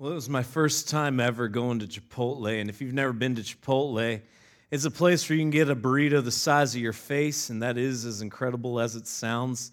Well, 0.00 0.12
it 0.12 0.14
was 0.14 0.28
my 0.28 0.44
first 0.44 0.88
time 0.88 1.18
ever 1.18 1.48
going 1.48 1.80
to 1.80 1.86
Chipotle. 1.88 2.60
And 2.60 2.70
if 2.70 2.80
you've 2.80 2.94
never 2.94 3.12
been 3.12 3.34
to 3.34 3.42
Chipotle, 3.42 4.20
it's 4.70 4.84
a 4.84 4.92
place 4.92 5.28
where 5.28 5.36
you 5.36 5.42
can 5.42 5.50
get 5.50 5.70
a 5.70 5.74
burrito 5.74 6.22
the 6.22 6.30
size 6.30 6.72
of 6.76 6.80
your 6.80 6.92
face, 6.92 7.50
and 7.50 7.60
that 7.64 7.76
is 7.76 8.04
as 8.04 8.22
incredible 8.22 8.78
as 8.78 8.94
it 8.94 9.08
sounds, 9.08 9.72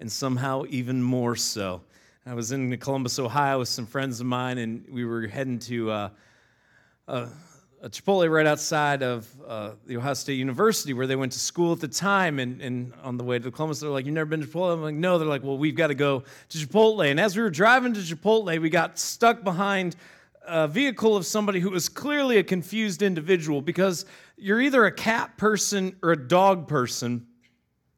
and 0.00 0.10
somehow 0.10 0.64
even 0.70 1.00
more 1.00 1.36
so. 1.36 1.82
I 2.26 2.34
was 2.34 2.50
in 2.50 2.76
Columbus, 2.78 3.20
Ohio 3.20 3.60
with 3.60 3.68
some 3.68 3.86
friends 3.86 4.18
of 4.18 4.26
mine, 4.26 4.58
and 4.58 4.84
we 4.90 5.04
were 5.04 5.28
heading 5.28 5.60
to 5.60 5.90
uh, 5.92 6.08
uh, 7.06 7.26
a 7.82 7.88
Chipotle 7.88 8.30
right 8.30 8.46
outside 8.46 9.02
of 9.02 9.26
uh, 9.46 9.70
the 9.86 9.96
Ohio 9.96 10.12
State 10.14 10.34
University 10.38 10.92
where 10.92 11.06
they 11.06 11.16
went 11.16 11.32
to 11.32 11.38
school 11.38 11.72
at 11.72 11.80
the 11.80 11.88
time. 11.88 12.38
And, 12.38 12.60
and 12.60 12.92
on 13.02 13.16
the 13.16 13.24
way 13.24 13.38
to 13.38 13.50
Columbus, 13.50 13.80
they're 13.80 13.90
like, 13.90 14.04
You've 14.04 14.14
never 14.14 14.28
been 14.28 14.40
to 14.40 14.46
Chipotle? 14.46 14.74
I'm 14.74 14.82
like, 14.82 14.94
No. 14.94 15.18
They're 15.18 15.26
like, 15.26 15.42
Well, 15.42 15.56
we've 15.56 15.74
got 15.74 15.86
to 15.86 15.94
go 15.94 16.24
to 16.50 16.58
Chipotle. 16.58 17.10
And 17.10 17.18
as 17.18 17.36
we 17.36 17.42
were 17.42 17.50
driving 17.50 17.94
to 17.94 18.00
Chipotle, 18.00 18.60
we 18.60 18.68
got 18.68 18.98
stuck 18.98 19.42
behind 19.42 19.96
a 20.46 20.68
vehicle 20.68 21.16
of 21.16 21.24
somebody 21.24 21.60
who 21.60 21.70
was 21.70 21.88
clearly 21.88 22.36
a 22.38 22.42
confused 22.42 23.02
individual 23.02 23.62
because 23.62 24.04
you're 24.36 24.60
either 24.60 24.84
a 24.84 24.92
cat 24.92 25.36
person 25.36 25.96
or 26.02 26.12
a 26.12 26.28
dog 26.28 26.68
person, 26.68 27.26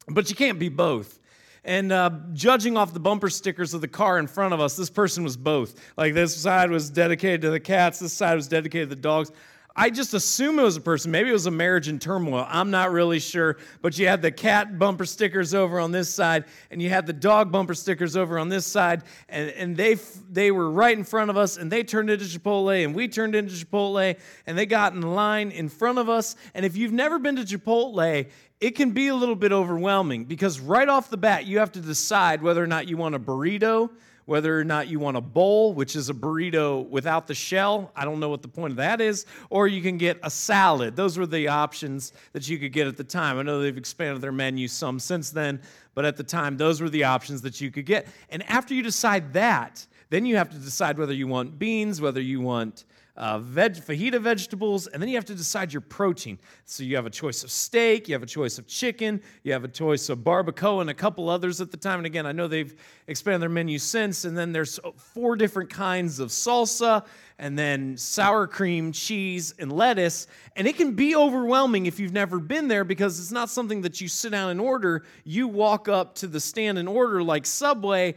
but 0.07 0.29
you 0.29 0.35
can't 0.35 0.59
be 0.59 0.69
both. 0.69 1.19
And 1.65 1.93
uh, 1.93 2.11
judging 2.33 2.75
off 2.75 2.93
the 2.93 2.99
bumper 2.99 3.29
stickers 3.29 3.73
of 3.73 3.79
the 3.79 3.87
car 3.87 4.19
in 4.19 4.27
front 4.27 4.53
of 4.53 4.59
us, 4.59 4.75
this 4.75 4.89
person 4.89 5.23
was 5.23 5.37
both. 5.37 5.79
Like 5.95 6.13
this 6.13 6.35
side 6.35 6.69
was 6.69 6.89
dedicated 6.89 7.41
to 7.43 7.51
the 7.51 7.59
cats, 7.59 7.99
this 7.99 8.13
side 8.13 8.35
was 8.35 8.47
dedicated 8.47 8.89
to 8.89 8.95
the 8.95 9.01
dogs. 9.01 9.31
I 9.75 9.89
just 9.89 10.13
assume 10.13 10.59
it 10.59 10.63
was 10.63 10.77
a 10.77 10.81
person. 10.81 11.09
Maybe 11.09 11.29
it 11.29 11.33
was 11.33 11.47
a 11.47 11.51
marriage 11.51 11.87
in 11.87 11.97
turmoil. 11.97 12.45
I'm 12.47 12.69
not 12.69 12.91
really 12.91 13.19
sure. 13.19 13.57
But 13.81 13.97
you 13.97 14.07
had 14.07 14.21
the 14.21 14.31
cat 14.31 14.77
bumper 14.77 15.05
stickers 15.05 15.55
over 15.55 15.79
on 15.79 15.91
this 15.91 16.09
side, 16.09 16.45
and 16.69 16.79
you 16.79 16.89
had 16.89 17.07
the 17.07 17.13
dog 17.13 17.51
bumper 17.51 17.73
stickers 17.73 18.15
over 18.15 18.37
on 18.37 18.49
this 18.49 18.67
side, 18.67 19.01
and, 19.29 19.49
and 19.51 19.75
they 19.75 19.97
they 20.29 20.51
were 20.51 20.69
right 20.69 20.95
in 20.95 21.03
front 21.03 21.31
of 21.31 21.37
us, 21.37 21.57
and 21.57 21.71
they 21.71 21.83
turned 21.83 22.11
into 22.11 22.25
Chipotle, 22.25 22.85
and 22.85 22.93
we 22.93 23.07
turned 23.07 23.33
into 23.33 23.53
Chipotle, 23.53 24.15
and 24.45 24.57
they 24.57 24.67
got 24.67 24.93
in 24.93 25.01
line 25.01 25.49
in 25.49 25.69
front 25.69 25.97
of 25.97 26.07
us. 26.07 26.35
And 26.53 26.65
if 26.65 26.77
you've 26.77 26.93
never 26.93 27.17
been 27.17 27.35
to 27.37 27.43
Chipotle, 27.43 28.27
it 28.61 28.71
can 28.75 28.91
be 28.91 29.07
a 29.07 29.15
little 29.15 29.35
bit 29.35 29.51
overwhelming 29.51 30.25
because 30.25 30.59
right 30.59 30.87
off 30.87 31.09
the 31.09 31.17
bat, 31.17 31.45
you 31.45 31.59
have 31.59 31.71
to 31.71 31.81
decide 31.81 32.43
whether 32.43 32.63
or 32.63 32.67
not 32.67 32.87
you 32.87 32.95
want 32.95 33.15
a 33.15 33.19
burrito 33.19 33.89
whether 34.25 34.57
or 34.57 34.63
not 34.63 34.87
you 34.87 34.99
want 34.99 35.17
a 35.17 35.21
bowl, 35.21 35.73
which 35.73 35.95
is 35.95 36.09
a 36.09 36.13
burrito 36.13 36.87
without 36.89 37.27
the 37.27 37.33
shell. 37.33 37.91
I 37.95 38.05
don't 38.05 38.19
know 38.19 38.29
what 38.29 38.41
the 38.41 38.47
point 38.47 38.71
of 38.71 38.77
that 38.77 39.01
is. 39.01 39.25
Or 39.49 39.67
you 39.67 39.81
can 39.81 39.97
get 39.97 40.19
a 40.23 40.29
salad. 40.29 40.95
Those 40.95 41.17
were 41.17 41.25
the 41.25 41.49
options 41.49 42.13
that 42.31 42.47
you 42.47 42.57
could 42.57 42.71
get 42.71 42.87
at 42.87 42.97
the 42.97 43.03
time. 43.03 43.37
I 43.37 43.41
know 43.43 43.61
they've 43.61 43.77
expanded 43.77 44.21
their 44.21 44.31
menu 44.31 44.67
some 44.67 44.99
since 44.99 45.29
then, 45.29 45.61
but 45.93 46.05
at 46.05 46.17
the 46.17 46.23
time, 46.23 46.57
those 46.57 46.81
were 46.81 46.89
the 46.89 47.03
options 47.03 47.41
that 47.41 47.59
you 47.59 47.71
could 47.71 47.85
get. 47.85 48.07
And 48.29 48.43
after 48.49 48.73
you 48.73 48.81
decide 48.81 49.33
that, 49.33 49.85
then 50.09 50.25
you 50.25 50.37
have 50.37 50.49
to 50.51 50.57
decide 50.57 50.97
whether 50.97 51.13
you 51.13 51.27
want 51.27 51.57
beans, 51.59 51.99
whether 51.99 52.21
you 52.21 52.39
want 52.39 52.85
uh, 53.15 53.37
veg, 53.37 53.75
fajita 53.75 54.19
vegetables, 54.19 54.87
and 54.87 55.01
then 55.01 55.07
you 55.07 55.15
have 55.15 55.25
to 55.25 55.35
decide 55.35 55.71
your 55.71 55.81
protein. 55.81 56.39
So 56.65 56.83
you 56.83 56.95
have 56.95 57.05
a 57.05 57.11
choice 57.11 57.43
of 57.43 57.51
steak, 57.51 58.07
you 58.07 58.15
have 58.15 58.23
a 58.23 58.27
choice 58.27 58.57
of 58.57 58.65
chicken, 58.65 59.21
you 59.43 59.53
have 59.53 59.63
a 59.63 59.67
choice 59.67 60.09
of 60.09 60.19
barbacoa, 60.19 60.81
and 60.81 60.89
a 60.89 60.95
couple 60.95 61.29
others 61.29 61.61
at 61.61 61.69
the 61.69 61.77
time. 61.77 61.99
And 61.99 62.07
again, 62.07 62.25
I 62.25 62.31
know 62.31 62.47
they've 62.47 62.75
expanded 63.07 63.41
their 63.41 63.49
menu 63.49 63.77
since. 63.77 64.25
And 64.25 64.35
then 64.35 64.51
there's 64.51 64.79
four 64.97 65.35
different 65.35 65.69
kinds 65.69 66.19
of 66.19 66.29
salsa, 66.29 67.05
and 67.37 67.57
then 67.57 67.97
sour 67.97 68.47
cream, 68.47 68.91
cheese, 68.91 69.53
and 69.59 69.71
lettuce. 69.71 70.25
And 70.55 70.67
it 70.67 70.77
can 70.77 70.93
be 70.93 71.15
overwhelming 71.15 71.85
if 71.85 71.99
you've 71.99 72.13
never 72.13 72.39
been 72.39 72.67
there 72.67 72.83
because 72.83 73.19
it's 73.19 73.31
not 73.31 73.49
something 73.49 73.81
that 73.81 74.01
you 74.01 74.07
sit 74.07 74.31
down 74.31 74.49
and 74.49 74.59
order. 74.59 75.03
You 75.23 75.47
walk 75.47 75.87
up 75.87 76.15
to 76.15 76.27
the 76.27 76.39
stand 76.39 76.79
and 76.79 76.89
order 76.89 77.21
like 77.21 77.45
Subway 77.45 78.15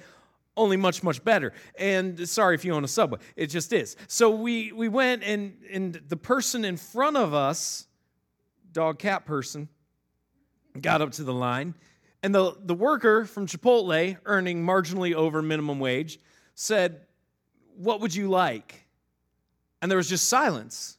only 0.56 0.76
much 0.76 1.02
much 1.02 1.22
better. 1.24 1.52
And 1.78 2.28
sorry 2.28 2.54
if 2.54 2.64
you 2.64 2.74
own 2.74 2.84
a 2.84 2.88
subway. 2.88 3.18
It 3.36 3.48
just 3.48 3.72
is. 3.72 3.96
So 4.08 4.30
we 4.30 4.72
we 4.72 4.88
went 4.88 5.22
and 5.22 5.56
and 5.72 6.00
the 6.08 6.16
person 6.16 6.64
in 6.64 6.76
front 6.76 7.16
of 7.16 7.34
us 7.34 7.86
dog 8.72 8.98
cat 8.98 9.24
person 9.24 9.68
got 10.80 11.00
up 11.02 11.12
to 11.12 11.24
the 11.24 11.34
line. 11.34 11.74
And 12.22 12.34
the 12.34 12.56
the 12.58 12.74
worker 12.74 13.24
from 13.24 13.46
chipotle 13.46 14.16
earning 14.24 14.64
marginally 14.64 15.14
over 15.14 15.42
minimum 15.42 15.78
wage 15.78 16.18
said 16.54 17.02
what 17.76 18.00
would 18.00 18.14
you 18.14 18.28
like? 18.28 18.86
And 19.82 19.90
there 19.90 19.98
was 19.98 20.08
just 20.08 20.28
silence 20.28 20.96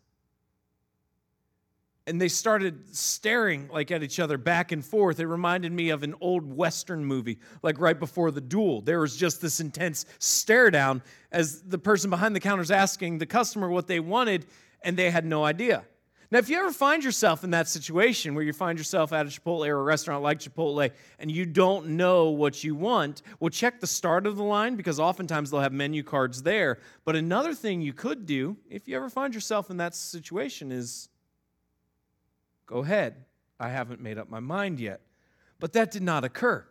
and 2.08 2.22
they 2.22 2.30
started 2.30 2.96
staring 2.96 3.68
like 3.68 3.92
at 3.92 4.02
each 4.02 4.20
other 4.20 4.38
back 4.38 4.72
and 4.72 4.84
forth. 4.84 5.20
It 5.20 5.28
reminded 5.28 5.74
me 5.74 5.90
of 5.90 6.04
an 6.04 6.16
old 6.22 6.56
Western 6.56 7.04
movie, 7.04 7.38
like 7.62 7.80
right 7.82 8.00
before 8.00 8.32
the 8.32 8.42
duel. 8.42 8.82
There 8.82 9.02
was 9.02 9.18
just 9.18 9.42
this 9.42 9.60
intense 9.60 10.06
stare 10.18 10.72
down 10.72 11.04
as 11.34 11.62
the 11.64 11.78
person 11.78 12.10
behind 12.10 12.34
the 12.34 12.40
counter 12.40 12.64
is 12.64 12.72
asking 12.72 13.18
the 13.18 13.26
customer 13.26 13.70
what 13.70 13.88
they 13.88 14.00
wanted, 14.00 14.46
and 14.82 14.96
they 14.96 15.12
had 15.12 15.26
no 15.26 15.44
idea. 15.44 15.84
Now, 16.32 16.40
if 16.40 16.50
you 16.50 16.58
ever 16.58 16.72
find 16.72 17.04
yourself 17.04 17.44
in 17.44 17.52
that 17.52 17.70
situation 17.70 18.36
where 18.36 18.44
you 18.44 18.52
find 18.52 18.78
yourself 18.78 19.14
at 19.14 19.26
a 19.26 19.30
Chipotle 19.30 19.68
or 19.68 19.80
a 19.80 19.84
restaurant 19.84 20.24
like 20.24 20.40
Chipotle 20.40 20.92
and 21.20 21.32
you 21.32 21.46
don't 21.46 21.90
know 21.90 22.30
what 22.30 22.64
you 22.66 22.76
want, 22.76 23.22
well, 23.40 23.50
check 23.50 23.80
the 23.80 23.88
start 23.88 24.28
of 24.28 24.36
the 24.36 24.44
line 24.44 24.76
because 24.76 25.00
oftentimes 25.00 25.52
they'll 25.52 25.62
have 25.62 25.72
menu 25.72 26.04
cards 26.04 26.44
there. 26.44 26.80
But 27.06 27.16
another 27.16 27.54
thing 27.54 27.82
you 27.82 27.94
could 27.94 28.26
do 28.26 28.58
if 28.70 28.90
you 28.90 28.98
ever 28.98 29.10
find 29.10 29.34
yourself 29.34 29.70
in 29.70 29.78
that 29.78 29.96
situation 29.96 30.70
is 30.72 31.08
Go 32.68 32.80
ahead. 32.80 33.26
I 33.60 33.70
haven't 33.70 34.02
made 34.02 34.20
up 34.20 34.30
my 34.30 34.40
mind 34.40 34.80
yet. 34.80 35.02
But 35.60 35.74
that 35.74 35.90
did 35.90 36.04
not 36.04 36.24
occur. 36.24 36.64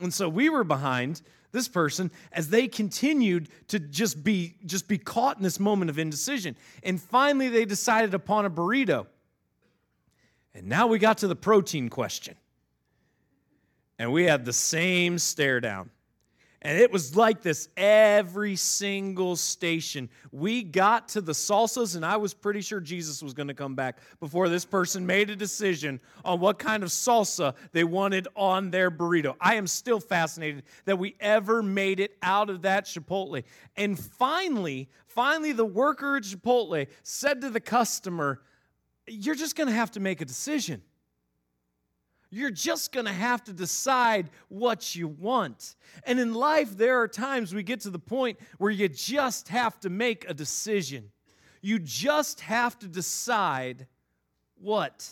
And 0.00 0.14
so 0.14 0.28
we 0.28 0.48
were 0.48 0.64
behind 0.64 1.20
this 1.52 1.68
person 1.68 2.10
as 2.32 2.48
they 2.48 2.68
continued 2.68 3.48
to 3.68 3.78
just 3.78 4.22
be 4.22 4.56
just 4.66 4.88
be 4.88 4.98
caught 4.98 5.36
in 5.36 5.42
this 5.42 5.60
moment 5.60 5.90
of 5.90 5.98
indecision. 5.98 6.56
And 6.82 7.00
finally 7.00 7.48
they 7.48 7.64
decided 7.64 8.14
upon 8.14 8.44
a 8.44 8.50
burrito. 8.50 9.06
And 10.54 10.68
now 10.68 10.86
we 10.86 10.98
got 10.98 11.18
to 11.18 11.28
the 11.28 11.36
protein 11.36 11.88
question. 11.88 12.36
And 13.98 14.12
we 14.12 14.24
had 14.24 14.44
the 14.44 14.52
same 14.52 15.18
stare 15.18 15.60
down. 15.60 15.90
And 16.62 16.78
it 16.78 16.90
was 16.90 17.14
like 17.14 17.42
this 17.42 17.68
every 17.76 18.56
single 18.56 19.36
station. 19.36 20.08
We 20.32 20.62
got 20.62 21.08
to 21.10 21.20
the 21.20 21.32
salsas, 21.32 21.96
and 21.96 22.04
I 22.04 22.16
was 22.16 22.32
pretty 22.32 22.62
sure 22.62 22.80
Jesus 22.80 23.22
was 23.22 23.34
going 23.34 23.48
to 23.48 23.54
come 23.54 23.74
back 23.74 23.98
before 24.20 24.48
this 24.48 24.64
person 24.64 25.06
made 25.06 25.28
a 25.28 25.36
decision 25.36 26.00
on 26.24 26.40
what 26.40 26.58
kind 26.58 26.82
of 26.82 26.88
salsa 26.88 27.54
they 27.72 27.84
wanted 27.84 28.26
on 28.34 28.70
their 28.70 28.90
burrito. 28.90 29.36
I 29.40 29.56
am 29.56 29.66
still 29.66 30.00
fascinated 30.00 30.64
that 30.86 30.98
we 30.98 31.14
ever 31.20 31.62
made 31.62 32.00
it 32.00 32.16
out 32.22 32.48
of 32.48 32.62
that 32.62 32.86
Chipotle. 32.86 33.44
And 33.76 33.98
finally, 33.98 34.88
finally, 35.06 35.52
the 35.52 35.64
worker 35.64 36.16
at 36.16 36.22
Chipotle 36.22 36.86
said 37.02 37.42
to 37.42 37.50
the 37.50 37.60
customer, 37.60 38.40
You're 39.06 39.34
just 39.34 39.56
going 39.56 39.68
to 39.68 39.74
have 39.74 39.90
to 39.92 40.00
make 40.00 40.22
a 40.22 40.24
decision. 40.24 40.82
You're 42.30 42.50
just 42.50 42.92
going 42.92 43.06
to 43.06 43.12
have 43.12 43.44
to 43.44 43.52
decide 43.52 44.30
what 44.48 44.94
you 44.94 45.08
want. 45.08 45.76
And 46.04 46.18
in 46.18 46.34
life, 46.34 46.76
there 46.76 47.00
are 47.00 47.08
times 47.08 47.54
we 47.54 47.62
get 47.62 47.80
to 47.80 47.90
the 47.90 47.98
point 47.98 48.38
where 48.58 48.70
you 48.70 48.88
just 48.88 49.48
have 49.48 49.78
to 49.80 49.90
make 49.90 50.28
a 50.28 50.34
decision. 50.34 51.10
You 51.62 51.78
just 51.78 52.40
have 52.40 52.78
to 52.80 52.88
decide 52.88 53.86
what 54.60 55.08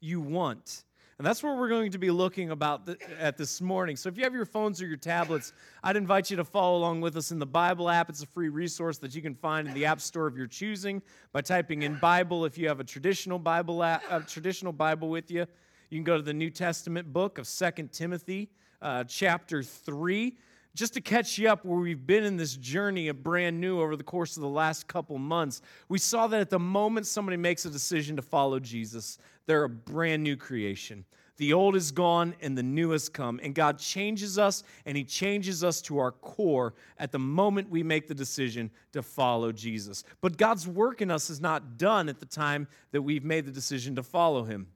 you 0.00 0.20
want. 0.20 0.84
And 1.18 1.26
that's 1.26 1.42
what 1.42 1.56
we're 1.56 1.68
going 1.68 1.92
to 1.92 1.98
be 1.98 2.10
looking 2.10 2.50
about 2.50 2.86
th- 2.86 2.98
at 3.18 3.36
this 3.36 3.60
morning. 3.60 3.94
So 3.94 4.08
if 4.08 4.16
you 4.16 4.24
have 4.24 4.34
your 4.34 4.44
phones 4.44 4.82
or 4.82 4.86
your 4.86 4.96
tablets, 4.96 5.52
I'd 5.82 5.96
invite 5.96 6.28
you 6.28 6.36
to 6.38 6.44
follow 6.44 6.76
along 6.76 7.02
with 7.02 7.16
us 7.16 7.30
in 7.30 7.38
the 7.38 7.46
Bible 7.46 7.88
app. 7.88 8.10
It's 8.10 8.22
a 8.22 8.26
free 8.26 8.48
resource 8.48 8.98
that 8.98 9.14
you 9.14 9.22
can 9.22 9.34
find 9.34 9.68
in 9.68 9.74
the 9.74 9.86
App 9.86 10.00
Store 10.00 10.26
of 10.26 10.36
your 10.36 10.48
choosing 10.48 11.02
by 11.32 11.40
typing 11.40 11.82
in 11.82 11.98
Bible 12.00 12.44
if 12.44 12.58
you 12.58 12.66
have 12.66 12.80
a 12.80 12.84
traditional 12.84 13.38
Bible 13.38 13.84
app, 13.84 14.02
a 14.10 14.20
traditional 14.20 14.72
Bible 14.72 15.08
with 15.08 15.30
you. 15.30 15.46
You 15.94 16.00
can 16.00 16.04
go 16.04 16.16
to 16.16 16.24
the 16.24 16.34
New 16.34 16.50
Testament 16.50 17.12
book 17.12 17.38
of 17.38 17.46
Second 17.46 17.92
Timothy, 17.92 18.50
uh, 18.82 19.04
chapter 19.04 19.62
3, 19.62 20.36
just 20.74 20.92
to 20.94 21.00
catch 21.00 21.38
you 21.38 21.48
up 21.48 21.64
where 21.64 21.78
we've 21.78 22.04
been 22.04 22.24
in 22.24 22.36
this 22.36 22.56
journey 22.56 23.06
of 23.06 23.22
brand 23.22 23.60
new 23.60 23.80
over 23.80 23.94
the 23.94 24.02
course 24.02 24.36
of 24.36 24.42
the 24.42 24.48
last 24.48 24.88
couple 24.88 25.16
months. 25.18 25.62
We 25.88 26.00
saw 26.00 26.26
that 26.26 26.40
at 26.40 26.50
the 26.50 26.58
moment 26.58 27.06
somebody 27.06 27.36
makes 27.36 27.64
a 27.64 27.70
decision 27.70 28.16
to 28.16 28.22
follow 28.22 28.58
Jesus, 28.58 29.18
they're 29.46 29.62
a 29.62 29.68
brand 29.68 30.24
new 30.24 30.36
creation. 30.36 31.04
The 31.36 31.52
old 31.52 31.76
is 31.76 31.92
gone 31.92 32.34
and 32.40 32.58
the 32.58 32.62
new 32.64 32.90
has 32.90 33.08
come. 33.08 33.38
And 33.40 33.54
God 33.54 33.78
changes 33.78 34.36
us 34.36 34.64
and 34.86 34.96
He 34.96 35.04
changes 35.04 35.62
us 35.62 35.80
to 35.82 35.98
our 35.98 36.10
core 36.10 36.74
at 36.98 37.12
the 37.12 37.20
moment 37.20 37.70
we 37.70 37.84
make 37.84 38.08
the 38.08 38.16
decision 38.16 38.68
to 38.94 39.02
follow 39.02 39.52
Jesus. 39.52 40.02
But 40.20 40.38
God's 40.38 40.66
work 40.66 41.02
in 41.02 41.12
us 41.12 41.30
is 41.30 41.40
not 41.40 41.78
done 41.78 42.08
at 42.08 42.18
the 42.18 42.26
time 42.26 42.66
that 42.90 43.02
we've 43.02 43.24
made 43.24 43.46
the 43.46 43.52
decision 43.52 43.94
to 43.94 44.02
follow 44.02 44.42
Him. 44.42 44.66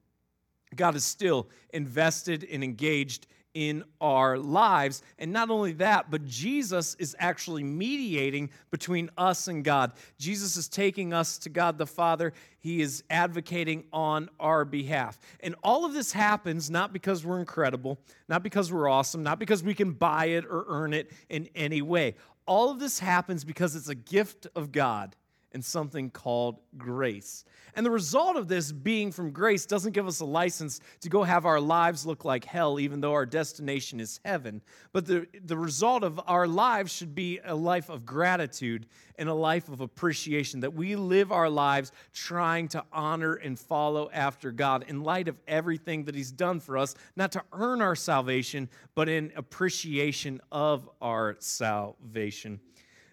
God 0.75 0.95
is 0.95 1.03
still 1.03 1.49
invested 1.73 2.47
and 2.49 2.63
engaged 2.63 3.27
in 3.55 3.83
our 3.99 4.37
lives. 4.37 5.01
And 5.17 5.33
not 5.33 5.49
only 5.49 5.73
that, 5.73 6.11
but 6.11 6.23
Jesus 6.25 6.95
is 6.95 7.15
actually 7.19 7.63
mediating 7.63 8.51
between 8.69 9.09
us 9.17 9.47
and 9.47 9.63
God. 9.63 9.93
Jesus 10.19 10.55
is 10.55 10.67
taking 10.67 11.13
us 11.13 11.37
to 11.39 11.49
God 11.49 11.77
the 11.77 11.87
Father. 11.87 12.33
He 12.59 12.81
is 12.81 13.03
advocating 13.09 13.85
on 13.91 14.29
our 14.39 14.65
behalf. 14.65 15.17
And 15.39 15.55
all 15.63 15.83
of 15.83 15.93
this 15.93 16.11
happens 16.11 16.69
not 16.69 16.93
because 16.93 17.25
we're 17.25 17.39
incredible, 17.39 17.99
not 18.27 18.43
because 18.43 18.71
we're 18.71 18.87
awesome, 18.87 19.23
not 19.23 19.39
because 19.39 19.63
we 19.63 19.73
can 19.73 19.93
buy 19.93 20.25
it 20.25 20.45
or 20.45 20.65
earn 20.67 20.93
it 20.93 21.11
in 21.29 21.49
any 21.55 21.81
way. 21.81 22.15
all 22.45 22.71
of 22.71 22.79
this 22.79 22.97
happens 22.99 23.43
because 23.43 23.75
it's 23.75 23.89
a 23.89 23.95
gift 23.95 24.47
of 24.55 24.71
God 24.71 25.15
and 25.51 25.63
something 25.63 26.09
called 26.09 26.59
grace. 26.77 27.43
And 27.75 27.85
the 27.85 27.91
result 27.91 28.35
of 28.35 28.47
this 28.47 28.71
being 28.71 29.11
from 29.11 29.31
grace 29.31 29.65
doesn't 29.65 29.93
give 29.93 30.07
us 30.07 30.19
a 30.19 30.25
license 30.25 30.79
to 31.01 31.09
go 31.09 31.23
have 31.23 31.45
our 31.45 31.59
lives 31.59 32.05
look 32.05 32.25
like 32.25 32.45
hell, 32.45 32.79
even 32.79 33.01
though 33.01 33.13
our 33.13 33.25
destination 33.25 33.99
is 33.99 34.19
heaven. 34.25 34.61
But 34.91 35.05
the, 35.05 35.27
the 35.43 35.57
result 35.57 36.03
of 36.03 36.19
our 36.27 36.47
lives 36.47 36.91
should 36.91 37.15
be 37.15 37.39
a 37.43 37.55
life 37.55 37.89
of 37.89 38.05
gratitude 38.05 38.85
and 39.17 39.27
a 39.27 39.33
life 39.33 39.69
of 39.69 39.81
appreciation, 39.81 40.61
that 40.61 40.73
we 40.73 40.95
live 40.95 41.31
our 41.31 41.49
lives 41.49 41.91
trying 42.13 42.67
to 42.69 42.83
honor 42.93 43.33
and 43.33 43.59
follow 43.59 44.09
after 44.13 44.51
God 44.51 44.85
in 44.87 45.03
light 45.03 45.27
of 45.27 45.37
everything 45.47 46.05
that 46.05 46.15
He's 46.15 46.31
done 46.31 46.59
for 46.59 46.77
us, 46.77 46.95
not 47.15 47.31
to 47.33 47.43
earn 47.51 47.81
our 47.81 47.95
salvation, 47.95 48.69
but 48.95 49.09
in 49.09 49.31
appreciation 49.35 50.39
of 50.51 50.89
our 51.01 51.35
salvation. 51.39 52.59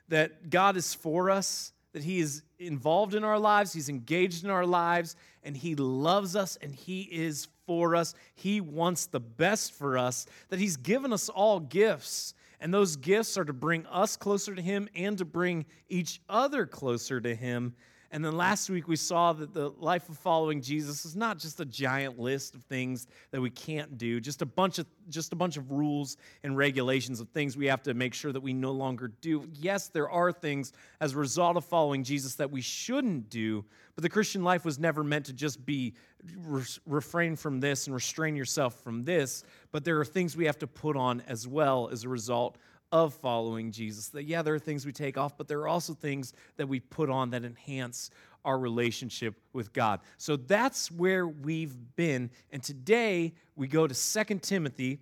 That 0.09 0.50
God 0.50 0.77
is 0.77 0.94
for 0.94 1.31
us 1.31 1.73
that 1.96 2.04
He 2.04 2.19
is 2.19 2.43
involved 2.58 3.14
in 3.14 3.25
our 3.25 3.38
lives, 3.38 3.72
He's 3.72 3.88
engaged 3.88 4.44
in 4.44 4.50
our 4.50 4.66
lives, 4.66 5.16
and 5.43 5.56
He 5.56 5.75
loves 5.75 6.37
us 6.37 6.58
and 6.60 6.75
He 6.75 7.00
is 7.00 7.48
for 7.66 7.96
us. 7.96 8.12
He 8.34 8.60
wants 8.60 9.06
the 9.06 9.19
best 9.19 9.72
for 9.72 9.96
us, 9.96 10.26
that 10.50 10.58
He's 10.58 10.76
given 10.76 11.10
us 11.10 11.31
all 11.31 11.58
gifts. 11.58 12.34
And 12.60 12.72
those 12.72 12.96
gifts 12.96 13.38
are 13.38 13.46
to 13.46 13.54
bring 13.54 13.87
us 13.87 14.14
closer 14.14 14.54
to 14.54 14.60
Him 14.60 14.90
and 14.94 15.16
to 15.16 15.25
bring 15.25 15.64
each 15.88 16.20
other 16.28 16.66
closer 16.66 17.19
to 17.19 17.34
Him. 17.34 17.75
And 18.16 18.24
then 18.24 18.34
last 18.34 18.70
week 18.70 18.88
we 18.88 18.96
saw 18.96 19.34
that 19.34 19.52
the 19.52 19.68
life 19.78 20.08
of 20.08 20.16
following 20.16 20.62
Jesus 20.62 21.04
is 21.04 21.14
not 21.14 21.38
just 21.38 21.60
a 21.60 21.66
giant 21.66 22.18
list 22.18 22.54
of 22.54 22.62
things 22.62 23.06
that 23.30 23.42
we 23.42 23.50
can't 23.50 23.98
do, 23.98 24.22
just 24.22 24.40
a 24.40 24.46
bunch 24.46 24.78
of 24.78 24.86
just 25.10 25.34
a 25.34 25.36
bunch 25.36 25.58
of 25.58 25.70
rules 25.70 26.16
and 26.42 26.56
regulations 26.56 27.20
of 27.20 27.28
things 27.28 27.58
we 27.58 27.66
have 27.66 27.82
to 27.82 27.92
make 27.92 28.14
sure 28.14 28.32
that 28.32 28.40
we 28.40 28.54
no 28.54 28.72
longer 28.72 29.08
do. 29.20 29.46
Yes, 29.52 29.88
there 29.88 30.08
are 30.08 30.32
things 30.32 30.72
as 30.98 31.12
a 31.12 31.18
result 31.18 31.58
of 31.58 31.66
following 31.66 32.04
Jesus 32.04 32.36
that 32.36 32.50
we 32.50 32.62
shouldn't 32.62 33.28
do, 33.28 33.66
but 33.94 34.00
the 34.00 34.08
Christian 34.08 34.42
life 34.42 34.64
was 34.64 34.78
never 34.78 35.04
meant 35.04 35.26
to 35.26 35.34
just 35.34 35.66
be 35.66 35.92
re- 36.38 36.64
refrain 36.86 37.36
from 37.36 37.60
this 37.60 37.86
and 37.86 37.92
restrain 37.92 38.34
yourself 38.34 38.82
from 38.82 39.04
this, 39.04 39.44
but 39.72 39.84
there 39.84 40.00
are 40.00 40.06
things 40.06 40.34
we 40.34 40.46
have 40.46 40.58
to 40.60 40.66
put 40.66 40.96
on 40.96 41.22
as 41.28 41.46
well 41.46 41.90
as 41.92 42.04
a 42.04 42.08
result 42.08 42.56
of 42.93 43.15
following 43.15 43.73
Jesus. 43.73 44.09
That, 44.09 44.25
yeah, 44.25 44.43
there 44.43 44.55
are 44.55 44.59
things 44.59 44.87
we 44.87 44.93
take 44.93 45.19
off, 45.19 45.37
but 45.37 45.49
there 45.49 45.59
are 45.61 45.69
also 45.69 45.94
things 45.94 46.33
that 46.56 46.69
we 46.69 46.81
put 46.81 47.11
on 47.11 47.31
that 47.31 47.44
enhance 47.44 48.11
our 48.44 48.59
relationship 48.59 49.35
with 49.53 49.73
God. 49.73 50.00
So 50.19 50.37
that's 50.37 50.91
where 50.91 51.27
we've 51.27 51.77
been. 51.97 52.31
And 52.53 52.62
today 52.62 53.35
we 53.56 53.67
go 53.67 53.87
to 53.87 54.25
2 54.25 54.38
Timothy 54.38 55.00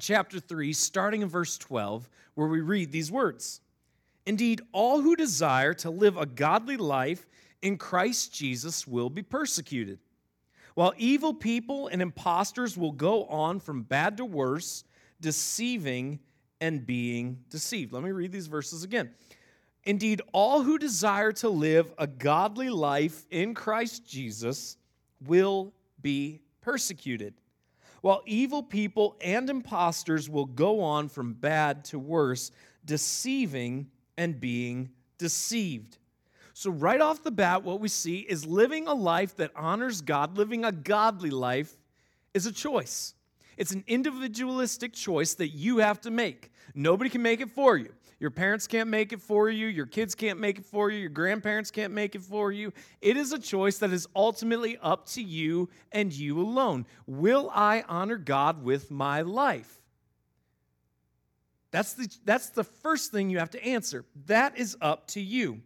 chapter 0.00 0.40
3, 0.40 0.72
starting 0.72 1.22
in 1.22 1.28
verse 1.28 1.56
12, 1.58 2.08
where 2.34 2.48
we 2.48 2.60
read 2.60 2.92
these 2.92 3.10
words 3.10 3.60
Indeed, 4.26 4.60
all 4.72 5.00
who 5.00 5.14
desire 5.14 5.72
to 5.74 5.90
live 5.90 6.16
a 6.16 6.26
godly 6.26 6.76
life 6.76 7.26
in 7.62 7.78
Christ 7.78 8.34
Jesus 8.34 8.86
will 8.86 9.08
be 9.08 9.22
persecuted. 9.22 10.00
While 10.74 10.92
evil 10.98 11.32
people 11.32 11.86
and 11.86 12.02
impostors 12.02 12.76
will 12.76 12.92
go 12.92 13.24
on 13.26 13.60
from 13.60 13.82
bad 13.82 14.18
to 14.18 14.24
worse, 14.24 14.84
deceiving 15.20 16.18
and 16.60 16.86
being 16.86 17.38
deceived. 17.50 17.92
Let 17.92 18.02
me 18.02 18.10
read 18.10 18.32
these 18.32 18.46
verses 18.46 18.84
again. 18.84 19.10
Indeed, 19.84 20.20
all 20.32 20.62
who 20.62 20.78
desire 20.78 21.32
to 21.32 21.48
live 21.48 21.92
a 21.96 22.06
godly 22.06 22.70
life 22.70 23.24
in 23.30 23.54
Christ 23.54 24.06
Jesus 24.06 24.76
will 25.24 25.72
be 26.02 26.40
persecuted, 26.60 27.34
while 28.00 28.22
evil 28.26 28.62
people 28.62 29.16
and 29.20 29.48
impostors 29.48 30.28
will 30.28 30.44
go 30.44 30.80
on 30.80 31.08
from 31.08 31.34
bad 31.34 31.84
to 31.86 31.98
worse, 31.98 32.50
deceiving 32.84 33.88
and 34.16 34.40
being 34.40 34.90
deceived. 35.18 35.98
So, 36.52 36.70
right 36.70 37.00
off 37.00 37.22
the 37.22 37.30
bat, 37.30 37.62
what 37.62 37.80
we 37.80 37.88
see 37.88 38.20
is 38.20 38.46
living 38.46 38.88
a 38.88 38.94
life 38.94 39.36
that 39.36 39.52
honors 39.54 40.00
God, 40.00 40.38
living 40.38 40.64
a 40.64 40.72
godly 40.72 41.30
life, 41.30 41.76
is 42.34 42.46
a 42.46 42.52
choice. 42.52 43.14
It's 43.56 43.72
an 43.72 43.84
individualistic 43.86 44.92
choice 44.92 45.34
that 45.34 45.48
you 45.48 45.78
have 45.78 46.00
to 46.02 46.10
make. 46.10 46.50
Nobody 46.74 47.10
can 47.10 47.22
make 47.22 47.40
it 47.40 47.50
for 47.50 47.76
you. 47.76 47.92
Your 48.18 48.30
parents 48.30 48.66
can't 48.66 48.88
make 48.88 49.12
it 49.12 49.20
for 49.20 49.50
you. 49.50 49.66
Your 49.66 49.84
kids 49.84 50.14
can't 50.14 50.40
make 50.40 50.58
it 50.58 50.64
for 50.64 50.90
you. 50.90 50.98
Your 50.98 51.10
grandparents 51.10 51.70
can't 51.70 51.92
make 51.92 52.14
it 52.14 52.22
for 52.22 52.50
you. 52.50 52.72
It 53.02 53.16
is 53.16 53.32
a 53.32 53.38
choice 53.38 53.78
that 53.78 53.92
is 53.92 54.08
ultimately 54.16 54.78
up 54.82 55.06
to 55.10 55.22
you 55.22 55.68
and 55.92 56.12
you 56.12 56.40
alone. 56.40 56.86
Will 57.06 57.50
I 57.54 57.84
honor 57.88 58.16
God 58.16 58.62
with 58.62 58.90
my 58.90 59.20
life? 59.20 59.80
That's 61.70 61.92
the, 61.92 62.08
that's 62.24 62.50
the 62.50 62.64
first 62.64 63.12
thing 63.12 63.28
you 63.28 63.38
have 63.38 63.50
to 63.50 63.62
answer. 63.62 64.06
That 64.26 64.56
is 64.56 64.78
up 64.80 65.08
to 65.08 65.20
you. 65.20 65.60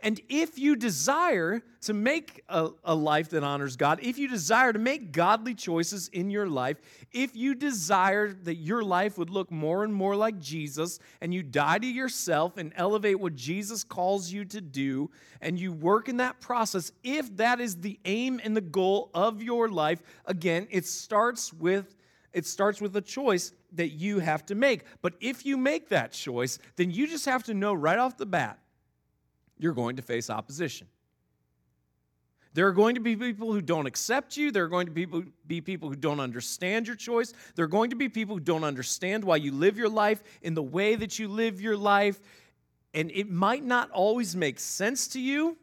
And 0.00 0.20
if 0.28 0.58
you 0.58 0.76
desire 0.76 1.62
to 1.82 1.94
make 1.94 2.42
a, 2.48 2.70
a, 2.84 2.94
life 2.94 3.30
that 3.30 3.42
honors 3.42 3.76
God, 3.76 4.00
if 4.02 4.18
you 4.18 4.28
desire 4.28 4.72
to 4.72 4.78
make 4.78 5.12
godly 5.12 5.54
choices 5.54 6.08
in 6.08 6.30
your 6.30 6.48
life, 6.48 6.76
if 7.12 7.36
you 7.36 7.54
desire 7.54 8.32
that 8.32 8.56
your 8.56 8.82
life 8.82 9.18
would 9.18 9.30
look 9.30 9.50
more 9.50 9.84
and 9.84 9.94
more 9.94 10.16
like 10.16 10.38
Jesus, 10.38 10.98
and 11.20 11.32
you 11.32 11.42
die 11.42 11.78
to 11.78 11.86
yourself 11.86 12.56
and 12.56 12.72
elevate 12.76 13.18
what 13.20 13.34
Jesus 13.34 13.84
calls 13.84 14.30
you 14.30 14.44
to 14.46 14.60
do, 14.60 15.10
and 15.40 15.58
you 15.58 15.72
work 15.72 16.08
in 16.08 16.18
that 16.18 16.40
process, 16.40 16.92
if 17.02 17.34
that 17.36 17.60
is 17.60 17.76
the 17.76 17.98
aim 18.04 18.40
and 18.42 18.56
the 18.56 18.60
goal 18.60 19.10
of 19.14 19.42
your 19.42 19.68
life, 19.68 20.02
again, 20.26 20.66
it 20.70 20.86
starts 20.86 21.52
with 21.52 21.94
it 22.32 22.44
starts 22.44 22.82
with 22.82 22.94
a 22.96 23.00
choice 23.00 23.52
that 23.72 23.92
you 23.92 24.18
have 24.18 24.44
to 24.46 24.54
make. 24.54 24.84
But 25.00 25.14
if 25.22 25.46
you 25.46 25.56
make 25.56 25.88
that 25.88 26.12
choice, 26.12 26.58
then 26.76 26.90
you 26.90 27.06
just 27.06 27.24
have 27.24 27.44
to 27.44 27.54
know 27.54 27.72
right 27.72 27.98
off 27.98 28.18
the 28.18 28.26
bat 28.26 28.58
you're 29.58 29.74
going 29.74 29.96
to 29.96 30.02
face 30.02 30.30
opposition. 30.30 30.86
There 32.54 32.66
are 32.66 32.72
going 32.72 32.94
to 32.94 33.02
be 33.02 33.16
people 33.16 33.52
who 33.52 33.60
don't 33.60 33.84
accept 33.84 34.38
you. 34.38 34.50
There 34.50 34.64
are 34.64 34.68
going 34.68 34.86
to 34.86 34.92
be 35.46 35.60
people, 35.60 35.90
who 35.90 35.94
don't 35.96 36.20
understand 36.20 36.86
your 36.86 36.96
choice. 36.96 37.34
There 37.54 37.66
are 37.66 37.68
going 37.68 37.90
to 37.90 37.96
be 37.96 38.08
people 38.08 38.36
who 38.36 38.40
don't 38.40 38.64
understand 38.64 39.24
why 39.24 39.36
you 39.36 39.52
live 39.52 39.76
your 39.76 39.90
life 39.90 40.22
in 40.40 40.54
the 40.54 40.62
way 40.62 40.94
that 40.94 41.18
you 41.18 41.28
live 41.28 41.60
your 41.60 41.76
life. 41.76 42.18
And 42.94 43.10
it 43.10 43.28
might 43.30 43.62
not 43.62 43.90
always 43.90 44.34
make 44.34 44.58
sense 44.58 45.08
to 45.08 45.20
you. 45.20 45.58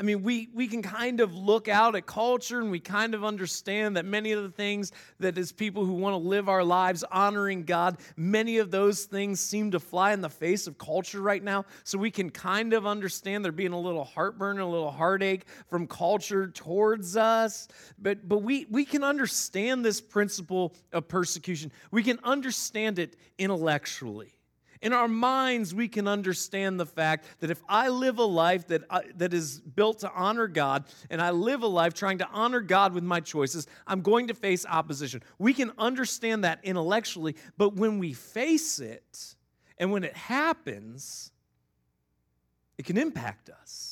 I 0.00 0.02
mean, 0.02 0.22
we, 0.22 0.48
we 0.54 0.66
can 0.66 0.80
kind 0.80 1.20
of 1.20 1.34
look 1.34 1.68
out 1.68 1.94
at 1.94 2.06
culture 2.06 2.58
and 2.58 2.70
we 2.70 2.80
kind 2.80 3.14
of 3.14 3.22
understand 3.22 3.98
that 3.98 4.06
many 4.06 4.32
of 4.32 4.42
the 4.42 4.48
things 4.48 4.92
that 5.18 5.36
as 5.36 5.52
people 5.52 5.84
who 5.84 5.92
want 5.92 6.14
to 6.14 6.26
live 6.26 6.48
our 6.48 6.64
lives 6.64 7.04
honoring 7.12 7.64
God, 7.64 7.98
many 8.16 8.56
of 8.56 8.70
those 8.70 9.04
things 9.04 9.40
seem 9.40 9.72
to 9.72 9.78
fly 9.78 10.14
in 10.14 10.22
the 10.22 10.30
face 10.30 10.66
of 10.66 10.78
culture 10.78 11.20
right 11.20 11.44
now. 11.44 11.66
So 11.84 11.98
we 11.98 12.10
can 12.10 12.30
kind 12.30 12.72
of 12.72 12.86
understand 12.86 13.44
there 13.44 13.52
being 13.52 13.74
a 13.74 13.78
little 13.78 14.04
heartburn, 14.04 14.58
a 14.58 14.66
little 14.66 14.90
heartache 14.90 15.44
from 15.68 15.86
culture 15.86 16.48
towards 16.48 17.18
us. 17.18 17.68
But, 17.98 18.26
but 18.26 18.38
we, 18.38 18.66
we 18.70 18.86
can 18.86 19.04
understand 19.04 19.84
this 19.84 20.00
principle 20.00 20.74
of 20.94 21.08
persecution, 21.08 21.72
we 21.90 22.02
can 22.02 22.18
understand 22.24 22.98
it 22.98 23.16
intellectually. 23.36 24.32
In 24.82 24.92
our 24.94 25.08
minds, 25.08 25.74
we 25.74 25.88
can 25.88 26.08
understand 26.08 26.80
the 26.80 26.86
fact 26.86 27.26
that 27.40 27.50
if 27.50 27.62
I 27.68 27.88
live 27.88 28.18
a 28.18 28.24
life 28.24 28.68
that, 28.68 28.84
I, 28.88 29.02
that 29.16 29.34
is 29.34 29.60
built 29.60 30.00
to 30.00 30.10
honor 30.12 30.46
God, 30.46 30.84
and 31.10 31.20
I 31.20 31.30
live 31.30 31.62
a 31.62 31.66
life 31.66 31.92
trying 31.92 32.18
to 32.18 32.28
honor 32.32 32.60
God 32.60 32.94
with 32.94 33.04
my 33.04 33.20
choices, 33.20 33.66
I'm 33.86 34.00
going 34.00 34.28
to 34.28 34.34
face 34.34 34.64
opposition. 34.64 35.22
We 35.38 35.52
can 35.52 35.72
understand 35.76 36.44
that 36.44 36.60
intellectually, 36.62 37.36
but 37.58 37.74
when 37.74 37.98
we 37.98 38.14
face 38.14 38.78
it, 38.78 39.34
and 39.76 39.90
when 39.90 40.04
it 40.04 40.16
happens, 40.16 41.32
it 42.78 42.86
can 42.86 42.96
impact 42.96 43.50
us 43.50 43.89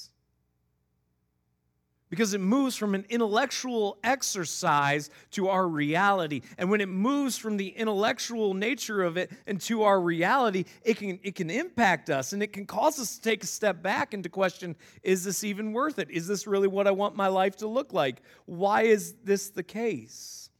because 2.10 2.34
it 2.34 2.40
moves 2.40 2.76
from 2.76 2.94
an 2.94 3.04
intellectual 3.08 3.98
exercise 4.02 5.10
to 5.32 5.48
our 5.48 5.66
reality. 5.66 6.42
And 6.56 6.70
when 6.70 6.80
it 6.80 6.88
moves 6.88 7.36
from 7.36 7.56
the 7.56 7.68
intellectual 7.68 8.54
nature 8.54 9.02
of 9.02 9.16
it 9.16 9.30
into 9.46 9.82
our 9.82 10.00
reality, 10.00 10.64
it 10.82 10.96
can, 10.96 11.18
it 11.22 11.34
can 11.34 11.50
impact 11.50 12.10
us 12.10 12.32
and 12.32 12.42
it 12.42 12.52
can 12.52 12.66
cause 12.66 12.98
us 12.98 13.16
to 13.16 13.22
take 13.22 13.42
a 13.42 13.46
step 13.46 13.82
back 13.82 14.14
and 14.14 14.22
to 14.22 14.28
question 14.28 14.76
is 15.02 15.24
this 15.24 15.44
even 15.44 15.72
worth 15.72 15.98
it? 15.98 16.10
Is 16.10 16.26
this 16.26 16.46
really 16.46 16.68
what 16.68 16.86
I 16.86 16.90
want 16.92 17.16
my 17.16 17.28
life 17.28 17.56
to 17.56 17.66
look 17.66 17.92
like? 17.92 18.22
Why 18.46 18.82
is 18.82 19.14
this 19.24 19.50
the 19.50 19.62
case? 19.62 20.50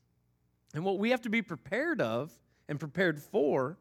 And 0.74 0.84
what 0.84 0.98
we 0.98 1.10
have 1.10 1.22
to 1.22 1.30
be 1.30 1.42
prepared 1.42 2.00
of 2.00 2.30
and 2.68 2.78
prepared 2.78 3.18
for 3.18 3.78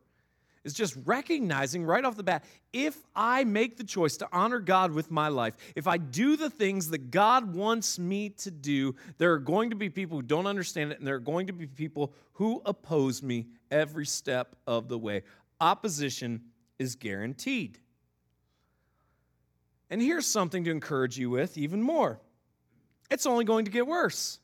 is 0.68 0.74
just 0.74 0.98
recognizing 1.06 1.86
right 1.86 2.04
off 2.04 2.18
the 2.18 2.24
bat 2.24 2.44
if 2.74 2.98
I 3.16 3.46
make 3.46 3.78
the 3.78 3.86
choice 3.86 4.18
to 4.18 4.28
honor 4.34 4.60
God 4.60 4.92
with 4.92 5.10
my 5.10 5.30
life, 5.30 5.56
if 5.78 5.88
I 5.88 5.98
do 5.98 6.36
the 6.36 6.50
things 6.50 6.90
that 6.90 7.10
God 7.10 7.56
wants 7.56 7.98
me 7.98 8.30
to 8.30 8.52
do, 8.52 8.94
there 9.18 9.32
are 9.32 9.40
going 9.40 9.70
to 9.70 9.78
be 9.78 9.90
people 9.90 10.18
who 10.18 10.24
don't 10.24 10.46
understand 10.46 10.92
it, 10.92 11.00
and 11.00 11.08
there 11.08 11.16
are 11.16 11.20
going 11.20 11.48
to 11.48 11.54
be 11.54 11.66
people 11.66 12.14
who 12.34 12.62
oppose 12.66 13.24
me 13.24 13.48
every 13.72 14.06
step 14.06 14.58
of 14.68 14.90
the 14.90 14.98
way. 14.98 15.24
Opposition 15.62 16.42
is 16.78 16.96
guaranteed. 16.96 17.80
And 19.90 20.02
here's 20.02 20.28
something 20.28 20.66
to 20.66 20.72
encourage 20.72 21.18
you 21.18 21.30
with 21.30 21.58
even 21.58 21.82
more 21.82 22.20
it's 23.10 23.26
only 23.26 23.46
going 23.46 23.64
to 23.64 23.72
get 23.72 23.88
worse. 23.88 24.40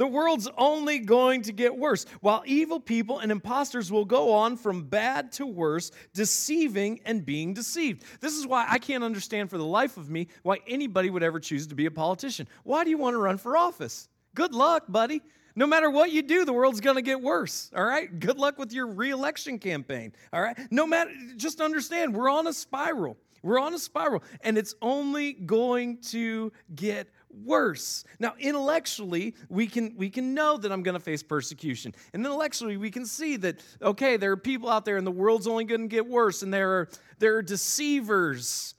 The 0.00 0.06
world's 0.06 0.48
only 0.56 0.98
going 0.98 1.42
to 1.42 1.52
get 1.52 1.76
worse, 1.76 2.06
while 2.22 2.42
evil 2.46 2.80
people 2.80 3.18
and 3.18 3.30
imposters 3.30 3.92
will 3.92 4.06
go 4.06 4.32
on 4.32 4.56
from 4.56 4.84
bad 4.84 5.30
to 5.32 5.44
worse, 5.44 5.90
deceiving 6.14 7.02
and 7.04 7.22
being 7.22 7.52
deceived. 7.52 8.04
This 8.18 8.34
is 8.34 8.46
why 8.46 8.64
I 8.66 8.78
can't 8.78 9.04
understand 9.04 9.50
for 9.50 9.58
the 9.58 9.64
life 9.66 9.98
of 9.98 10.08
me 10.08 10.28
why 10.42 10.60
anybody 10.66 11.10
would 11.10 11.22
ever 11.22 11.38
choose 11.38 11.66
to 11.66 11.74
be 11.74 11.84
a 11.84 11.90
politician. 11.90 12.48
Why 12.64 12.82
do 12.82 12.88
you 12.88 12.96
want 12.96 13.12
to 13.12 13.18
run 13.18 13.36
for 13.36 13.58
office? 13.58 14.08
Good 14.34 14.54
luck, 14.54 14.84
buddy. 14.88 15.20
No 15.54 15.66
matter 15.66 15.90
what 15.90 16.10
you 16.10 16.22
do, 16.22 16.46
the 16.46 16.52
world's 16.54 16.80
going 16.80 16.96
to 16.96 17.02
get 17.02 17.20
worse. 17.20 17.70
All 17.76 17.84
right? 17.84 18.18
Good 18.18 18.38
luck 18.38 18.58
with 18.58 18.72
your 18.72 18.86
reelection 18.86 19.58
campaign. 19.58 20.14
All 20.32 20.40
right? 20.40 20.58
No 20.70 20.86
matter, 20.86 21.10
just 21.36 21.60
understand, 21.60 22.16
we're 22.16 22.30
on 22.30 22.46
a 22.46 22.54
spiral. 22.54 23.18
We're 23.42 23.60
on 23.60 23.72
a 23.72 23.78
spiral, 23.78 24.22
and 24.42 24.58
it's 24.58 24.74
only 24.82 25.32
going 25.32 25.98
to 26.08 26.52
get 26.74 27.08
worse. 27.32 28.04
Now, 28.18 28.34
intellectually, 28.38 29.34
we 29.48 29.66
can 29.66 29.94
we 29.96 30.10
can 30.10 30.34
know 30.34 30.56
that 30.56 30.70
I'm 30.72 30.82
going 30.82 30.94
to 30.94 31.00
face 31.00 31.22
persecution. 31.22 31.94
And 32.12 32.24
intellectually, 32.24 32.76
we 32.76 32.90
can 32.90 33.06
see 33.06 33.36
that 33.38 33.60
okay, 33.80 34.16
there 34.16 34.32
are 34.32 34.36
people 34.36 34.68
out 34.68 34.84
there 34.84 34.96
and 34.96 35.06
the 35.06 35.12
world's 35.12 35.46
only 35.46 35.64
going 35.64 35.82
to 35.82 35.88
get 35.88 36.06
worse 36.06 36.42
and 36.42 36.52
there 36.52 36.70
are 36.70 36.88
there 37.18 37.36
are 37.36 37.42
deceivers. 37.42 38.74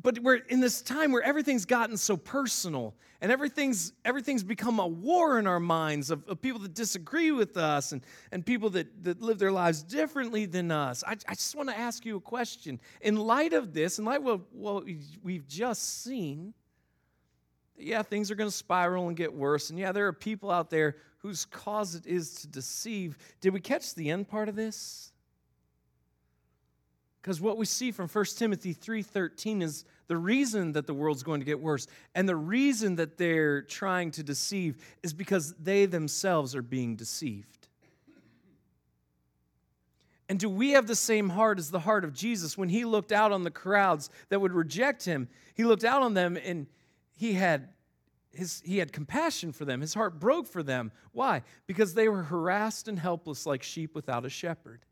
But 0.00 0.20
we're 0.20 0.36
in 0.36 0.60
this 0.60 0.80
time 0.80 1.10
where 1.10 1.22
everything's 1.22 1.64
gotten 1.64 1.96
so 1.96 2.16
personal 2.16 2.94
and 3.20 3.32
everything's 3.32 3.92
everything's 4.04 4.44
become 4.44 4.78
a 4.78 4.86
war 4.86 5.40
in 5.40 5.46
our 5.48 5.58
minds 5.58 6.10
of, 6.10 6.24
of 6.28 6.40
people 6.40 6.60
that 6.60 6.74
disagree 6.74 7.32
with 7.32 7.56
us 7.56 7.90
and, 7.90 8.02
and 8.30 8.46
people 8.46 8.70
that, 8.70 9.02
that 9.02 9.20
live 9.20 9.40
their 9.40 9.50
lives 9.50 9.82
differently 9.82 10.46
than 10.46 10.70
us. 10.70 11.02
I, 11.04 11.16
I 11.26 11.34
just 11.34 11.56
want 11.56 11.68
to 11.68 11.76
ask 11.76 12.06
you 12.06 12.16
a 12.16 12.20
question. 12.20 12.78
In 13.00 13.16
light 13.16 13.52
of 13.52 13.72
this, 13.72 13.98
in 13.98 14.04
light 14.04 14.24
of 14.24 14.42
what 14.52 14.84
we've 15.22 15.48
just 15.48 16.04
seen, 16.04 16.54
yeah, 17.78 18.02
things 18.02 18.30
are 18.30 18.34
going 18.34 18.50
to 18.50 18.56
spiral 18.56 19.08
and 19.08 19.16
get 19.16 19.32
worse. 19.32 19.70
And 19.70 19.78
yeah, 19.78 19.92
there 19.92 20.06
are 20.06 20.12
people 20.12 20.50
out 20.50 20.70
there 20.70 20.96
whose 21.18 21.44
cause 21.44 21.94
it 21.94 22.06
is 22.06 22.34
to 22.42 22.46
deceive. 22.46 23.18
Did 23.40 23.52
we 23.52 23.60
catch 23.60 23.94
the 23.94 24.10
end 24.10 24.28
part 24.28 24.48
of 24.48 24.56
this? 24.56 25.12
Because 27.20 27.40
what 27.40 27.58
we 27.58 27.66
see 27.66 27.90
from 27.90 28.08
1 28.08 28.24
Timothy 28.36 28.72
3:13 28.72 29.60
is 29.60 29.84
the 30.06 30.16
reason 30.16 30.72
that 30.72 30.86
the 30.86 30.94
world's 30.94 31.22
going 31.22 31.40
to 31.40 31.44
get 31.44 31.60
worse 31.60 31.86
and 32.14 32.28
the 32.28 32.36
reason 32.36 32.96
that 32.96 33.18
they're 33.18 33.62
trying 33.62 34.10
to 34.12 34.22
deceive 34.22 34.78
is 35.02 35.12
because 35.12 35.52
they 35.54 35.84
themselves 35.84 36.54
are 36.54 36.62
being 36.62 36.96
deceived. 36.96 37.68
And 40.30 40.38
do 40.38 40.48
we 40.48 40.70
have 40.70 40.86
the 40.86 40.96
same 40.96 41.30
heart 41.30 41.58
as 41.58 41.70
the 41.70 41.80
heart 41.80 42.04
of 42.04 42.12
Jesus 42.12 42.56
when 42.56 42.68
he 42.68 42.84
looked 42.84 43.12
out 43.12 43.32
on 43.32 43.44
the 43.44 43.50
crowds 43.50 44.10
that 44.28 44.40
would 44.40 44.52
reject 44.52 45.04
him? 45.04 45.28
He 45.54 45.64
looked 45.64 45.84
out 45.84 46.02
on 46.02 46.14
them 46.14 46.36
and 46.42 46.66
he 47.18 47.34
had 47.34 47.68
his, 48.32 48.62
he 48.64 48.78
had 48.78 48.92
compassion 48.92 49.52
for 49.52 49.64
them. 49.64 49.80
His 49.80 49.94
heart 49.94 50.20
broke 50.20 50.46
for 50.46 50.62
them. 50.62 50.92
Why? 51.12 51.42
Because 51.66 51.94
they 51.94 52.08
were 52.08 52.22
harassed 52.22 52.86
and 52.86 52.98
helpless 52.98 53.46
like 53.46 53.62
sheep 53.62 53.94
without 53.94 54.24
a 54.24 54.30
shepherd. 54.30 54.84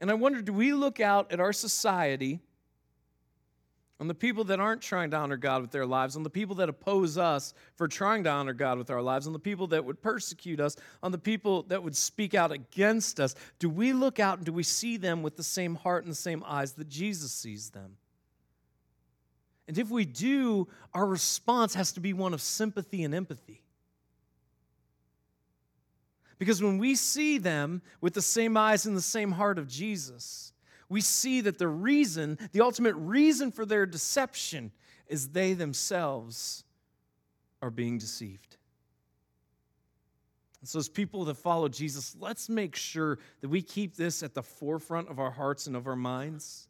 And 0.00 0.10
I 0.10 0.14
wonder 0.14 0.40
do 0.40 0.52
we 0.52 0.72
look 0.72 1.00
out 1.00 1.30
at 1.32 1.40
our 1.40 1.52
society, 1.52 2.40
on 4.00 4.06
the 4.06 4.14
people 4.14 4.44
that 4.44 4.60
aren't 4.60 4.80
trying 4.80 5.10
to 5.10 5.16
honor 5.16 5.36
God 5.36 5.60
with 5.60 5.72
their 5.72 5.84
lives, 5.84 6.16
on 6.16 6.22
the 6.22 6.30
people 6.30 6.54
that 6.56 6.68
oppose 6.68 7.18
us 7.18 7.52
for 7.74 7.88
trying 7.88 8.24
to 8.24 8.30
honor 8.30 8.52
God 8.52 8.78
with 8.78 8.90
our 8.90 9.02
lives, 9.02 9.26
on 9.26 9.32
the 9.32 9.38
people 9.40 9.66
that 9.66 9.84
would 9.84 10.00
persecute 10.00 10.60
us, 10.60 10.76
on 11.02 11.10
the 11.10 11.18
people 11.18 11.64
that 11.64 11.82
would 11.82 11.96
speak 11.96 12.32
out 12.32 12.52
against 12.52 13.18
us? 13.18 13.34
Do 13.58 13.68
we 13.68 13.92
look 13.92 14.20
out 14.20 14.38
and 14.38 14.46
do 14.46 14.52
we 14.52 14.62
see 14.62 14.96
them 14.96 15.22
with 15.22 15.36
the 15.36 15.42
same 15.42 15.74
heart 15.74 16.04
and 16.04 16.12
the 16.12 16.16
same 16.16 16.44
eyes 16.46 16.72
that 16.74 16.88
Jesus 16.88 17.32
sees 17.32 17.70
them? 17.70 17.96
And 19.68 19.76
if 19.76 19.90
we 19.90 20.06
do, 20.06 20.66
our 20.94 21.06
response 21.06 21.74
has 21.74 21.92
to 21.92 22.00
be 22.00 22.14
one 22.14 22.32
of 22.32 22.40
sympathy 22.40 23.04
and 23.04 23.14
empathy. 23.14 23.62
Because 26.38 26.62
when 26.62 26.78
we 26.78 26.94
see 26.94 27.36
them 27.36 27.82
with 28.00 28.14
the 28.14 28.22
same 28.22 28.56
eyes 28.56 28.86
and 28.86 28.96
the 28.96 29.02
same 29.02 29.32
heart 29.32 29.58
of 29.58 29.68
Jesus, 29.68 30.54
we 30.88 31.02
see 31.02 31.42
that 31.42 31.58
the 31.58 31.68
reason, 31.68 32.38
the 32.52 32.62
ultimate 32.62 32.94
reason 32.94 33.52
for 33.52 33.66
their 33.66 33.84
deception, 33.84 34.72
is 35.06 35.28
they 35.28 35.52
themselves 35.52 36.64
are 37.60 37.70
being 37.70 37.98
deceived. 37.98 38.56
And 40.60 40.68
so, 40.68 40.78
as 40.78 40.88
people 40.88 41.24
that 41.26 41.36
follow 41.36 41.68
Jesus, 41.68 42.16
let's 42.18 42.48
make 42.48 42.74
sure 42.74 43.18
that 43.42 43.48
we 43.48 43.60
keep 43.60 43.96
this 43.96 44.22
at 44.22 44.34
the 44.34 44.42
forefront 44.42 45.08
of 45.08 45.18
our 45.18 45.30
hearts 45.30 45.66
and 45.66 45.76
of 45.76 45.86
our 45.86 45.96
minds. 45.96 46.67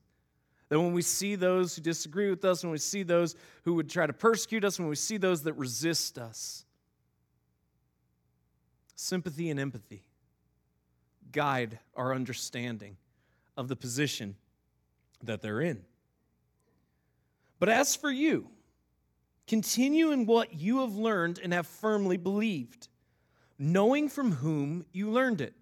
That 0.68 0.78
when 0.78 0.92
we 0.92 1.02
see 1.02 1.34
those 1.34 1.74
who 1.74 1.82
disagree 1.82 2.28
with 2.28 2.44
us, 2.44 2.62
when 2.62 2.72
we 2.72 2.78
see 2.78 3.02
those 3.02 3.34
who 3.64 3.74
would 3.74 3.88
try 3.88 4.06
to 4.06 4.12
persecute 4.12 4.64
us, 4.64 4.78
when 4.78 4.88
we 4.88 4.96
see 4.96 5.16
those 5.16 5.42
that 5.44 5.54
resist 5.54 6.18
us, 6.18 6.64
sympathy 8.94 9.48
and 9.48 9.58
empathy 9.58 10.02
guide 11.32 11.78
our 11.94 12.14
understanding 12.14 12.96
of 13.56 13.68
the 13.68 13.76
position 13.76 14.36
that 15.22 15.40
they're 15.40 15.60
in. 15.60 15.82
But 17.58 17.68
as 17.68 17.96
for 17.96 18.10
you, 18.10 18.48
continue 19.46 20.12
in 20.12 20.26
what 20.26 20.54
you 20.54 20.80
have 20.80 20.94
learned 20.94 21.40
and 21.42 21.52
have 21.52 21.66
firmly 21.66 22.16
believed, 22.16 22.88
knowing 23.58 24.08
from 24.08 24.32
whom 24.32 24.84
you 24.92 25.10
learned 25.10 25.40
it. 25.40 25.54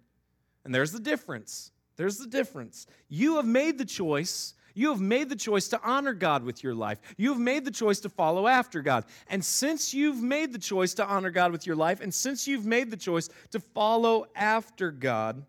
And 0.63 0.75
there's 0.75 0.91
the 0.91 0.99
difference. 0.99 1.71
There's 1.95 2.17
the 2.17 2.27
difference. 2.27 2.85
You 3.09 3.37
have 3.37 3.45
made 3.45 3.77
the 3.77 3.85
choice 3.85 4.53
you 4.77 4.91
have 4.91 5.01
made 5.01 5.27
the 5.27 5.35
choice 5.35 5.67
to 5.69 5.81
honor 5.83 6.13
God 6.13 6.43
with 6.43 6.63
your 6.63 6.75
life. 6.75 6.99
You 7.17 7.31
have 7.31 7.41
made 7.41 7.65
the 7.65 7.71
choice 7.71 7.99
to 8.01 8.09
follow 8.09 8.47
after 8.47 8.83
God. 8.83 9.05
And 9.27 9.43
since 9.43 9.91
you've 9.91 10.21
made 10.21 10.53
the 10.53 10.59
choice 10.59 10.93
to 10.95 11.05
honor 11.05 11.31
God 11.31 11.51
with 11.51 11.65
your 11.65 11.75
life, 11.75 11.99
and 11.99 12.13
since 12.13 12.47
you've 12.47 12.65
made 12.65 12.91
the 12.91 12.97
choice 12.97 13.27
to 13.51 13.59
follow 13.59 14.27
after 14.35 14.91
God 14.91 15.43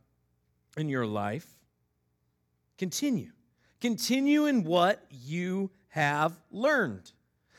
in 0.79 0.89
your 0.89 1.07
life, 1.07 1.47
continue. 2.79 3.31
Continue 3.83 4.47
in 4.47 4.65
what 4.65 5.05
you 5.11 5.71
have 5.89 6.41
learned, 6.51 7.13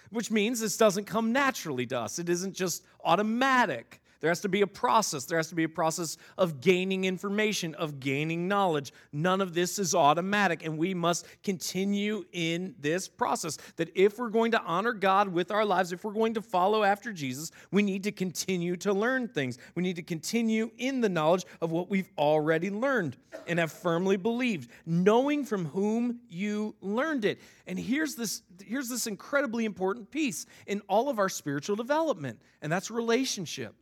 which 0.09 0.31
means 0.31 0.59
this 0.59 0.75
doesn't 0.75 1.05
come 1.05 1.31
naturally 1.31 1.85
to 1.85 1.99
us. 1.99 2.17
It 2.17 2.29
isn't 2.29 2.55
just 2.55 2.83
automatic. 3.03 3.98
There 4.21 4.29
has 4.29 4.41
to 4.41 4.49
be 4.49 4.61
a 4.61 4.67
process. 4.67 5.25
There 5.25 5.37
has 5.37 5.47
to 5.49 5.55
be 5.55 5.63
a 5.63 5.69
process 5.69 6.17
of 6.37 6.59
gaining 6.59 7.05
information, 7.05 7.73
of 7.75 7.99
gaining 7.99 8.47
knowledge. 8.47 8.91
None 9.13 9.39
of 9.39 9.53
this 9.53 9.79
is 9.79 9.95
automatic, 9.95 10.65
and 10.65 10.77
we 10.77 10.93
must 10.93 11.25
continue 11.41 12.25
in 12.33 12.75
this 12.79 13.07
process. 13.07 13.57
That 13.77 13.89
if 13.95 14.19
we're 14.19 14.29
going 14.29 14.51
to 14.51 14.61
honor 14.61 14.91
God 14.91 15.29
with 15.29 15.51
our 15.51 15.63
lives, 15.63 15.93
if 15.93 16.03
we're 16.03 16.11
going 16.11 16.33
to 16.33 16.41
follow 16.41 16.83
after 16.83 17.13
Jesus, 17.13 17.51
we 17.71 17.81
need 17.81 18.03
to 18.03 18.11
continue 18.11 18.75
to 18.77 18.91
learn 18.91 19.29
things. 19.29 19.57
We 19.75 19.83
need 19.83 19.95
to 19.95 20.03
continue 20.03 20.69
in 20.77 20.99
the 20.99 21.09
knowledge 21.09 21.45
of 21.61 21.71
what 21.71 21.89
we've 21.89 22.09
already 22.17 22.69
learned 22.69 23.15
and 23.47 23.57
have 23.57 23.71
firmly 23.71 24.17
believed, 24.17 24.69
knowing 24.85 25.45
from 25.45 25.65
whom 25.65 26.19
you 26.27 26.75
learned 26.81 27.23
it. 27.23 27.39
And 27.67 27.79
here's 27.79 28.15
this, 28.15 28.41
here's 28.65 28.89
this 28.89 29.07
incredibly 29.07 29.63
important 29.63 30.11
piece 30.11 30.45
in 30.67 30.81
all 30.89 31.07
of 31.07 31.19
our 31.19 31.29
spiritual 31.29 31.77
development, 31.77 32.41
and 32.61 32.69
that's 32.69 32.91
relationship. 32.91 33.75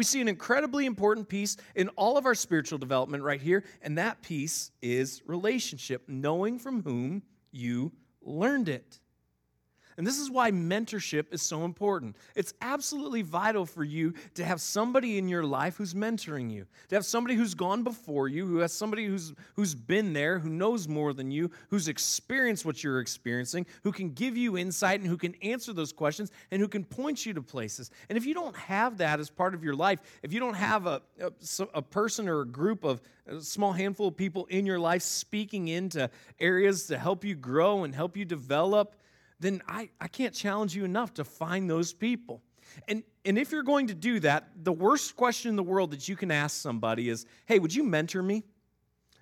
We 0.00 0.04
see 0.04 0.22
an 0.22 0.28
incredibly 0.28 0.86
important 0.86 1.28
piece 1.28 1.58
in 1.74 1.90
all 1.90 2.16
of 2.16 2.24
our 2.24 2.34
spiritual 2.34 2.78
development 2.78 3.22
right 3.22 3.38
here, 3.38 3.64
and 3.82 3.98
that 3.98 4.22
piece 4.22 4.70
is 4.80 5.20
relationship, 5.26 6.04
knowing 6.08 6.58
from 6.58 6.82
whom 6.82 7.22
you 7.52 7.92
learned 8.22 8.70
it. 8.70 8.98
And 10.00 10.06
this 10.06 10.18
is 10.18 10.30
why 10.30 10.50
mentorship 10.50 11.26
is 11.30 11.42
so 11.42 11.66
important. 11.66 12.16
It's 12.34 12.54
absolutely 12.62 13.20
vital 13.20 13.66
for 13.66 13.84
you 13.84 14.14
to 14.32 14.42
have 14.46 14.58
somebody 14.58 15.18
in 15.18 15.28
your 15.28 15.42
life 15.42 15.76
who's 15.76 15.92
mentoring 15.92 16.50
you, 16.50 16.64
to 16.88 16.94
have 16.94 17.04
somebody 17.04 17.34
who's 17.34 17.52
gone 17.52 17.82
before 17.82 18.26
you, 18.26 18.46
who 18.46 18.60
has 18.60 18.72
somebody 18.72 19.04
who's, 19.04 19.34
who's 19.56 19.74
been 19.74 20.14
there, 20.14 20.38
who 20.38 20.48
knows 20.48 20.88
more 20.88 21.12
than 21.12 21.30
you, 21.30 21.50
who's 21.68 21.86
experienced 21.86 22.64
what 22.64 22.82
you're 22.82 22.98
experiencing, 22.98 23.66
who 23.82 23.92
can 23.92 24.08
give 24.08 24.38
you 24.38 24.56
insight 24.56 25.00
and 25.00 25.06
who 25.06 25.18
can 25.18 25.34
answer 25.42 25.74
those 25.74 25.92
questions 25.92 26.30
and 26.50 26.62
who 26.62 26.68
can 26.68 26.82
point 26.82 27.26
you 27.26 27.34
to 27.34 27.42
places. 27.42 27.90
And 28.08 28.16
if 28.16 28.24
you 28.24 28.32
don't 28.32 28.56
have 28.56 28.96
that 28.96 29.20
as 29.20 29.28
part 29.28 29.52
of 29.52 29.62
your 29.62 29.76
life, 29.76 30.00
if 30.22 30.32
you 30.32 30.40
don't 30.40 30.54
have 30.54 30.86
a, 30.86 31.02
a, 31.20 31.30
a 31.74 31.82
person 31.82 32.26
or 32.26 32.40
a 32.40 32.46
group 32.46 32.84
of 32.84 33.02
a 33.26 33.42
small 33.42 33.72
handful 33.72 34.08
of 34.08 34.16
people 34.16 34.46
in 34.46 34.64
your 34.64 34.78
life 34.78 35.02
speaking 35.02 35.68
into 35.68 36.08
areas 36.38 36.86
to 36.86 36.96
help 36.96 37.22
you 37.22 37.34
grow 37.34 37.84
and 37.84 37.94
help 37.94 38.16
you 38.16 38.24
develop, 38.24 38.96
then 39.40 39.62
I, 39.66 39.88
I 40.00 40.08
can't 40.08 40.34
challenge 40.34 40.76
you 40.76 40.84
enough 40.84 41.14
to 41.14 41.24
find 41.24 41.68
those 41.68 41.92
people. 41.92 42.42
And, 42.86 43.02
and 43.24 43.38
if 43.38 43.50
you're 43.50 43.62
going 43.62 43.88
to 43.88 43.94
do 43.94 44.20
that, 44.20 44.50
the 44.62 44.72
worst 44.72 45.16
question 45.16 45.48
in 45.48 45.56
the 45.56 45.62
world 45.62 45.90
that 45.90 46.08
you 46.08 46.14
can 46.14 46.30
ask 46.30 46.60
somebody 46.60 47.08
is, 47.08 47.26
hey, 47.46 47.58
would 47.58 47.74
you 47.74 47.82
mentor 47.82 48.22
me? 48.22 48.44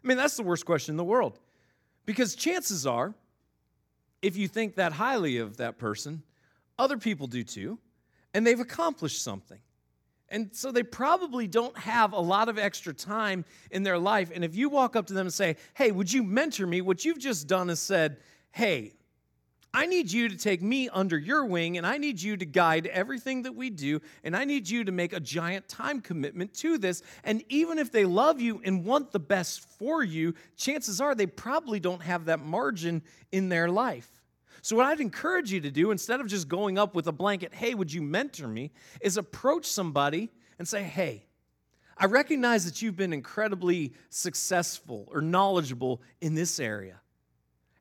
I 0.05 0.07
mean, 0.07 0.19
that's 0.19 0.37
the 0.37 0.43
worst 0.43 0.67
question 0.67 0.93
in 0.93 0.97
the 0.97 1.05
world. 1.05 1.39
Because 2.05 2.35
chances 2.35 2.87
are, 2.87 3.15
if 4.21 4.37
you 4.37 4.49
think 4.49 4.75
that 4.75 4.93
highly 4.93 5.39
of 5.39 5.59
that 5.59 5.79
person, 5.79 6.23
other 6.79 6.99
people 6.99 7.27
do 7.27 7.43
too, 7.43 7.79
and 8.35 8.47
they've 8.47 8.61
accomplished 8.61 9.23
something. 9.23 9.61
And 10.29 10.51
so 10.53 10.73
they 10.73 10.83
probably 10.83 11.47
don't 11.47 11.77
have 11.79 12.13
a 12.13 12.21
lot 12.21 12.49
of 12.49 12.59
extra 12.59 12.93
time 12.93 13.45
in 13.71 13.83
their 13.83 13.99
life. 13.99 14.31
And 14.35 14.45
if 14.45 14.55
you 14.55 14.69
walk 14.69 14.95
up 14.95 15.07
to 15.07 15.15
them 15.15 15.27
and 15.27 15.33
say, 15.33 15.57
Hey, 15.75 15.91
would 15.91 16.13
you 16.13 16.23
mentor 16.23 16.67
me? 16.67 16.83
What 16.83 17.05
you've 17.05 17.19
just 17.19 17.47
done 17.47 17.71
is 17.71 17.81
said, 17.81 18.19
Hey, 18.53 18.93
I 19.75 19.85
need 19.85 20.11
you 20.11 20.29
to 20.31 20.37
take 20.37 20.63
me 20.63 20.89
under 20.89 21.19
your 21.19 21.45
wing, 21.45 21.77
and 21.77 21.87
I 21.87 21.99
need 21.99 22.21
you 22.21 22.37
to 22.39 22.47
guide 22.47 22.87
everything 22.87 23.43
that 23.43 23.55
we 23.55 23.69
do, 23.69 24.01
and 24.25 24.35
I 24.35 24.45
need 24.45 24.69
you 24.69 24.83
to 24.85 24.93
make 24.93 25.13
a 25.13 25.21
giant 25.21 25.69
time 25.69 26.01
commitment 26.01 26.55
to 26.55 26.79
this. 26.79 27.03
And 27.23 27.45
even 27.51 27.79
if 27.79 27.93
they 27.93 28.07
love 28.07 28.41
you 28.41 28.63
and 28.65 28.85
want 28.85 29.13
the 29.13 29.21
best 29.21 29.69
for 29.79 30.03
you, 30.03 30.35
chances 30.57 31.01
are 31.01 31.15
they 31.15 31.27
probably 31.27 31.81
don't 31.81 32.03
have 32.03 32.25
that 32.27 32.41
margin 32.41 33.03
in 33.31 33.51
their 33.51 33.69
life. 33.69 34.09
So, 34.63 34.75
what 34.75 34.87
I'd 34.87 35.01
encourage 35.01 35.53
you 35.53 35.61
to 35.61 35.71
do, 35.71 35.91
instead 35.91 36.21
of 36.21 36.27
just 36.27 36.49
going 36.49 36.79
up 36.79 36.95
with 36.95 37.07
a 37.07 37.13
blanket, 37.13 37.55
hey, 37.55 37.75
would 37.75 37.93
you 37.93 38.03
mentor 38.03 38.49
me, 38.49 38.73
is 39.03 39.17
approach 39.17 39.67
somebody 39.67 40.31
and 40.59 40.67
say, 40.67 40.83
hey, 40.83 41.25
I 41.97 42.07
recognize 42.07 42.65
that 42.65 42.81
you've 42.81 42.97
been 42.97 43.13
incredibly 43.13 43.93
successful 44.09 45.09
or 45.13 45.21
knowledgeable 45.21 46.01
in 46.21 46.35
this 46.35 46.59
area. 46.59 47.01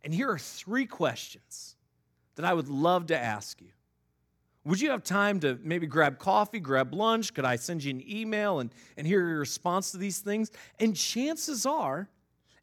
And 0.03 0.13
here 0.13 0.29
are 0.29 0.39
three 0.39 0.85
questions 0.85 1.76
that 2.37 2.45
I 2.45 2.53
would 2.53 2.69
love 2.69 3.07
to 3.07 3.17
ask 3.17 3.61
you. 3.61 3.67
Would 4.63 4.81
you 4.81 4.89
have 4.89 5.03
time 5.03 5.39
to 5.41 5.57
maybe 5.63 5.87
grab 5.87 6.19
coffee, 6.19 6.59
grab 6.59 6.93
lunch? 6.93 7.33
Could 7.33 7.45
I 7.45 7.55
send 7.55 7.83
you 7.83 7.91
an 7.91 8.03
email 8.09 8.59
and, 8.59 8.69
and 8.97 9.05
hear 9.05 9.27
your 9.27 9.39
response 9.39 9.91
to 9.91 9.97
these 9.97 10.19
things? 10.19 10.51
And 10.79 10.95
chances 10.95 11.65
are, 11.65 12.09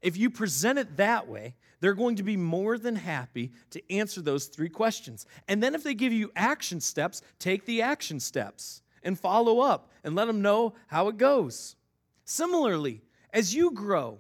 if 0.03 0.17
you 0.17 0.31
present 0.31 0.79
it 0.79 0.97
that 0.99 1.29
way, 1.29 1.55
they're 1.81 1.95
going 1.95 2.17
to 2.17 2.23
be 2.23 2.37
more 2.37 2.79
than 2.79 2.97
happy 2.97 3.53
to 3.71 3.93
answer 3.93 4.21
those 4.21 4.47
three 4.47 4.69
questions. 4.69 5.27
And 5.49 5.63
then 5.63 5.75
if 5.75 5.83
they 5.83 5.95
give 5.95 6.13
you 6.13 6.31
action 6.37 6.81
steps, 6.81 7.23
take 7.39 7.65
the 7.65 7.83
action 7.83 8.21
steps 8.21 8.83
and 9.03 9.19
follow 9.19 9.61
up 9.61 9.91
and 10.03 10.15
let 10.15 10.27
them 10.27 10.43
know 10.43 10.75
how 10.87 11.09
it 11.09 11.17
goes. 11.17 11.77
Similarly, 12.25 13.03
as 13.33 13.55
you 13.55 13.71
grow, 13.71 14.19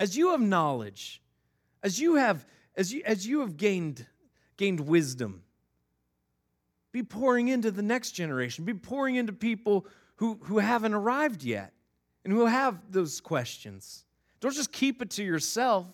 as 0.00 0.16
you 0.16 0.30
have 0.30 0.40
knowledge, 0.40 1.22
as 1.82 2.00
you 2.00 2.14
have 2.16 2.46
as 2.76 2.92
you 2.92 3.02
as 3.04 3.26
you 3.26 3.40
have 3.40 3.56
gained 3.56 4.06
gained 4.56 4.80
wisdom, 4.80 5.42
be 6.92 7.02
pouring 7.02 7.48
into 7.48 7.70
the 7.70 7.82
next 7.82 8.12
generation, 8.12 8.64
be 8.64 8.74
pouring 8.74 9.16
into 9.16 9.32
people 9.32 9.86
who, 10.16 10.38
who 10.44 10.58
haven't 10.58 10.94
arrived 10.94 11.42
yet 11.42 11.72
and 12.24 12.32
who 12.32 12.46
have 12.46 12.80
those 12.90 13.20
questions. 13.20 14.04
Don't 14.40 14.54
just 14.54 14.72
keep 14.72 15.02
it 15.02 15.10
to 15.10 15.24
yourself, 15.24 15.86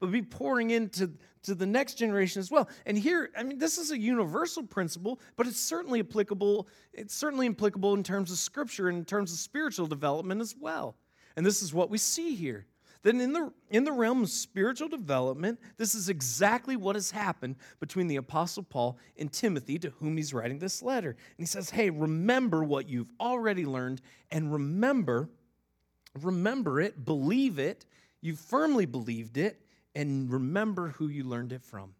but 0.00 0.10
be 0.10 0.22
pouring 0.22 0.70
into 0.70 1.12
to 1.42 1.54
the 1.54 1.66
next 1.66 1.94
generation 1.94 2.40
as 2.40 2.50
well. 2.50 2.68
And 2.84 2.98
here, 2.98 3.30
I 3.36 3.42
mean, 3.42 3.58
this 3.58 3.78
is 3.78 3.90
a 3.90 3.98
universal 3.98 4.62
principle, 4.62 5.20
but 5.36 5.46
it's 5.46 5.60
certainly 5.60 6.00
applicable. 6.00 6.68
It's 6.92 7.14
certainly 7.14 7.48
applicable 7.48 7.94
in 7.94 8.02
terms 8.02 8.30
of 8.30 8.38
scripture 8.38 8.88
and 8.88 8.98
in 8.98 9.04
terms 9.04 9.32
of 9.32 9.38
spiritual 9.38 9.86
development 9.86 10.40
as 10.40 10.54
well. 10.58 10.96
And 11.36 11.46
this 11.46 11.62
is 11.62 11.72
what 11.72 11.90
we 11.90 11.98
see 11.98 12.34
here. 12.34 12.66
Then 13.02 13.20
in 13.20 13.32
the 13.32 13.52
in 13.70 13.84
the 13.84 13.92
realm 13.92 14.22
of 14.22 14.30
spiritual 14.30 14.88
development, 14.88 15.60
this 15.76 15.94
is 15.94 16.08
exactly 16.08 16.76
what 16.76 16.96
has 16.96 17.10
happened 17.10 17.56
between 17.80 18.08
the 18.08 18.16
apostle 18.16 18.62
Paul 18.62 18.98
and 19.16 19.32
Timothy 19.32 19.78
to 19.78 19.90
whom 19.90 20.16
he's 20.16 20.34
writing 20.34 20.58
this 20.58 20.82
letter. 20.82 21.10
And 21.10 21.38
he 21.38 21.46
says, 21.46 21.70
"Hey, 21.70 21.90
remember 21.90 22.64
what 22.64 22.88
you've 22.88 23.12
already 23.20 23.64
learned 23.64 24.00
and 24.30 24.52
remember 24.52 25.30
remember 26.22 26.80
it, 26.80 27.04
believe 27.04 27.58
it, 27.58 27.84
you 28.20 28.34
firmly 28.34 28.86
believed 28.86 29.36
it, 29.36 29.60
and 29.94 30.30
remember 30.30 30.88
who 30.90 31.08
you 31.08 31.24
learned 31.24 31.52
it 31.52 31.62
from. 31.62 31.94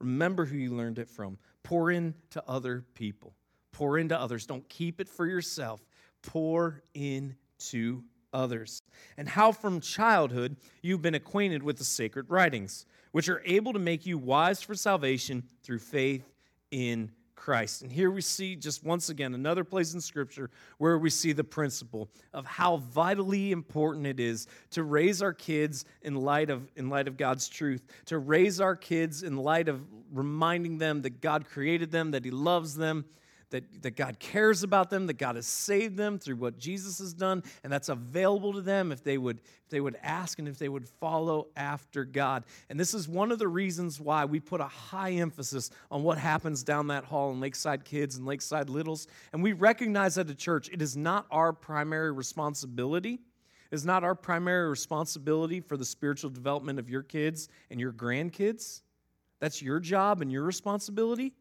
Remember 0.00 0.44
who 0.44 0.56
you 0.56 0.74
learned 0.74 0.98
it 0.98 1.08
from. 1.08 1.38
Pour 1.62 1.90
into 1.90 2.42
other 2.46 2.84
people. 2.94 3.34
Pour 3.72 3.98
into 3.98 4.18
others. 4.18 4.46
Don't 4.46 4.68
keep 4.68 5.00
it 5.00 5.08
for 5.08 5.26
yourself. 5.26 5.84
Pour 6.22 6.82
into 6.94 8.02
others. 8.34 8.82
And 9.16 9.28
how 9.28 9.52
from 9.52 9.80
childhood 9.80 10.56
you've 10.82 11.00
been 11.00 11.14
acquainted 11.14 11.62
with 11.62 11.78
the 11.78 11.84
sacred 11.84 12.28
writings, 12.28 12.84
which 13.12 13.28
are 13.28 13.40
able 13.46 13.72
to 13.72 13.78
make 13.78 14.04
you 14.04 14.18
wise 14.18 14.60
for 14.60 14.74
salvation 14.74 15.44
through 15.62 15.78
faith 15.78 16.30
in 16.70 17.10
Christ. 17.36 17.82
And 17.82 17.92
here 17.92 18.10
we 18.10 18.22
see 18.22 18.56
just 18.56 18.84
once 18.84 19.10
again 19.10 19.34
another 19.34 19.64
place 19.64 19.92
in 19.92 20.00
Scripture 20.00 20.48
where 20.78 20.98
we 20.98 21.10
see 21.10 21.32
the 21.32 21.44
principle 21.44 22.08
of 22.32 22.46
how 22.46 22.78
vitally 22.78 23.52
important 23.52 24.06
it 24.06 24.18
is 24.18 24.46
to 24.70 24.82
raise 24.82 25.20
our 25.20 25.34
kids 25.34 25.84
in 26.00 26.14
light 26.14 26.48
of, 26.48 26.70
in 26.74 26.88
light 26.88 27.06
of 27.06 27.18
God's 27.18 27.48
truth, 27.48 27.82
to 28.06 28.18
raise 28.18 28.62
our 28.62 28.74
kids 28.74 29.22
in 29.22 29.36
light 29.36 29.68
of 29.68 29.82
reminding 30.10 30.78
them 30.78 31.02
that 31.02 31.20
God 31.20 31.44
created 31.44 31.90
them, 31.90 32.12
that 32.12 32.24
He 32.24 32.30
loves 32.30 32.76
them, 32.76 33.04
that, 33.50 33.82
that 33.82 33.96
God 33.96 34.18
cares 34.18 34.62
about 34.62 34.90
them, 34.90 35.06
that 35.06 35.18
God 35.18 35.36
has 35.36 35.46
saved 35.46 35.96
them 35.96 36.18
through 36.18 36.36
what 36.36 36.58
Jesus 36.58 36.98
has 36.98 37.12
done, 37.12 37.42
and 37.62 37.72
that's 37.72 37.88
available 37.88 38.52
to 38.52 38.60
them 38.60 38.92
if 38.92 39.02
they 39.02 39.18
would 39.18 39.40
if 39.64 39.70
they 39.70 39.80
would 39.80 39.96
ask 40.02 40.38
and 40.38 40.46
if 40.46 40.58
they 40.58 40.68
would 40.68 40.86
follow 40.86 41.46
after 41.56 42.04
God. 42.04 42.44
And 42.68 42.78
this 42.78 42.92
is 42.92 43.08
one 43.08 43.32
of 43.32 43.38
the 43.38 43.48
reasons 43.48 43.98
why 43.98 44.26
we 44.26 44.38
put 44.38 44.60
a 44.60 44.66
high 44.66 45.12
emphasis 45.12 45.70
on 45.90 46.02
what 46.02 46.18
happens 46.18 46.62
down 46.62 46.88
that 46.88 47.04
hall 47.04 47.32
in 47.32 47.40
Lakeside 47.40 47.82
Kids 47.84 48.16
and 48.16 48.26
Lakeside 48.26 48.68
Littles. 48.68 49.06
And 49.32 49.42
we 49.42 49.54
recognize 49.54 50.18
at 50.18 50.28
a 50.28 50.34
church 50.34 50.68
it 50.70 50.82
is 50.82 50.98
not 50.98 51.24
our 51.30 51.52
primary 51.54 52.12
responsibility. 52.12 53.14
It 53.70 53.74
is 53.74 53.86
not 53.86 54.04
our 54.04 54.14
primary 54.14 54.68
responsibility 54.68 55.60
for 55.60 55.78
the 55.78 55.84
spiritual 55.84 56.30
development 56.30 56.78
of 56.78 56.90
your 56.90 57.02
kids 57.02 57.48
and 57.70 57.80
your 57.80 57.92
grandkids. 57.92 58.82
That's 59.40 59.60
your 59.60 59.80
job 59.80 60.20
and 60.20 60.30
your 60.30 60.42
responsibility. 60.42 61.32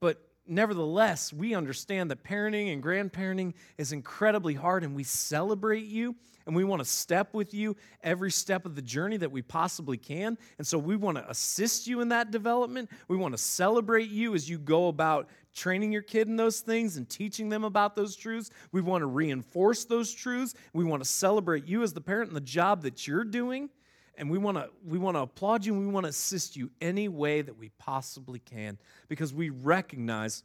But 0.00 0.20
nevertheless, 0.46 1.32
we 1.32 1.54
understand 1.54 2.10
that 2.10 2.24
parenting 2.24 2.72
and 2.72 2.82
grandparenting 2.82 3.54
is 3.78 3.92
incredibly 3.92 4.54
hard, 4.54 4.84
and 4.84 4.94
we 4.94 5.04
celebrate 5.04 5.86
you 5.86 6.14
and 6.46 6.54
we 6.54 6.64
want 6.64 6.80
to 6.80 6.84
step 6.84 7.32
with 7.32 7.54
you 7.54 7.76
every 8.02 8.30
step 8.30 8.66
of 8.66 8.74
the 8.74 8.82
journey 8.82 9.16
that 9.16 9.32
we 9.32 9.42
possibly 9.42 9.96
can. 9.96 10.36
And 10.58 10.66
so 10.66 10.78
we 10.78 10.96
want 10.96 11.16
to 11.16 11.28
assist 11.30 11.86
you 11.86 12.00
in 12.00 12.08
that 12.10 12.30
development. 12.30 12.90
We 13.08 13.16
want 13.16 13.32
to 13.32 13.38
celebrate 13.38 14.10
you 14.10 14.34
as 14.34 14.48
you 14.48 14.58
go 14.58 14.88
about 14.88 15.28
training 15.54 15.92
your 15.92 16.02
kid 16.02 16.28
in 16.28 16.36
those 16.36 16.60
things 16.60 16.96
and 16.96 17.08
teaching 17.08 17.48
them 17.48 17.64
about 17.64 17.96
those 17.96 18.16
truths. 18.16 18.50
We 18.72 18.80
want 18.80 19.02
to 19.02 19.06
reinforce 19.06 19.84
those 19.84 20.12
truths. 20.12 20.54
We 20.72 20.84
want 20.84 21.02
to 21.02 21.08
celebrate 21.08 21.66
you 21.66 21.82
as 21.82 21.92
the 21.92 22.00
parent 22.00 22.28
and 22.28 22.36
the 22.36 22.42
job 22.42 22.82
that 22.82 23.06
you're 23.06 23.24
doing 23.24 23.70
and 24.16 24.30
we 24.30 24.38
want 24.38 24.56
to 24.56 24.68
we 24.86 24.98
want 24.98 25.16
to 25.16 25.20
applaud 25.20 25.64
you 25.64 25.74
and 25.74 25.86
we 25.86 25.92
want 25.92 26.04
to 26.04 26.10
assist 26.10 26.56
you 26.56 26.70
any 26.80 27.08
way 27.08 27.42
that 27.42 27.56
we 27.56 27.70
possibly 27.78 28.38
can 28.38 28.78
because 29.08 29.34
we 29.34 29.50
recognize 29.50 30.42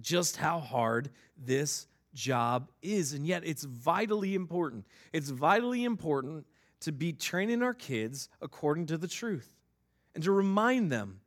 just 0.00 0.36
how 0.36 0.60
hard 0.60 1.10
this 1.36 1.86
job 2.14 2.70
is. 2.82 3.12
And 3.12 3.26
yet 3.26 3.42
it's 3.44 3.64
vitally 3.64 4.34
important. 4.34 4.86
It's 5.12 5.30
vitally 5.30 5.84
important 5.84 6.46
to 6.80 6.92
be 6.92 7.12
training 7.12 7.62
our 7.62 7.74
kids 7.74 8.28
according 8.40 8.86
to 8.86 8.98
the 8.98 9.08
truth 9.08 9.54
and 10.14 10.24
to 10.24 10.32
remind 10.32 10.90
them 10.90 11.20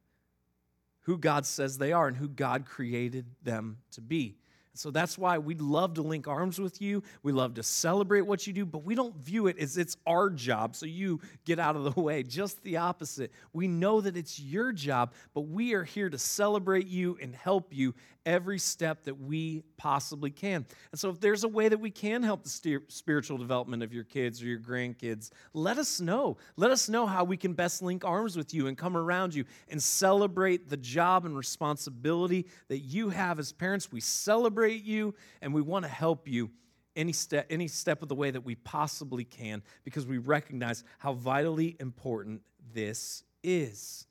who 1.01 1.17
God 1.17 1.45
says 1.45 1.77
they 1.77 1.91
are 1.91 2.07
and 2.07 2.17
who 2.17 2.27
God 2.27 2.65
created 2.65 3.25
them 3.43 3.77
to 3.91 4.01
be 4.01 4.37
so 4.75 4.89
that's 4.89 5.17
why 5.17 5.37
we 5.37 5.55
love 5.55 5.93
to 5.95 6.01
link 6.01 6.27
arms 6.27 6.59
with 6.59 6.81
you. 6.81 7.03
We 7.21 7.31
love 7.31 7.53
to 7.55 7.63
celebrate 7.63 8.21
what 8.21 8.47
you 8.47 8.53
do, 8.53 8.65
but 8.65 8.83
we 8.83 8.95
don't 8.95 9.15
view 9.15 9.47
it 9.47 9.59
as 9.59 9.77
it's 9.77 9.97
our 10.07 10.29
job, 10.31 10.75
so 10.75 10.85
you 10.85 11.21
get 11.45 11.59
out 11.59 11.75
of 11.75 11.93
the 11.93 12.01
way. 12.01 12.23
Just 12.23 12.63
the 12.63 12.77
opposite. 12.77 13.31
We 13.53 13.67
know 13.67 14.01
that 14.01 14.17
it's 14.17 14.39
your 14.39 14.71
job, 14.71 15.13
but 15.33 15.41
we 15.41 15.73
are 15.73 15.83
here 15.83 16.09
to 16.09 16.17
celebrate 16.17 16.87
you 16.87 17.17
and 17.21 17.35
help 17.35 17.71
you 17.71 17.93
every 18.25 18.59
step 18.59 19.03
that 19.03 19.19
we 19.19 19.63
possibly 19.77 20.29
can. 20.29 20.65
And 20.91 20.99
so, 20.99 21.09
if 21.09 21.19
there's 21.19 21.43
a 21.43 21.47
way 21.47 21.69
that 21.69 21.79
we 21.79 21.91
can 21.91 22.23
help 22.23 22.43
the 22.43 22.81
spiritual 22.87 23.37
development 23.37 23.83
of 23.83 23.93
your 23.93 24.03
kids 24.03 24.41
or 24.41 24.45
your 24.45 24.59
grandkids, 24.59 25.29
let 25.53 25.77
us 25.77 25.99
know. 25.99 26.37
Let 26.55 26.71
us 26.71 26.89
know 26.89 27.05
how 27.05 27.23
we 27.23 27.37
can 27.37 27.53
best 27.53 27.81
link 27.81 28.05
arms 28.05 28.35
with 28.35 28.53
you 28.53 28.67
and 28.67 28.77
come 28.77 28.95
around 28.95 29.35
you 29.35 29.45
and 29.69 29.81
celebrate 29.81 30.69
the 30.69 30.77
job 30.77 31.25
and 31.25 31.35
responsibility 31.35 32.47
that 32.67 32.79
you 32.79 33.09
have 33.09 33.39
as 33.39 33.51
parents. 33.51 33.91
We 33.91 34.01
celebrate 34.01 34.83
you 34.83 35.15
and 35.41 35.53
we 35.53 35.61
want 35.61 35.85
to 35.85 35.89
help 35.89 36.27
you 36.27 36.51
any 36.95 37.13
step 37.13 37.47
any 37.49 37.67
step 37.67 38.03
of 38.03 38.09
the 38.09 38.15
way 38.15 38.29
that 38.29 38.41
we 38.41 38.55
possibly 38.55 39.23
can 39.23 39.63
because 39.83 40.05
we 40.05 40.19
recognize 40.19 40.83
how 40.99 41.13
vitally 41.13 41.75
important 41.79 42.41
this 42.73 43.23
is. 43.43 44.07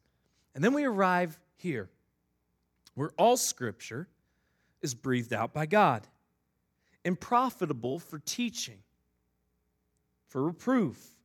And 0.54 0.62
then 0.62 0.74
we 0.74 0.84
arrive 0.84 1.38
here 1.56 1.88
where 2.94 3.10
all 3.16 3.36
scripture 3.36 4.08
is 4.80 4.94
breathed 4.94 5.32
out 5.32 5.52
by 5.52 5.66
God 5.66 6.06
and 7.04 7.18
profitable 7.18 7.98
for 7.98 8.18
teaching, 8.18 8.78
for 10.28 10.42
reproof, 10.42 11.16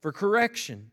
for 0.00 0.12
correction, 0.12 0.90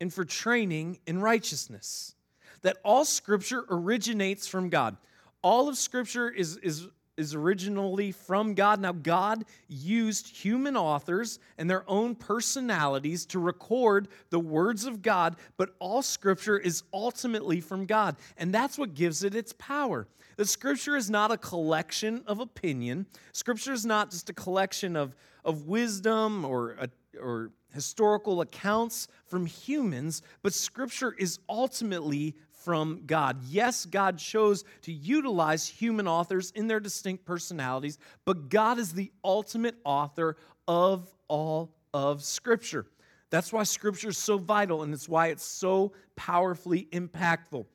and 0.00 0.12
for 0.12 0.24
training 0.24 0.98
in 1.06 1.20
righteousness. 1.20 2.14
That 2.62 2.76
all 2.84 3.04
scripture 3.04 3.64
originates 3.70 4.46
from 4.46 4.68
God. 4.68 4.96
All 5.42 5.68
of 5.68 5.78
scripture 5.78 6.28
is, 6.28 6.56
is 6.58 6.88
is 7.18 7.34
originally 7.34 8.12
from 8.12 8.54
God. 8.54 8.80
Now, 8.80 8.92
God 8.92 9.44
used 9.66 10.28
human 10.28 10.76
authors 10.76 11.38
and 11.58 11.68
their 11.68 11.84
own 11.90 12.14
personalities 12.14 13.26
to 13.26 13.38
record 13.38 14.08
the 14.30 14.38
words 14.38 14.84
of 14.84 15.02
God, 15.02 15.36
but 15.56 15.74
all 15.78 16.00
scripture 16.00 16.58
is 16.58 16.84
ultimately 16.92 17.60
from 17.60 17.84
God. 17.84 18.16
And 18.36 18.54
that's 18.54 18.78
what 18.78 18.94
gives 18.94 19.24
it 19.24 19.34
its 19.34 19.52
power. 19.58 20.06
The 20.36 20.46
scripture 20.46 20.96
is 20.96 21.10
not 21.10 21.32
a 21.32 21.36
collection 21.36 22.22
of 22.26 22.38
opinion, 22.38 23.06
scripture 23.32 23.72
is 23.72 23.84
not 23.84 24.12
just 24.12 24.30
a 24.30 24.32
collection 24.32 24.94
of, 24.94 25.16
of 25.44 25.66
wisdom 25.66 26.44
or 26.44 26.76
a 26.78 26.88
or 27.20 27.52
historical 27.74 28.40
accounts 28.40 29.08
from 29.26 29.46
humans, 29.46 30.22
but 30.42 30.52
Scripture 30.52 31.14
is 31.18 31.38
ultimately 31.48 32.34
from 32.50 33.02
God. 33.06 33.42
Yes, 33.48 33.86
God 33.86 34.18
chose 34.18 34.64
to 34.82 34.92
utilize 34.92 35.66
human 35.66 36.08
authors 36.08 36.50
in 36.52 36.66
their 36.66 36.80
distinct 36.80 37.24
personalities, 37.24 37.98
but 38.24 38.48
God 38.48 38.78
is 38.78 38.92
the 38.92 39.12
ultimate 39.24 39.76
author 39.84 40.36
of 40.66 41.08
all 41.28 41.74
of 41.94 42.22
Scripture. 42.22 42.86
That's 43.30 43.52
why 43.52 43.62
Scripture 43.62 44.08
is 44.08 44.18
so 44.18 44.38
vital 44.38 44.82
and 44.82 44.92
it's 44.92 45.08
why 45.08 45.28
it's 45.28 45.44
so 45.44 45.92
powerfully 46.16 46.88
impactful. 46.92 47.66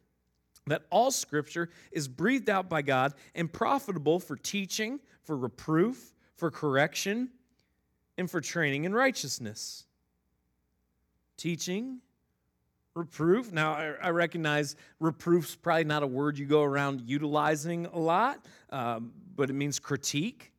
That 0.68 0.84
all 0.90 1.12
Scripture 1.12 1.70
is 1.92 2.08
breathed 2.08 2.50
out 2.50 2.70
by 2.70 2.82
God 2.82 3.14
and 3.36 3.52
profitable 3.52 4.20
for 4.20 4.36
teaching, 4.36 5.00
for 5.22 5.38
reproof, 5.38 6.14
for 6.36 6.50
correction, 6.50 7.30
and 8.18 8.30
for 8.30 8.42
training 8.42 8.86
in 8.86 8.94
righteousness. 8.94 9.86
Teaching, 11.38 12.00
reproof. 12.96 13.52
Now, 13.52 13.74
I, 13.74 14.10
recognize 14.10 14.76
reproof's 15.00 15.56
probably 15.56 15.86
not 15.86 16.04
a 16.04 16.08
word 16.08 16.38
you 16.38 16.46
go 16.46 16.62
around 16.62 17.04
utilizing 17.06 17.88
a 17.88 18.00
lot, 18.00 18.46
um, 18.70 19.12
but 19.36 19.50
it 19.50 19.54
means 19.54 19.80
critique. 19.80 20.52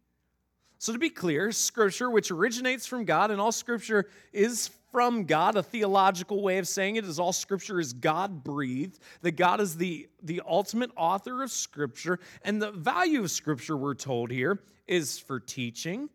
So, 0.79 0.93
to 0.93 0.99
be 0.99 1.11
clear, 1.11 1.53
Scripture, 1.53 2.11
which 2.11 2.31
originates 2.31 2.87
from 2.87 3.05
God, 3.05 3.31
and 3.31 3.41
all 3.41 3.53
Scripture 3.53 4.11
is 4.33 4.71
from 4.91 5.25
God, 5.25 5.57
a 5.57 5.63
theological 5.63 6.43
way 6.43 6.59
of 6.59 6.69
saying 6.69 6.97
it 6.97 7.05
is 7.05 7.19
all 7.19 7.33
Scripture 7.33 7.81
is 7.81 7.93
God 7.93 8.45
breathed, 8.45 8.99
that 9.23 9.33
God 9.33 9.61
is 9.61 9.77
the, 9.77 10.09
the 10.23 10.43
ultimate 10.47 10.91
author 10.97 11.43
of 11.43 11.51
Scripture. 11.51 12.19
And 12.43 12.61
the 12.61 12.73
value 12.73 13.21
of 13.21 13.31
Scripture, 13.31 13.77
we're 13.77 13.95
told 13.95 14.31
here, 14.31 14.61
is 14.87 15.19
for 15.19 15.41
teaching, 15.41 16.11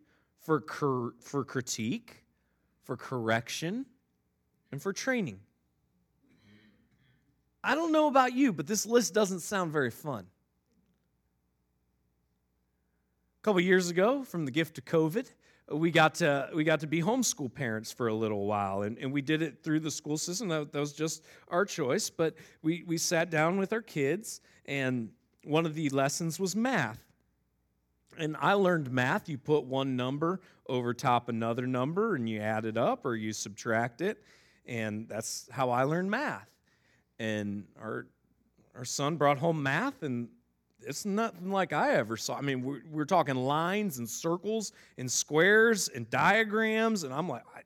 for, 0.50 0.62
cur, 0.62 1.14
for 1.20 1.46
critique, 1.46 2.24
for 2.82 2.98
correction, 2.98 3.86
and 4.72 4.82
for 4.82 4.92
training. 4.92 5.40
I 7.64 7.76
don't 7.76 7.92
know 7.92 8.08
about 8.08 8.34
you, 8.34 8.52
but 8.52 8.66
this 8.66 8.84
list 8.84 9.14
doesn't 9.14 9.42
sound 9.42 9.72
very 9.72 9.92
fun. 9.92 10.26
A 13.38 13.44
couple 13.44 13.62
years 13.62 13.92
ago, 13.92 14.24
from 14.24 14.46
the 14.46 14.50
gift 14.50 14.80
of 14.80 14.86
COVID, 14.86 15.28
we 15.72 15.92
got 15.92 16.16
to 16.16 16.50
we 16.56 16.64
got 16.64 16.80
to 16.80 16.88
be 16.88 17.00
homeschool 17.00 17.54
parents 17.54 17.92
for 17.92 18.08
a 18.08 18.14
little 18.16 18.48
while 18.48 18.82
and, 18.82 18.98
and 18.98 19.14
we 19.14 19.22
did 19.22 19.44
it 19.44 19.62
through 19.62 19.82
the 19.82 19.92
school 19.92 20.18
system 20.18 20.48
that, 20.48 20.72
that 20.72 20.80
was 20.80 20.94
just 20.94 21.24
our 21.50 21.64
choice 21.64 22.10
but 22.10 22.34
we, 22.64 22.84
we 22.88 22.98
sat 22.98 23.30
down 23.30 23.60
with 23.60 23.72
our 23.72 23.84
kids 23.84 24.42
and 24.66 25.12
one 25.44 25.68
of 25.68 25.76
the 25.76 25.88
lessons 25.90 26.40
was 26.40 26.56
math 26.56 27.09
and 28.18 28.36
i 28.40 28.54
learned 28.54 28.92
math 28.92 29.30
you 29.30 29.38
put 29.38 29.64
one 29.64 29.96
number 29.96 30.40
over 30.68 30.94
top 30.94 31.30
another 31.30 31.66
number 31.68 32.16
and 32.16 32.30
you 32.30 32.40
add 32.40 32.66
it 32.66 32.78
up 32.78 33.06
or 33.06 33.16
you 33.16 33.34
subtract 33.34 34.02
it 34.02 34.24
and 34.66 35.08
that's 35.08 35.48
how 35.52 35.70
i 35.70 35.84
learned 35.84 36.10
math 36.10 36.50
and 37.20 37.66
our 37.80 38.08
our 38.76 38.86
son 38.86 39.16
brought 39.16 39.38
home 39.38 39.62
math 39.62 40.04
and 40.04 40.30
it's 40.86 41.06
nothing 41.06 41.52
like 41.52 41.74
I 41.74 41.96
ever 41.96 42.18
saw. 42.18 42.36
I 42.36 42.42
mean, 42.42 42.64
we're, 42.64 42.82
we're 42.90 43.06
talking 43.06 43.36
lines 43.36 43.98
and 43.98 44.10
circles 44.10 44.72
and 44.98 45.12
squares 45.12 45.90
and 45.90 46.10
diagrams, 46.10 47.04
and 47.04 47.14
I'm 47.14 47.28
like, 47.28 47.44
I, 47.54 47.62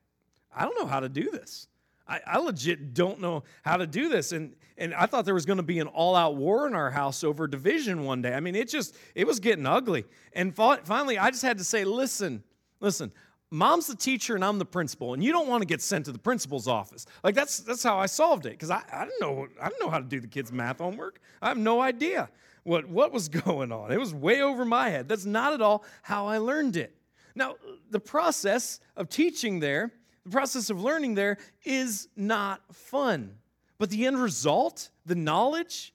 I 0.55 0.65
don't 0.65 0.79
know 0.79 0.87
how 0.87 0.99
to 0.99 1.09
do 1.09 1.29
this. 1.31 1.67
I, 2.07 2.19
I 2.25 2.37
legit 2.39 2.93
don't 2.93 3.19
know 3.21 3.43
how 3.63 3.77
to 3.77 3.87
do 3.87 4.09
this. 4.09 4.31
And, 4.31 4.55
and 4.77 4.93
I 4.93 5.05
thought 5.05 5.25
there 5.25 5.33
was 5.33 5.45
going 5.45 5.57
to 5.57 5.63
be 5.63 5.79
an 5.79 5.87
all 5.87 6.15
out 6.15 6.35
war 6.35 6.67
in 6.67 6.75
our 6.75 6.91
house 6.91 7.23
over 7.23 7.47
division 7.47 8.03
one 8.03 8.21
day. 8.21 8.33
I 8.33 8.39
mean, 8.39 8.55
it 8.55 8.69
just, 8.69 8.95
it 9.15 9.25
was 9.25 9.39
getting 9.39 9.65
ugly. 9.65 10.05
And 10.33 10.55
finally, 10.55 11.17
I 11.17 11.31
just 11.31 11.43
had 11.43 11.57
to 11.59 11.63
say, 11.63 11.85
listen, 11.85 12.43
listen, 12.79 13.11
mom's 13.51 13.87
the 13.87 13.95
teacher 13.95 14.35
and 14.35 14.43
I'm 14.43 14.59
the 14.59 14.65
principal, 14.65 15.13
and 15.13 15.23
you 15.23 15.31
don't 15.31 15.47
want 15.47 15.61
to 15.61 15.67
get 15.67 15.81
sent 15.81 16.05
to 16.05 16.11
the 16.11 16.19
principal's 16.19 16.67
office. 16.67 17.05
Like 17.23 17.35
that's 17.35 17.59
that's 17.59 17.83
how 17.83 17.97
I 17.97 18.07
solved 18.07 18.45
it 18.45 18.51
because 18.51 18.71
I, 18.71 18.81
I 18.91 19.05
didn't 19.05 19.21
know 19.21 19.47
I 19.61 19.69
didn't 19.69 19.79
know 19.79 19.91
how 19.91 19.99
to 19.99 20.05
do 20.05 20.19
the 20.19 20.27
kids' 20.27 20.51
math 20.51 20.79
homework. 20.79 21.21
I 21.41 21.49
have 21.49 21.57
no 21.57 21.79
idea 21.79 22.29
what, 22.63 22.87
what 22.87 23.11
was 23.11 23.29
going 23.45 23.71
on. 23.71 23.91
It 23.91 23.99
was 23.99 24.13
way 24.13 24.41
over 24.41 24.65
my 24.65 24.89
head. 24.89 25.07
That's 25.07 25.25
not 25.25 25.53
at 25.53 25.61
all 25.61 25.83
how 26.01 26.27
I 26.27 26.37
learned 26.39 26.75
it. 26.75 26.95
Now, 27.35 27.55
the 27.89 27.99
process 27.99 28.79
of 28.95 29.09
teaching 29.09 29.59
there, 29.59 29.91
the 30.23 30.29
process 30.29 30.69
of 30.69 30.81
learning 30.81 31.15
there 31.15 31.37
is 31.63 32.07
not 32.15 32.61
fun. 32.73 33.35
But 33.77 33.89
the 33.89 34.05
end 34.05 34.21
result, 34.21 34.89
the 35.05 35.15
knowledge, 35.15 35.93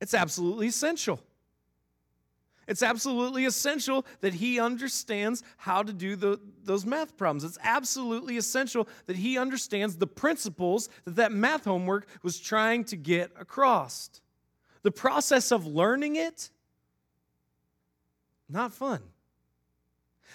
it's 0.00 0.14
absolutely 0.14 0.66
essential. 0.66 1.20
It's 2.68 2.82
absolutely 2.82 3.44
essential 3.44 4.06
that 4.20 4.34
he 4.34 4.60
understands 4.60 5.42
how 5.56 5.82
to 5.82 5.92
do 5.92 6.14
the, 6.16 6.40
those 6.64 6.86
math 6.86 7.16
problems. 7.16 7.44
It's 7.44 7.58
absolutely 7.62 8.36
essential 8.36 8.88
that 9.06 9.16
he 9.16 9.36
understands 9.36 9.96
the 9.96 10.06
principles 10.06 10.88
that 11.04 11.16
that 11.16 11.32
math 11.32 11.64
homework 11.64 12.06
was 12.22 12.38
trying 12.38 12.84
to 12.84 12.96
get 12.96 13.32
across. 13.38 14.20
The 14.82 14.92
process 14.92 15.50
of 15.50 15.66
learning 15.66 16.16
it, 16.16 16.50
not 18.48 18.72
fun. 18.72 19.00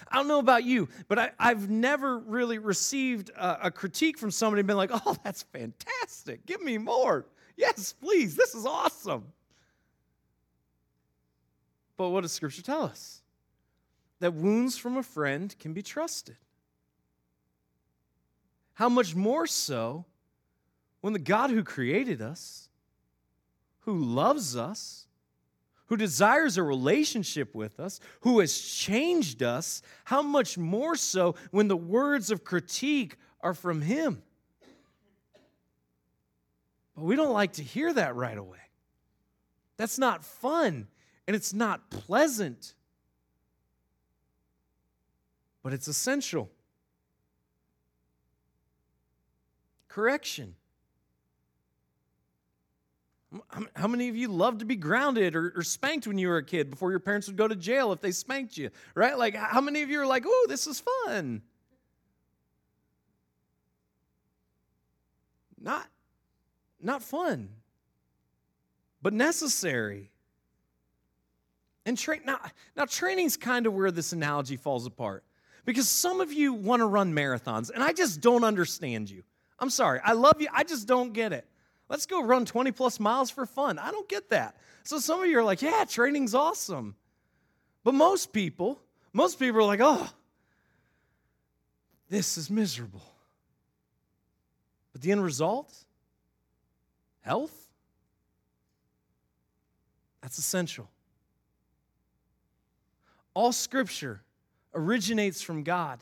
I 0.06 0.16
don't 0.16 0.28
know 0.28 0.38
about 0.38 0.64
you, 0.64 0.88
but 1.08 1.18
I, 1.18 1.32
have 1.38 1.68
never 1.68 2.18
really 2.18 2.58
received 2.58 3.30
a, 3.30 3.66
a, 3.66 3.70
critique 3.70 4.18
from 4.18 4.30
somebody 4.30 4.60
and 4.60 4.66
been 4.66 4.76
like, 4.76 4.90
oh, 4.92 5.16
that's 5.24 5.42
fantastic. 5.42 6.46
Give 6.46 6.62
me 6.62 6.78
more. 6.78 7.26
Yes, 7.56 7.94
please. 8.00 8.36
This 8.36 8.54
is 8.54 8.64
awesome. 8.64 9.24
But 11.96 12.10
what 12.10 12.20
does 12.20 12.32
Scripture 12.32 12.62
tell 12.62 12.82
us? 12.82 13.22
That 14.20 14.34
wounds 14.34 14.78
from 14.78 14.96
a 14.96 15.02
friend 15.02 15.54
can 15.58 15.72
be 15.72 15.82
trusted. 15.82 16.36
How 18.74 18.88
much 18.88 19.14
more 19.14 19.46
so 19.46 20.04
when 21.00 21.12
the 21.12 21.18
God 21.18 21.50
who 21.50 21.64
created 21.64 22.22
us 22.22 22.68
who 23.88 23.98
loves 23.98 24.54
us, 24.54 25.06
who 25.88 25.96
desires 25.96 26.56
a 26.56 26.62
relationship 26.62 27.54
with 27.54 27.80
us, 27.80 28.00
who 28.20 28.40
has 28.40 28.58
changed 28.58 29.42
us, 29.42 29.82
how 30.04 30.22
much 30.22 30.56
more 30.56 30.96
so 30.96 31.34
when 31.50 31.68
the 31.68 31.76
words 31.76 32.30
of 32.30 32.44
critique 32.44 33.16
are 33.40 33.54
from 33.54 33.80
Him? 33.80 34.22
But 36.94 37.04
we 37.04 37.16
don't 37.16 37.32
like 37.32 37.54
to 37.54 37.62
hear 37.62 37.92
that 37.92 38.14
right 38.14 38.36
away. 38.36 38.58
That's 39.76 39.98
not 39.98 40.24
fun 40.24 40.88
and 41.26 41.36
it's 41.36 41.54
not 41.54 41.90
pleasant, 41.90 42.74
but 45.62 45.72
it's 45.72 45.88
essential. 45.88 46.50
Correction. 49.88 50.54
How 53.74 53.86
many 53.86 54.08
of 54.08 54.16
you 54.16 54.28
loved 54.28 54.60
to 54.60 54.64
be 54.64 54.76
grounded 54.76 55.36
or, 55.36 55.52
or, 55.54 55.62
spanked 55.62 56.06
when 56.06 56.16
you 56.16 56.28
were 56.28 56.38
a 56.38 56.44
kid 56.44 56.70
before 56.70 56.90
your 56.90 57.00
parents 57.00 57.26
would 57.26 57.36
go 57.36 57.46
to 57.46 57.54
jail 57.54 57.92
if 57.92 58.00
they 58.00 58.10
spanked 58.10 58.56
you, 58.56 58.70
right? 58.94 59.18
Like, 59.18 59.34
how 59.34 59.60
many 59.60 59.82
of 59.82 59.90
you 59.90 60.00
are 60.00 60.06
like, 60.06 60.24
oh, 60.26 60.46
this 60.48 60.66
is 60.66 60.82
fun? 61.04 61.42
Not, 65.60 65.86
not 66.80 67.02
fun, 67.02 67.50
but 69.02 69.12
necessary. 69.12 70.10
And 71.84 71.98
train 71.98 72.22
now, 72.24 72.40
now 72.76 72.86
training's 72.86 73.36
kind 73.36 73.66
of 73.66 73.74
where 73.74 73.90
this 73.90 74.12
analogy 74.14 74.56
falls 74.56 74.86
apart 74.86 75.22
because 75.66 75.86
some 75.86 76.22
of 76.22 76.32
you 76.32 76.54
want 76.54 76.80
to 76.80 76.86
run 76.86 77.12
marathons, 77.12 77.70
and 77.70 77.84
I 77.84 77.92
just 77.92 78.22
don't 78.22 78.44
understand 78.44 79.10
you. 79.10 79.22
I'm 79.58 79.70
sorry, 79.70 80.00
I 80.02 80.12
love 80.12 80.40
you, 80.40 80.48
I 80.50 80.64
just 80.64 80.88
don't 80.88 81.12
get 81.12 81.34
it. 81.34 81.46
Let's 81.88 82.06
go 82.06 82.22
run 82.22 82.44
20 82.44 82.72
plus 82.72 83.00
miles 83.00 83.30
for 83.30 83.46
fun. 83.46 83.78
I 83.78 83.90
don't 83.90 84.08
get 84.08 84.30
that. 84.30 84.56
So 84.84 84.98
some 84.98 85.20
of 85.20 85.26
you 85.26 85.38
are 85.38 85.44
like, 85.44 85.62
yeah, 85.62 85.84
training's 85.88 86.34
awesome. 86.34 86.96
But 87.82 87.94
most 87.94 88.32
people, 88.32 88.80
most 89.12 89.38
people 89.38 89.60
are 89.60 89.64
like, 89.64 89.80
oh, 89.82 90.08
this 92.08 92.36
is 92.36 92.50
miserable. 92.50 93.02
But 94.92 95.02
the 95.02 95.12
end 95.12 95.22
result, 95.22 95.72
health, 97.20 97.68
that's 100.20 100.38
essential. 100.38 100.88
All 103.34 103.52
scripture 103.52 104.22
originates 104.74 105.40
from 105.40 105.62
God 105.62 106.00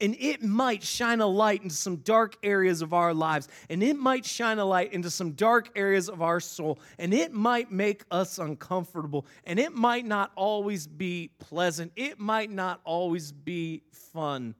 and 0.00 0.14
it 0.18 0.42
might 0.42 0.82
shine 0.82 1.20
a 1.20 1.26
light 1.26 1.62
into 1.62 1.74
some 1.74 1.96
dark 1.96 2.36
areas 2.42 2.82
of 2.82 2.92
our 2.92 3.14
lives, 3.14 3.48
and 3.70 3.82
it 3.82 3.96
might 3.96 4.24
shine 4.24 4.58
a 4.58 4.64
light 4.64 4.92
into 4.92 5.10
some 5.10 5.32
dark 5.32 5.70
areas 5.74 6.08
of 6.08 6.20
our 6.20 6.38
soul, 6.38 6.78
and 6.98 7.14
it 7.14 7.32
might 7.32 7.72
make 7.72 8.04
us 8.10 8.38
uncomfortable, 8.38 9.26
and 9.44 9.58
it 9.58 9.72
might 9.72 10.04
not 10.04 10.32
always 10.34 10.86
be 10.86 11.30
pleasant, 11.38 11.92
it 11.96 12.18
might 12.18 12.50
not 12.50 12.80
always 12.84 13.32
be 13.32 13.82
fun. 13.90 14.54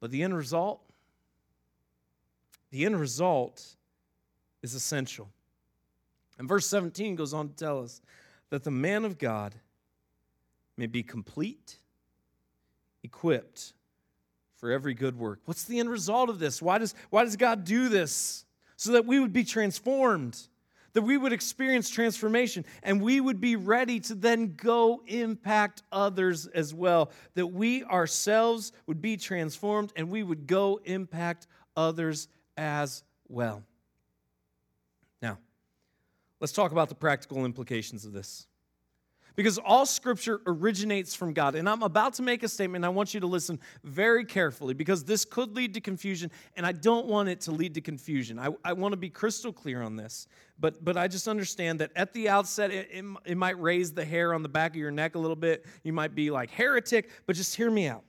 But 0.00 0.10
the 0.10 0.22
end 0.22 0.36
result, 0.36 0.82
the 2.70 2.84
end 2.84 3.00
result 3.00 3.76
is 4.62 4.74
essential. 4.74 5.30
And 6.38 6.48
verse 6.48 6.66
17 6.66 7.14
goes 7.14 7.32
on 7.32 7.48
to 7.48 7.54
tell 7.54 7.82
us 7.82 8.02
that 8.50 8.64
the 8.64 8.70
man 8.70 9.04
of 9.04 9.16
God 9.16 9.54
may 10.76 10.86
be 10.86 11.02
complete, 11.02 11.78
equipped 13.02 13.72
for 14.64 14.72
every 14.72 14.94
good 14.94 15.18
work. 15.18 15.40
What's 15.44 15.64
the 15.64 15.78
end 15.78 15.90
result 15.90 16.30
of 16.30 16.38
this? 16.38 16.62
Why 16.62 16.78
does, 16.78 16.94
why 17.10 17.24
does 17.24 17.36
God 17.36 17.66
do 17.66 17.90
this? 17.90 18.46
So 18.76 18.92
that 18.92 19.04
we 19.04 19.20
would 19.20 19.34
be 19.34 19.44
transformed, 19.44 20.40
that 20.94 21.02
we 21.02 21.18
would 21.18 21.34
experience 21.34 21.90
transformation, 21.90 22.64
and 22.82 23.02
we 23.02 23.20
would 23.20 23.42
be 23.42 23.56
ready 23.56 24.00
to 24.00 24.14
then 24.14 24.54
go 24.56 25.02
impact 25.06 25.82
others 25.92 26.46
as 26.46 26.72
well. 26.72 27.10
That 27.34 27.48
we 27.48 27.84
ourselves 27.84 28.72
would 28.86 29.02
be 29.02 29.18
transformed 29.18 29.92
and 29.96 30.08
we 30.08 30.22
would 30.22 30.46
go 30.46 30.80
impact 30.86 31.46
others 31.76 32.28
as 32.56 33.02
well. 33.28 33.62
Now, 35.20 35.36
let's 36.40 36.54
talk 36.54 36.72
about 36.72 36.88
the 36.88 36.94
practical 36.94 37.44
implications 37.44 38.06
of 38.06 38.14
this. 38.14 38.46
Because 39.36 39.58
all 39.58 39.84
scripture 39.84 40.40
originates 40.46 41.14
from 41.14 41.32
God. 41.32 41.56
And 41.56 41.68
I'm 41.68 41.82
about 41.82 42.14
to 42.14 42.22
make 42.22 42.44
a 42.44 42.48
statement. 42.48 42.84
I 42.84 42.88
want 42.88 43.14
you 43.14 43.20
to 43.20 43.26
listen 43.26 43.58
very 43.82 44.24
carefully 44.24 44.74
because 44.74 45.04
this 45.04 45.24
could 45.24 45.56
lead 45.56 45.74
to 45.74 45.80
confusion, 45.80 46.30
and 46.56 46.64
I 46.64 46.72
don't 46.72 47.06
want 47.06 47.28
it 47.28 47.40
to 47.42 47.50
lead 47.50 47.74
to 47.74 47.80
confusion. 47.80 48.38
I, 48.38 48.50
I 48.64 48.74
want 48.74 48.92
to 48.92 48.96
be 48.96 49.10
crystal 49.10 49.52
clear 49.52 49.82
on 49.82 49.96
this. 49.96 50.28
But, 50.60 50.84
but 50.84 50.96
I 50.96 51.08
just 51.08 51.26
understand 51.26 51.80
that 51.80 51.90
at 51.96 52.12
the 52.12 52.28
outset, 52.28 52.70
it, 52.70 52.88
it, 52.92 53.04
it 53.24 53.36
might 53.36 53.60
raise 53.60 53.92
the 53.92 54.04
hair 54.04 54.34
on 54.34 54.42
the 54.42 54.48
back 54.48 54.70
of 54.72 54.76
your 54.76 54.92
neck 54.92 55.16
a 55.16 55.18
little 55.18 55.36
bit. 55.36 55.66
You 55.82 55.92
might 55.92 56.14
be 56.14 56.30
like, 56.30 56.50
heretic, 56.50 57.10
but 57.26 57.34
just 57.34 57.56
hear 57.56 57.70
me 57.70 57.88
out. 57.88 58.04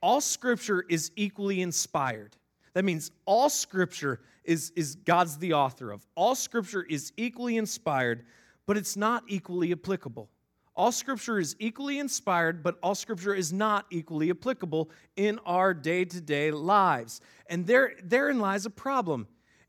All 0.00 0.20
scripture 0.20 0.84
is 0.88 1.10
equally 1.16 1.62
inspired. 1.62 2.36
That 2.74 2.84
means 2.84 3.10
all 3.26 3.50
scripture 3.50 4.20
is, 4.44 4.72
is 4.76 4.94
God's 4.94 5.36
the 5.38 5.54
author 5.54 5.90
of. 5.90 6.06
All 6.14 6.34
scripture 6.34 6.82
is 6.82 7.12
equally 7.16 7.56
inspired, 7.56 8.24
but 8.66 8.76
it's 8.76 8.96
not 8.96 9.24
equally 9.26 9.72
applicable. 9.72 10.30
All 10.76 10.92
scripture 10.92 11.38
is 11.38 11.56
equally 11.58 11.98
inspired, 11.98 12.62
but 12.62 12.78
all 12.82 12.94
scripture 12.94 13.34
is 13.34 13.52
not 13.52 13.86
equally 13.90 14.30
applicable 14.30 14.90
in 15.16 15.38
our 15.44 15.74
day 15.74 16.04
to 16.04 16.20
day 16.20 16.50
lives. 16.50 17.20
And 17.48 17.66
there, 17.66 17.94
therein 18.02 18.38
lies 18.38 18.66
a 18.66 18.70
problem. 18.70 19.26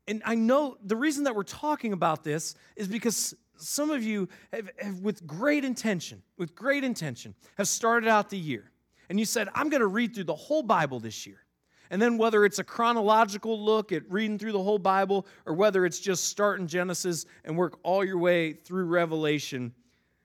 And 0.08 0.22
I 0.24 0.34
know 0.34 0.76
the 0.82 0.96
reason 0.96 1.24
that 1.24 1.34
we're 1.34 1.42
talking 1.42 1.92
about 1.92 2.24
this 2.24 2.54
is 2.76 2.88
because 2.88 3.34
some 3.56 3.90
of 3.90 4.02
you 4.02 4.28
have, 4.52 4.70
have 4.78 5.00
with 5.00 5.26
great 5.26 5.64
intention, 5.64 6.22
with 6.36 6.54
great 6.54 6.84
intention, 6.84 7.34
have 7.56 7.68
started 7.68 8.08
out 8.08 8.30
the 8.30 8.38
year. 8.38 8.70
And 9.08 9.18
you 9.18 9.26
said, 9.26 9.48
I'm 9.54 9.68
going 9.68 9.80
to 9.80 9.86
read 9.86 10.14
through 10.14 10.24
the 10.24 10.34
whole 10.34 10.62
Bible 10.62 10.98
this 10.98 11.26
year. 11.26 11.38
And 11.90 12.00
then, 12.00 12.16
whether 12.16 12.46
it's 12.46 12.58
a 12.58 12.64
chronological 12.64 13.62
look 13.62 13.92
at 13.92 14.10
reading 14.10 14.38
through 14.38 14.52
the 14.52 14.62
whole 14.62 14.78
Bible 14.78 15.26
or 15.44 15.52
whether 15.52 15.84
it's 15.84 16.00
just 16.00 16.24
start 16.24 16.58
in 16.58 16.66
Genesis 16.66 17.26
and 17.44 17.56
work 17.56 17.78
all 17.82 18.02
your 18.02 18.16
way 18.16 18.54
through 18.54 18.86
Revelation, 18.86 19.74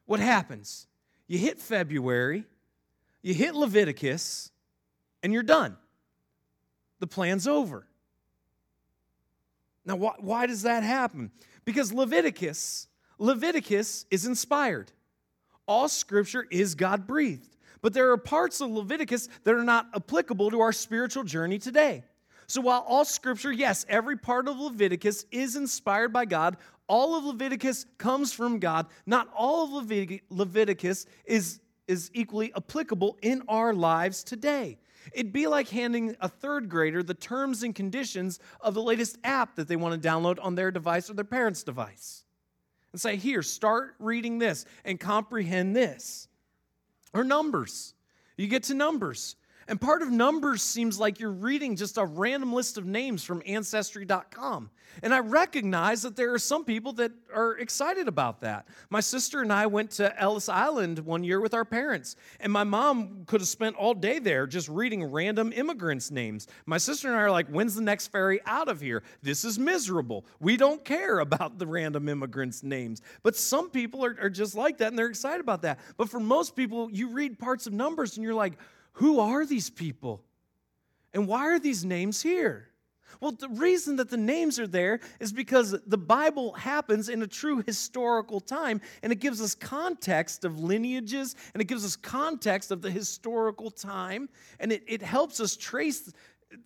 what 0.07 0.19
happens? 0.19 0.87
You 1.27 1.37
hit 1.37 1.59
February, 1.59 2.45
you 3.21 3.35
hit 3.35 3.53
Leviticus, 3.53 4.51
and 5.21 5.31
you're 5.31 5.43
done. 5.43 5.77
The 6.99 7.07
plan's 7.07 7.47
over. 7.47 7.85
Now, 9.85 9.97
why, 9.97 10.13
why 10.19 10.47
does 10.47 10.63
that 10.63 10.83
happen? 10.83 11.31
Because 11.65 11.93
Leviticus, 11.93 12.87
Leviticus 13.19 14.05
is 14.09 14.25
inspired. 14.25 14.91
All 15.67 15.87
scripture 15.87 16.47
is 16.49 16.75
God 16.75 17.05
breathed. 17.05 17.55
But 17.81 17.93
there 17.93 18.11
are 18.11 18.17
parts 18.17 18.61
of 18.61 18.69
Leviticus 18.69 19.29
that 19.43 19.53
are 19.53 19.63
not 19.63 19.87
applicable 19.93 20.49
to 20.51 20.61
our 20.61 20.71
spiritual 20.71 21.23
journey 21.23 21.59
today. 21.59 22.03
So 22.47 22.61
while 22.61 22.83
all 22.87 23.05
scripture, 23.05 23.51
yes, 23.51 23.85
every 23.89 24.17
part 24.17 24.47
of 24.47 24.57
Leviticus 24.57 25.25
is 25.31 25.55
inspired 25.57 26.13
by 26.13 26.25
God, 26.25 26.57
all 26.87 27.15
of 27.15 27.25
Leviticus 27.25 27.85
comes 27.97 28.33
from 28.33 28.59
God, 28.59 28.87
not 29.05 29.29
all 29.35 29.77
of 29.77 29.91
Leviticus 30.29 31.05
is, 31.25 31.59
is 31.87 32.09
equally 32.13 32.53
applicable 32.55 33.17
in 33.21 33.43
our 33.47 33.73
lives 33.73 34.23
today. 34.23 34.77
It'd 35.13 35.33
be 35.33 35.47
like 35.47 35.69
handing 35.69 36.15
a 36.19 36.27
third 36.27 36.69
grader 36.69 37.03
the 37.03 37.13
terms 37.13 37.63
and 37.63 37.73
conditions 37.73 38.39
of 38.61 38.73
the 38.73 38.81
latest 38.81 39.17
app 39.23 39.55
that 39.55 39.67
they 39.67 39.75
want 39.75 40.01
to 40.01 40.07
download 40.07 40.37
on 40.41 40.55
their 40.55 40.71
device 40.71 41.09
or 41.09 41.13
their 41.13 41.25
parents' 41.25 41.63
device. 41.63 42.23
And 42.91 42.99
say, 42.99 43.15
here, 43.15 43.41
start 43.41 43.95
reading 43.99 44.39
this 44.39 44.65
and 44.83 44.99
comprehend 44.99 45.75
this. 45.75 46.27
Or 47.13 47.23
numbers. 47.23 47.93
You 48.37 48.47
get 48.47 48.63
to 48.63 48.73
numbers. 48.73 49.35
And 49.67 49.79
part 49.79 50.01
of 50.01 50.09
numbers 50.09 50.61
seems 50.61 50.99
like 50.99 51.19
you're 51.19 51.31
reading 51.31 51.75
just 51.75 51.97
a 51.97 52.05
random 52.05 52.53
list 52.53 52.77
of 52.77 52.85
names 52.85 53.23
from 53.23 53.43
ancestry.com. 53.45 54.69
And 55.03 55.13
I 55.13 55.19
recognize 55.19 56.01
that 56.03 56.15
there 56.15 56.33
are 56.33 56.39
some 56.39 56.63
people 56.63 56.93
that 56.93 57.11
are 57.33 57.57
excited 57.57 58.07
about 58.07 58.41
that. 58.41 58.67
My 58.89 59.01
sister 59.01 59.41
and 59.41 59.51
I 59.51 59.67
went 59.67 59.91
to 59.91 60.17
Ellis 60.19 60.49
Island 60.49 60.99
one 60.99 61.23
year 61.23 61.41
with 61.41 61.53
our 61.53 61.65
parents, 61.65 62.15
and 62.39 62.51
my 62.51 62.63
mom 62.63 63.23
could 63.25 63.41
have 63.41 63.47
spent 63.47 63.75
all 63.75 63.93
day 63.93 64.19
there 64.19 64.47
just 64.47 64.69
reading 64.69 65.03
random 65.03 65.51
immigrants' 65.53 66.09
names. 66.09 66.47
My 66.65 66.77
sister 66.77 67.09
and 67.09 67.17
I 67.17 67.21
are 67.21 67.31
like, 67.31 67.47
when's 67.49 67.75
the 67.75 67.81
next 67.81 68.07
ferry 68.07 68.39
out 68.45 68.69
of 68.69 68.81
here? 68.81 69.03
This 69.21 69.43
is 69.43 69.59
miserable. 69.59 70.25
We 70.39 70.57
don't 70.57 70.83
care 70.83 71.19
about 71.19 71.59
the 71.59 71.67
random 71.67 72.09
immigrants' 72.09 72.63
names. 72.63 73.01
But 73.21 73.35
some 73.35 73.69
people 73.69 74.03
are, 74.03 74.17
are 74.21 74.29
just 74.29 74.55
like 74.55 74.77
that, 74.77 74.87
and 74.87 74.97
they're 74.97 75.07
excited 75.07 75.41
about 75.41 75.61
that. 75.63 75.79
But 75.97 76.09
for 76.09 76.19
most 76.19 76.55
people, 76.55 76.89
you 76.89 77.09
read 77.09 77.37
parts 77.37 77.67
of 77.67 77.73
numbers 77.73 78.15
and 78.15 78.23
you're 78.23 78.33
like, 78.33 78.57
who 78.97 79.19
are 79.19 79.45
these 79.45 79.69
people? 79.69 80.23
And 81.13 81.27
why 81.27 81.47
are 81.47 81.59
these 81.59 81.85
names 81.85 82.21
here? 82.21 82.69
Well, 83.21 83.31
the 83.31 83.47
reason 83.47 83.97
that 83.97 84.09
the 84.09 84.17
names 84.17 84.59
are 84.59 84.65
there 84.65 85.01
is 85.19 85.31
because 85.31 85.75
the 85.85 85.97
Bible 85.97 86.53
happens 86.53 87.07
in 87.07 87.21
a 87.21 87.27
true 87.27 87.63
historical 87.65 88.39
time, 88.39 88.81
and 89.03 89.11
it 89.11 89.19
gives 89.19 89.39
us 89.39 89.53
context 89.53 90.45
of 90.45 90.59
lineages, 90.59 91.35
and 91.53 91.61
it 91.61 91.65
gives 91.65 91.85
us 91.85 91.95
context 91.95 92.71
of 92.71 92.81
the 92.81 92.89
historical 92.89 93.69
time, 93.69 94.29
and 94.59 94.71
it, 94.71 94.83
it 94.87 95.03
helps 95.03 95.39
us 95.39 95.55
trace 95.55 96.11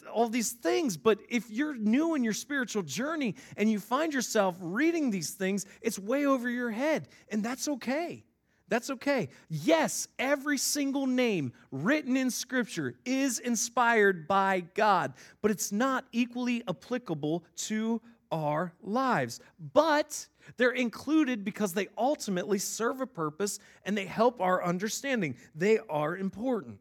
all 0.10 0.30
these 0.30 0.54
things. 0.54 0.96
But 0.96 1.20
if 1.28 1.50
you're 1.50 1.76
new 1.76 2.16
in 2.16 2.24
your 2.24 2.34
spiritual 2.34 2.84
journey 2.84 3.36
and 3.58 3.70
you 3.70 3.80
find 3.80 4.14
yourself 4.14 4.56
reading 4.62 5.12
these 5.12 5.32
things, 5.32 5.66
it's 5.82 6.00
way 6.00 6.26
over 6.26 6.50
your 6.50 6.72
head, 6.72 7.10
and 7.30 7.44
that's 7.44 7.68
okay. 7.68 8.24
That's 8.72 8.90
okay. 8.90 9.28
Yes, 9.50 10.08
every 10.18 10.58
single 10.58 11.06
name 11.06 11.52
written 11.74 12.16
in 12.16 12.32
Scripture 12.32 12.96
is 13.04 13.40
inspired 13.40 14.30
by 14.30 14.62
God, 14.76 15.14
but 15.42 15.52
it's 15.52 15.74
not 15.74 16.06
equally 16.14 16.64
applicable 16.70 17.44
to 17.68 18.02
our 18.32 18.72
lives. 18.82 19.42
But 19.74 20.26
they're 20.56 20.72
included 20.72 21.44
because 21.44 21.74
they 21.74 21.90
ultimately 21.98 22.60
serve 22.60 23.02
a 23.02 23.06
purpose 23.06 23.60
and 23.84 23.98
they 23.98 24.06
help 24.06 24.40
our 24.40 24.64
understanding. 24.64 25.36
They 25.54 25.80
are 25.90 26.16
important. 26.16 26.80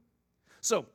So, 0.61 0.87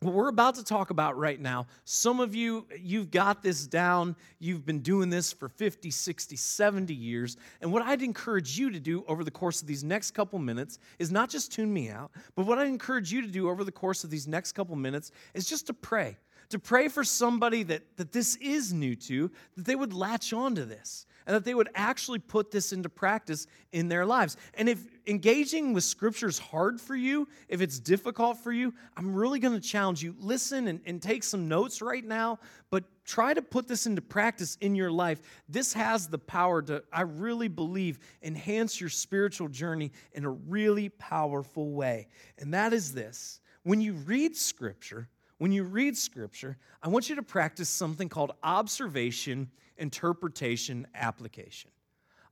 what 0.00 0.12
we're 0.12 0.28
about 0.28 0.56
to 0.56 0.64
talk 0.64 0.90
about 0.90 1.16
right 1.16 1.40
now, 1.40 1.66
some 1.84 2.20
of 2.20 2.34
you, 2.34 2.66
you've 2.78 3.10
got 3.10 3.42
this 3.42 3.66
down. 3.66 4.14
You've 4.38 4.66
been 4.66 4.80
doing 4.80 5.08
this 5.08 5.32
for 5.32 5.48
50, 5.48 5.90
60, 5.90 6.36
70 6.36 6.94
years. 6.94 7.36
And 7.60 7.72
what 7.72 7.82
I'd 7.82 8.02
encourage 8.02 8.58
you 8.58 8.70
to 8.70 8.80
do 8.80 9.04
over 9.08 9.24
the 9.24 9.30
course 9.30 9.62
of 9.62 9.68
these 9.68 9.82
next 9.82 10.10
couple 10.12 10.38
minutes 10.38 10.78
is 10.98 11.10
not 11.10 11.30
just 11.30 11.52
tune 11.52 11.72
me 11.72 11.88
out, 11.88 12.10
but 12.34 12.46
what 12.46 12.58
I 12.58 12.66
encourage 12.66 13.10
you 13.12 13.22
to 13.22 13.28
do 13.28 13.48
over 13.48 13.64
the 13.64 13.72
course 13.72 14.04
of 14.04 14.10
these 14.10 14.28
next 14.28 14.52
couple 14.52 14.76
minutes 14.76 15.12
is 15.34 15.48
just 15.48 15.66
to 15.68 15.74
pray. 15.74 16.16
To 16.50 16.58
pray 16.58 16.88
for 16.88 17.02
somebody 17.02 17.62
that, 17.64 17.82
that 17.96 18.12
this 18.12 18.36
is 18.36 18.72
new 18.72 18.94
to, 18.96 19.30
that 19.56 19.64
they 19.64 19.74
would 19.74 19.92
latch 19.92 20.32
on 20.32 20.54
to 20.56 20.64
this 20.64 21.06
and 21.26 21.34
that 21.34 21.44
they 21.44 21.54
would 21.54 21.68
actually 21.74 22.18
put 22.18 22.50
this 22.50 22.72
into 22.72 22.88
practice 22.88 23.46
in 23.72 23.88
their 23.88 24.06
lives. 24.06 24.36
And 24.54 24.68
if 24.68 24.86
engaging 25.06 25.72
with 25.72 25.84
scripture 25.84 26.28
is 26.28 26.38
hard 26.38 26.80
for 26.80 26.94
you, 26.94 27.28
if 27.48 27.60
it's 27.60 27.78
difficult 27.78 28.38
for 28.38 28.52
you, 28.52 28.72
I'm 28.96 29.14
really 29.14 29.38
going 29.38 29.54
to 29.54 29.60
challenge 29.60 30.02
you. 30.02 30.14
Listen 30.18 30.68
and, 30.68 30.80
and 30.86 31.02
take 31.02 31.24
some 31.24 31.48
notes 31.48 31.82
right 31.82 32.04
now, 32.04 32.38
but 32.70 32.84
try 33.04 33.34
to 33.34 33.42
put 33.42 33.68
this 33.68 33.86
into 33.86 34.02
practice 34.02 34.56
in 34.60 34.74
your 34.74 34.90
life. 34.90 35.20
This 35.48 35.72
has 35.72 36.08
the 36.08 36.18
power 36.18 36.62
to, 36.62 36.82
I 36.92 37.02
really 37.02 37.48
believe, 37.48 37.98
enhance 38.22 38.80
your 38.80 38.90
spiritual 38.90 39.48
journey 39.48 39.92
in 40.12 40.24
a 40.24 40.30
really 40.30 40.88
powerful 40.88 41.72
way. 41.72 42.08
And 42.38 42.54
that 42.54 42.72
is 42.72 42.92
this 42.94 43.40
when 43.64 43.80
you 43.80 43.94
read 43.94 44.36
scripture, 44.36 45.08
when 45.38 45.52
you 45.52 45.64
read 45.64 45.96
scripture, 45.96 46.56
I 46.82 46.88
want 46.88 47.08
you 47.08 47.16
to 47.16 47.22
practice 47.22 47.68
something 47.68 48.08
called 48.08 48.32
observation 48.42 49.50
interpretation, 49.78 50.86
application. 50.94 51.70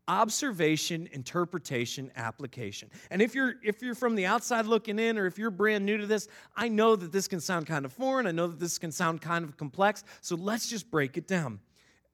Observation, 0.06 1.08
interpretation, 1.12 2.10
application. 2.16 2.90
And 3.10 3.22
if 3.22 3.34
you're 3.34 3.54
if 3.62 3.80
you're 3.80 3.94
from 3.94 4.14
the 4.14 4.26
outside 4.26 4.66
looking 4.66 4.98
in 4.98 5.16
or 5.16 5.24
if 5.26 5.38
you're 5.38 5.50
brand 5.50 5.86
new 5.86 5.96
to 5.96 6.06
this, 6.06 6.28
I 6.54 6.68
know 6.68 6.94
that 6.94 7.10
this 7.10 7.26
can 7.26 7.40
sound 7.40 7.66
kind 7.66 7.86
of 7.86 7.92
foreign. 7.92 8.26
I 8.26 8.30
know 8.30 8.46
that 8.46 8.60
this 8.60 8.78
can 8.78 8.92
sound 8.92 9.22
kind 9.22 9.44
of 9.46 9.56
complex. 9.56 10.04
So 10.20 10.36
let's 10.36 10.68
just 10.68 10.90
break 10.90 11.16
it 11.16 11.26
down. 11.26 11.60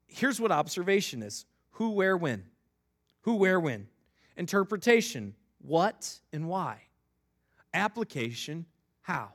Here's 0.07 0.41
what 0.41 0.53
observation 0.53 1.23
is. 1.23 1.47
Who, 1.73 1.91
where, 1.91 2.17
when. 2.17 2.45
Who, 3.23 3.37
where, 3.37 3.59
when. 3.59 3.89
Interpretation, 4.37 5.35
what 5.61 6.21
and 6.33 6.49
why. 6.49 6.83
Application, 7.75 8.67
how. 9.03 9.33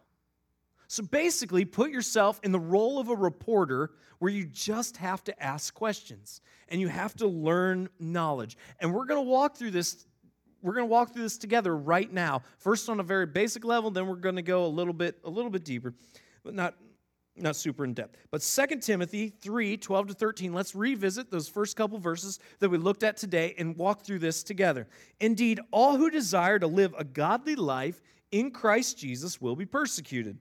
So 0.87 1.03
basically, 1.03 1.65
put 1.65 1.91
yourself 1.91 2.39
in 2.43 2.51
the 2.51 2.59
role 2.59 2.99
of 2.99 3.09
a 3.09 3.15
reporter 3.15 3.91
where 4.19 4.31
you 4.31 4.45
just 4.45 4.97
have 4.97 5.23
to 5.25 5.43
ask 5.43 5.73
questions 5.73 6.41
and 6.69 6.79
you 6.79 6.87
have 6.87 7.13
to 7.15 7.27
learn 7.27 7.89
knowledge. 7.99 8.57
And 8.79 8.93
we're 8.93 9.05
going 9.05 9.23
to 9.23 9.29
walk 9.29 9.57
through 9.57 9.71
this 9.71 10.05
we're 10.61 10.73
going 10.73 10.87
to 10.87 10.91
walk 10.91 11.13
through 11.13 11.21
this 11.21 11.37
together 11.37 11.77
right 11.77 12.11
now. 12.11 12.41
First 12.57 12.89
on 12.89 12.99
a 12.99 13.03
very 13.03 13.27
basic 13.27 13.63
level, 13.63 13.91
then 13.91 14.07
we're 14.07 14.15
going 14.15 14.37
to 14.37 14.41
go 14.41 14.65
a 14.65 14.67
little 14.67 14.93
bit 14.93 15.19
a 15.23 15.29
little 15.29 15.51
bit 15.51 15.63
deeper. 15.63 15.93
But 16.43 16.55
not 16.55 16.75
not 17.37 17.55
super 17.55 17.83
in 17.83 17.93
depth. 17.93 18.17
But 18.31 18.41
2 18.41 18.79
Timothy 18.79 19.29
3 19.29 19.77
12 19.77 20.07
to 20.07 20.13
13, 20.13 20.53
let's 20.53 20.73
revisit 20.73 21.29
those 21.29 21.47
first 21.47 21.75
couple 21.75 21.99
verses 21.99 22.39
that 22.59 22.69
we 22.69 22.77
looked 22.77 23.03
at 23.03 23.17
today 23.17 23.53
and 23.57 23.77
walk 23.77 24.03
through 24.03 24.19
this 24.19 24.43
together. 24.43 24.87
Indeed, 25.19 25.59
all 25.71 25.97
who 25.97 26.09
desire 26.09 26.57
to 26.59 26.67
live 26.67 26.95
a 26.97 27.03
godly 27.03 27.55
life 27.55 28.01
in 28.31 28.51
Christ 28.51 28.97
Jesus 28.97 29.39
will 29.39 29.55
be 29.55 29.65
persecuted. 29.65 30.39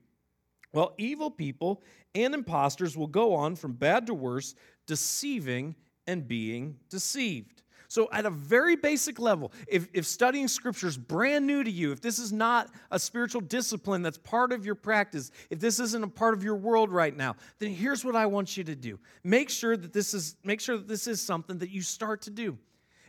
While 0.75 0.93
evil 0.97 1.31
people 1.31 1.81
and 2.15 2.33
impostors 2.33 2.97
will 2.97 3.07
go 3.07 3.33
on 3.33 3.55
from 3.55 3.71
bad 3.71 4.07
to 4.07 4.13
worse, 4.13 4.55
deceiving 4.87 5.73
and 6.05 6.27
being 6.27 6.75
deceived. 6.89 7.63
So, 7.87 8.09
at 8.11 8.25
a 8.25 8.29
very 8.29 8.75
basic 8.75 9.17
level, 9.17 9.53
if, 9.69 9.87
if 9.93 10.05
studying 10.05 10.49
scripture 10.49 10.87
is 10.87 10.97
brand 10.97 11.47
new 11.47 11.63
to 11.63 11.71
you, 11.71 11.93
if 11.93 12.01
this 12.01 12.19
is 12.19 12.33
not 12.33 12.71
a 12.91 12.99
spiritual 12.99 13.39
discipline 13.39 14.01
that's 14.01 14.17
part 14.17 14.51
of 14.51 14.65
your 14.65 14.75
practice, 14.75 15.31
if 15.49 15.61
this 15.61 15.79
isn't 15.79 16.03
a 16.03 16.09
part 16.09 16.33
of 16.33 16.43
your 16.43 16.55
world 16.55 16.91
right 16.91 17.15
now, 17.15 17.37
then 17.59 17.69
here's 17.69 18.03
what 18.03 18.17
I 18.17 18.25
want 18.25 18.57
you 18.57 18.65
to 18.65 18.75
do. 18.75 18.99
Make 19.23 19.49
sure 19.49 19.77
that 19.77 19.93
this 19.93 20.13
is, 20.13 20.35
make 20.43 20.59
sure 20.59 20.75
that 20.75 20.89
this 20.89 21.07
is 21.07 21.21
something 21.21 21.57
that 21.59 21.69
you 21.69 21.81
start 21.81 22.23
to 22.23 22.31
do. 22.31 22.57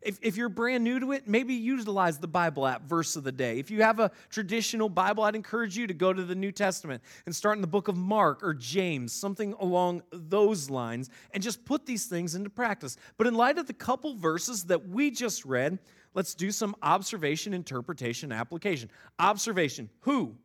If, 0.06 0.20
if 0.22 0.36
you're 0.36 0.48
brand 0.48 0.84
new 0.84 1.00
to 1.00 1.10
it, 1.10 1.26
maybe 1.26 1.54
utilize 1.54 2.18
the 2.18 2.28
Bible 2.28 2.64
app 2.64 2.88
verse 2.88 3.16
of 3.16 3.24
the 3.24 3.32
day. 3.32 3.58
If 3.58 3.72
you 3.72 3.82
have 3.82 3.98
a 3.98 4.12
traditional 4.30 4.88
Bible, 4.88 5.24
I'd 5.24 5.34
encourage 5.34 5.76
you 5.76 5.88
to 5.88 5.94
go 5.94 6.12
to 6.12 6.22
the 6.22 6.36
New 6.36 6.52
Testament 6.52 7.02
and 7.26 7.34
start 7.34 7.58
in 7.58 7.60
the 7.60 7.66
book 7.66 7.88
of 7.88 7.96
Mark 7.96 8.44
or 8.44 8.54
James, 8.54 9.12
something 9.12 9.52
along 9.58 10.04
those 10.12 10.70
lines, 10.70 11.10
and 11.32 11.42
just 11.42 11.64
put 11.64 11.86
these 11.86 12.06
things 12.06 12.36
into 12.36 12.48
practice. 12.48 12.96
But 13.16 13.26
in 13.26 13.34
light 13.34 13.58
of 13.58 13.66
the 13.66 13.72
couple 13.72 14.14
verses 14.14 14.62
that 14.66 14.88
we 14.88 15.10
just 15.10 15.44
read, 15.44 15.80
let's 16.14 16.36
do 16.36 16.52
some 16.52 16.76
observation, 16.84 17.52
interpretation, 17.52 18.30
application. 18.30 18.88
Observation 19.18 19.90
Who? 20.02 20.36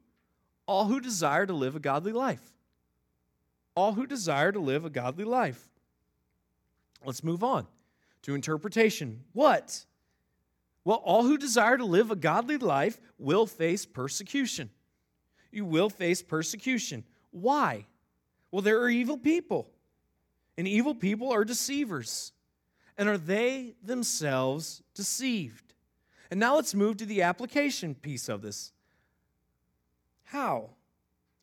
All 0.65 0.86
who 0.86 1.00
desire 1.00 1.45
to 1.45 1.54
live 1.54 1.76
a 1.76 1.80
godly 1.80 2.13
life. 2.13 2.41
All 3.76 3.93
who 3.93 4.08
desire 4.08 4.52
to 4.52 4.60
live 4.60 4.86
a 4.86 4.89
godly 4.89 5.26
life. 5.26 5.69
Let's 7.06 7.24
move 7.24 7.43
on 7.43 7.67
to 8.24 8.36
interpretation. 8.36 9.24
What? 9.34 9.86
Well, 10.84 10.98
all 10.98 11.24
who 11.24 11.38
desire 11.38 11.78
to 11.78 11.86
live 11.86 12.12
a 12.12 12.16
godly 12.16 12.58
life 12.58 13.00
will 13.18 13.46
face 13.46 13.86
persecution. 13.86 14.70
You 15.52 15.66
will 15.66 15.90
face 15.90 16.22
persecution. 16.22 17.04
Why? 17.32 17.86
Well, 18.52 18.62
there 18.62 18.82
are 18.82 18.90
evil 18.90 19.18
people, 19.18 19.70
and 20.58 20.68
evil 20.68 20.96
people 20.96 21.32
are 21.32 21.46
deceivers. 21.46 22.34
And 22.98 23.08
are 23.08 23.18
they 23.18 23.76
themselves 23.84 24.84
deceived? 24.94 25.74
And 26.30 26.40
now 26.40 26.56
let's 26.56 26.76
move 26.76 26.98
to 26.98 27.06
the 27.06 27.24
application 27.24 27.96
piece 27.96 28.30
of 28.30 28.42
this. 28.42 28.74
How? 30.24 30.72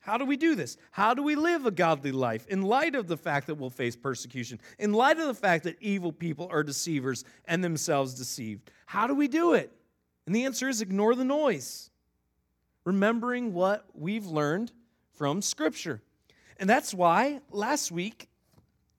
How 0.09 0.17
do 0.17 0.25
we 0.25 0.39
do 0.39 0.55
this? 0.55 0.79
How 0.91 1.13
do 1.13 1.23
we 1.23 1.35
live 1.35 1.67
a 1.67 1.71
godly 1.71 2.13
life 2.13 2.47
in 2.47 2.63
light 2.63 2.95
of 2.95 3.09
the 3.09 3.17
fact 3.19 3.47
that 3.47 3.57
we'll 3.57 3.69
face 3.69 3.95
persecution, 3.95 4.59
in 4.79 4.95
light 4.95 5.19
of 5.19 5.27
the 5.27 5.35
fact 5.35 5.65
that 5.65 5.77
evil 5.83 6.13
people 6.13 6.49
are 6.51 6.63
deceivers 6.63 7.27
and 7.45 7.63
themselves 7.63 8.15
deceived? 8.15 8.71
How 8.87 9.07
do 9.07 9.15
we 9.15 9.29
do 9.29 9.53
it? 9.53 9.71
And 10.25 10.35
the 10.35 10.47
answer 10.47 10.67
is 10.67 10.81
ignore 10.81 11.15
the 11.15 11.27
noise, 11.27 11.91
remembering 12.87 13.53
what 13.53 13.85
we've 13.93 14.25
learned 14.25 14.73
from 15.13 15.43
Scripture. 15.43 16.01
And 16.57 16.71
that's 16.71 16.95
why 16.95 17.43
last 17.51 17.93
week 17.93 18.31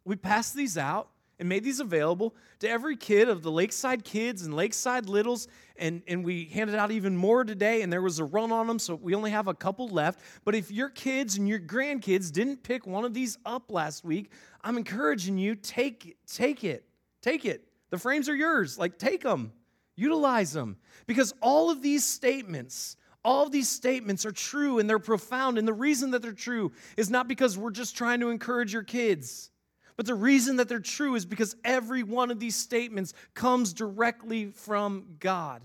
we 0.06 0.16
passed 0.16 0.54
these 0.54 0.78
out 0.78 1.10
and 1.40 1.48
made 1.48 1.64
these 1.64 1.80
available 1.80 2.36
to 2.60 2.70
every 2.70 2.98
kid 2.98 3.30
of 3.30 3.42
the 3.42 3.52
Lakeside 3.52 4.04
Kids 4.04 4.44
and 4.44 4.54
Lakeside 4.54 5.08
Littles. 5.08 5.48
And, 5.78 6.02
and 6.08 6.26
we 6.26 6.46
handed 6.46 6.76
out 6.76 6.92
even 6.92 7.16
more 7.16 7.46
today, 7.46 7.82
and 7.82 7.92
there 7.92 8.02
was 8.02 8.20
a 8.20 8.26
run 8.26 8.52
on 8.52 8.68
them, 8.68 8.80
so 8.80 8.96
we 8.96 9.16
only 9.16 9.32
have 9.32 9.48
a 9.48 9.54
couple 9.54 9.88
left. 9.88 10.20
But 10.44 10.56
if 10.56 10.70
your 10.70 10.90
kids 10.90 11.38
and 11.38 11.48
your 11.48 11.60
grandkids 11.60 12.32
didn't 12.32 12.64
pick 12.64 12.86
one 12.86 13.06
of 13.06 13.14
these 13.14 13.38
up 13.46 13.72
last 13.72 14.04
week, 14.04 14.32
I'm 14.62 14.78
encouraging 14.78 15.38
you 15.38 15.56
take, 15.56 16.18
take 16.28 16.64
it. 16.64 16.86
Take 17.22 17.46
it. 17.46 17.66
The 17.90 17.98
frames 17.98 18.30
are 18.30 18.36
yours. 18.36 18.78
Like, 18.78 18.98
take 18.98 19.24
them, 19.24 19.52
utilize 19.96 20.54
them. 20.54 20.78
Because 21.08 21.34
all 21.42 21.70
of 21.70 21.82
these 21.82 22.04
statements, 22.04 22.98
all 23.24 23.46
of 23.46 23.52
these 23.52 23.70
statements 23.70 24.26
are 24.26 24.32
true 24.32 24.80
and 24.80 24.90
they're 24.90 25.00
profound. 25.00 25.58
And 25.58 25.68
the 25.68 25.74
reason 25.74 26.12
that 26.12 26.22
they're 26.22 26.32
true 26.32 26.72
is 26.98 27.10
not 27.10 27.28
because 27.28 27.58
we're 27.58 27.72
just 27.72 27.98
trying 27.98 28.20
to 28.22 28.30
encourage 28.30 28.74
your 28.74 28.84
kids. 28.84 29.52
But 30.00 30.06
the 30.06 30.16
reason 30.16 30.56
that 30.56 30.70
they're 30.70 30.80
true 30.80 31.16
is 31.16 31.26
because 31.26 31.58
every 31.66 32.04
one 32.04 32.32
of 32.32 32.40
these 32.40 32.56
statements 32.56 33.14
comes 33.34 33.74
directly 33.74 34.46
from 34.46 35.18
God 35.20 35.62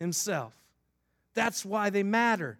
Himself. 0.00 0.52
That's 1.34 1.64
why 1.64 1.90
they 1.90 2.02
matter. 2.02 2.58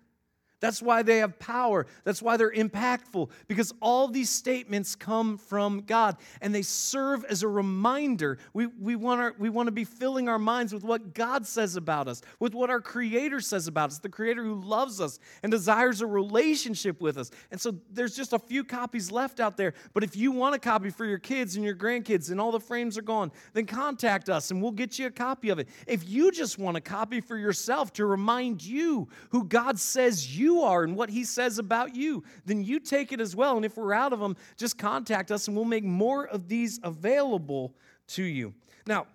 That's 0.60 0.82
why 0.82 1.02
they 1.02 1.18
have 1.18 1.38
power. 1.38 1.86
That's 2.04 2.22
why 2.22 2.36
they're 2.36 2.52
impactful, 2.52 3.30
because 3.48 3.72
all 3.80 4.08
these 4.08 4.30
statements 4.30 4.94
come 4.94 5.38
from 5.38 5.80
God 5.80 6.16
and 6.40 6.54
they 6.54 6.62
serve 6.62 7.24
as 7.24 7.42
a 7.42 7.48
reminder. 7.48 8.38
We, 8.52 8.66
we, 8.66 8.94
want 8.94 9.20
our, 9.20 9.34
we 9.38 9.48
want 9.48 9.68
to 9.68 9.72
be 9.72 9.84
filling 9.84 10.28
our 10.28 10.38
minds 10.38 10.74
with 10.74 10.84
what 10.84 11.14
God 11.14 11.46
says 11.46 11.76
about 11.76 12.08
us, 12.08 12.20
with 12.38 12.54
what 12.54 12.68
our 12.68 12.80
Creator 12.80 13.40
says 13.40 13.66
about 13.66 13.90
us, 13.90 13.98
the 13.98 14.08
Creator 14.08 14.44
who 14.44 14.60
loves 14.60 15.00
us 15.00 15.18
and 15.42 15.50
desires 15.50 16.02
a 16.02 16.06
relationship 16.06 17.00
with 17.00 17.16
us. 17.16 17.30
And 17.50 17.60
so 17.60 17.76
there's 17.90 18.14
just 18.14 18.34
a 18.34 18.38
few 18.38 18.62
copies 18.62 19.10
left 19.10 19.40
out 19.40 19.56
there. 19.56 19.72
But 19.94 20.04
if 20.04 20.14
you 20.14 20.30
want 20.30 20.54
a 20.54 20.58
copy 20.58 20.90
for 20.90 21.06
your 21.06 21.18
kids 21.18 21.56
and 21.56 21.64
your 21.64 21.74
grandkids 21.74 22.30
and 22.30 22.40
all 22.40 22.52
the 22.52 22.60
frames 22.60 22.98
are 22.98 23.02
gone, 23.02 23.32
then 23.54 23.64
contact 23.64 24.28
us 24.28 24.50
and 24.50 24.60
we'll 24.60 24.72
get 24.72 24.98
you 24.98 25.06
a 25.06 25.10
copy 25.10 25.48
of 25.48 25.58
it. 25.58 25.68
If 25.86 26.08
you 26.08 26.30
just 26.30 26.58
want 26.58 26.76
a 26.76 26.80
copy 26.82 27.20
for 27.20 27.38
yourself 27.38 27.92
to 27.94 28.04
remind 28.04 28.62
you 28.62 29.08
who 29.30 29.44
God 29.44 29.78
says 29.78 30.36
you 30.36 30.49
you 30.50 30.62
are 30.62 30.82
and 30.82 30.96
what 30.96 31.10
He 31.10 31.24
says 31.24 31.58
about 31.58 31.94
you, 31.94 32.24
then 32.44 32.64
you 32.64 32.80
take 32.80 33.12
it 33.12 33.20
as 33.20 33.36
well. 33.36 33.56
And 33.56 33.64
if 33.64 33.76
we're 33.76 33.94
out 33.94 34.12
of 34.12 34.18
them, 34.18 34.36
just 34.56 34.78
contact 34.78 35.30
us 35.30 35.46
and 35.46 35.56
we'll 35.56 35.64
make 35.64 35.84
more 35.84 36.26
of 36.26 36.48
these 36.48 36.80
available 36.82 37.74
to 38.08 38.22
you. 38.22 38.52
Now, 38.86 39.06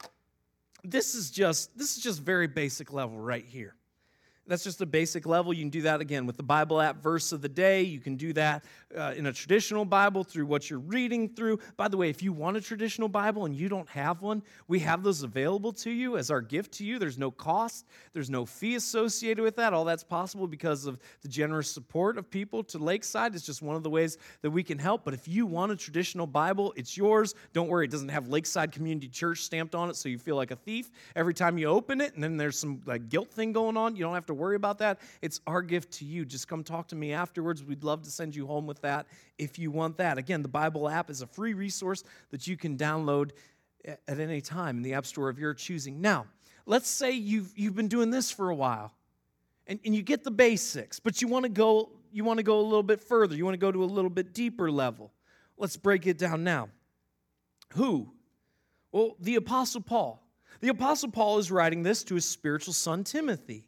this 0.83 1.15
is 1.15 1.31
just 1.31 1.77
this 1.77 1.97
is 1.97 2.03
just 2.03 2.21
very 2.21 2.47
basic 2.47 2.93
level 2.93 3.17
right 3.17 3.45
here. 3.45 3.75
That's 4.47 4.63
just 4.63 4.79
a 4.81 4.85
basic 4.85 5.25
level. 5.25 5.53
You 5.53 5.63
can 5.63 5.71
do 5.71 5.81
that 5.83 6.01
again 6.01 6.27
with 6.27 6.37
the 6.37 6.43
Bible 6.43 6.79
app 6.79 7.01
verse 7.01 7.31
of 7.31 7.41
the 7.41 7.49
day. 7.49 7.81
You 7.81 7.99
can 7.99 8.15
do 8.15 8.31
that 8.33 8.63
uh, 8.95 9.13
in 9.15 9.25
a 9.25 9.33
traditional 9.33 9.85
Bible 9.85 10.23
through 10.23 10.45
what 10.45 10.69
you're 10.69 10.79
reading 10.79 11.29
through. 11.29 11.59
By 11.77 11.87
the 11.87 11.97
way, 11.97 12.09
if 12.09 12.23
you 12.23 12.33
want 12.33 12.57
a 12.57 12.61
traditional 12.61 13.07
Bible 13.07 13.45
and 13.45 13.55
you 13.55 13.69
don't 13.69 13.89
have 13.89 14.21
one, 14.21 14.43
we 14.67 14.79
have 14.79 15.03
those 15.03 15.23
available 15.23 15.71
to 15.73 15.91
you 15.91 16.17
as 16.17 16.31
our 16.31 16.41
gift 16.41 16.73
to 16.73 16.85
you. 16.85 16.99
There's 16.99 17.17
no 17.17 17.31
cost, 17.31 17.85
there's 18.13 18.29
no 18.29 18.45
fee 18.45 18.75
associated 18.75 19.43
with 19.43 19.55
that. 19.57 19.73
All 19.73 19.85
that's 19.85 20.03
possible 20.03 20.47
because 20.47 20.85
of 20.85 20.99
the 21.21 21.27
generous 21.27 21.69
support 21.69 22.17
of 22.17 22.29
people 22.29 22.63
to 22.65 22.77
Lakeside. 22.77 23.35
It's 23.35 23.45
just 23.45 23.61
one 23.61 23.75
of 23.75 23.83
the 23.83 23.89
ways 23.89 24.17
that 24.41 24.51
we 24.51 24.63
can 24.63 24.79
help. 24.79 25.03
But 25.03 25.13
if 25.13 25.27
you 25.27 25.45
want 25.45 25.71
a 25.71 25.75
traditional 25.75 26.27
Bible, 26.27 26.73
it's 26.75 26.95
yours. 26.95 27.35
Don't 27.53 27.67
worry, 27.67 27.85
it 27.85 27.91
doesn't 27.91 28.09
have 28.09 28.27
Lakeside 28.27 28.71
Community 28.71 29.07
Church 29.07 29.41
stamped 29.41 29.75
on 29.75 29.89
it 29.89 29.95
so 29.95 30.09
you 30.09 30.17
feel 30.17 30.35
like 30.35 30.51
a 30.51 30.55
thief 30.55 30.89
every 31.15 31.33
time 31.33 31.57
you 31.57 31.67
open 31.67 32.01
it. 32.01 32.13
And 32.15 32.23
then 32.23 32.37
there's 32.37 32.57
some 32.57 32.81
like 32.85 33.09
guilt 33.09 33.31
thing 33.31 33.51
going 33.51 33.77
on. 33.77 33.95
You 33.95 34.03
don't 34.03 34.13
have 34.13 34.25
to 34.27 34.33
worry 34.33 34.55
about 34.55 34.79
that. 34.79 34.99
It's 35.21 35.41
our 35.47 35.61
gift 35.61 35.91
to 35.93 36.05
you. 36.05 36.25
Just 36.25 36.47
come 36.47 36.63
talk 36.63 36.87
to 36.89 36.95
me 36.95 37.13
afterwards. 37.13 37.63
We'd 37.63 37.83
love 37.83 38.03
to 38.03 38.11
send 38.11 38.35
you 38.35 38.47
home 38.47 38.67
with 38.67 38.81
that 38.85 39.07
if 39.37 39.59
you 39.59 39.71
want 39.71 39.97
that. 39.97 40.17
Again, 40.17 40.41
the 40.41 40.47
Bible 40.47 40.87
app 40.87 41.09
is 41.09 41.21
a 41.21 41.27
free 41.27 41.53
resource 41.53 42.03
that 42.31 42.47
you 42.47 42.55
can 42.55 42.77
download 42.77 43.31
at 43.85 44.19
any 44.19 44.41
time 44.41 44.77
in 44.77 44.83
the 44.83 44.93
App 44.93 45.05
Store 45.05 45.29
of 45.29 45.37
your 45.37 45.53
choosing. 45.53 46.01
Now, 46.01 46.25
let's 46.65 46.89
say 46.89 47.11
you've, 47.11 47.51
you've 47.55 47.75
been 47.75 47.87
doing 47.87 48.09
this 48.09 48.31
for 48.31 48.49
a 48.49 48.55
while 48.55 48.93
and, 49.67 49.79
and 49.85 49.95
you 49.95 50.01
get 50.01 50.23
the 50.23 50.31
basics, 50.31 50.99
but 50.99 51.21
you 51.21 51.27
want 51.27 51.43
to 51.43 51.49
go 51.49 51.89
you 52.15 52.23
want 52.23 52.37
to 52.37 52.43
go 52.43 52.61
a 52.61 52.61
little 52.61 52.81
bit 52.81 53.01
further. 53.01 53.35
You 53.35 53.43
want 53.43 53.55
to 53.55 53.59
go 53.59 53.73
to 53.73 53.83
a 53.83 53.85
little 53.85 54.09
bit 54.09 54.33
deeper 54.33 54.71
level. 54.71 55.11
Let's 55.57 55.75
break 55.75 56.07
it 56.07 56.17
down 56.17 56.45
now. 56.45 56.69
Who? 57.73 58.09
Well, 58.93 59.17
the 59.19 59.35
Apostle 59.35 59.81
Paul. 59.81 60.25
The 60.61 60.69
Apostle 60.69 61.11
Paul 61.11 61.39
is 61.39 61.51
writing 61.51 61.83
this 61.83 62.05
to 62.05 62.15
his 62.15 62.23
spiritual 62.23 62.71
son 62.71 63.03
Timothy. 63.03 63.67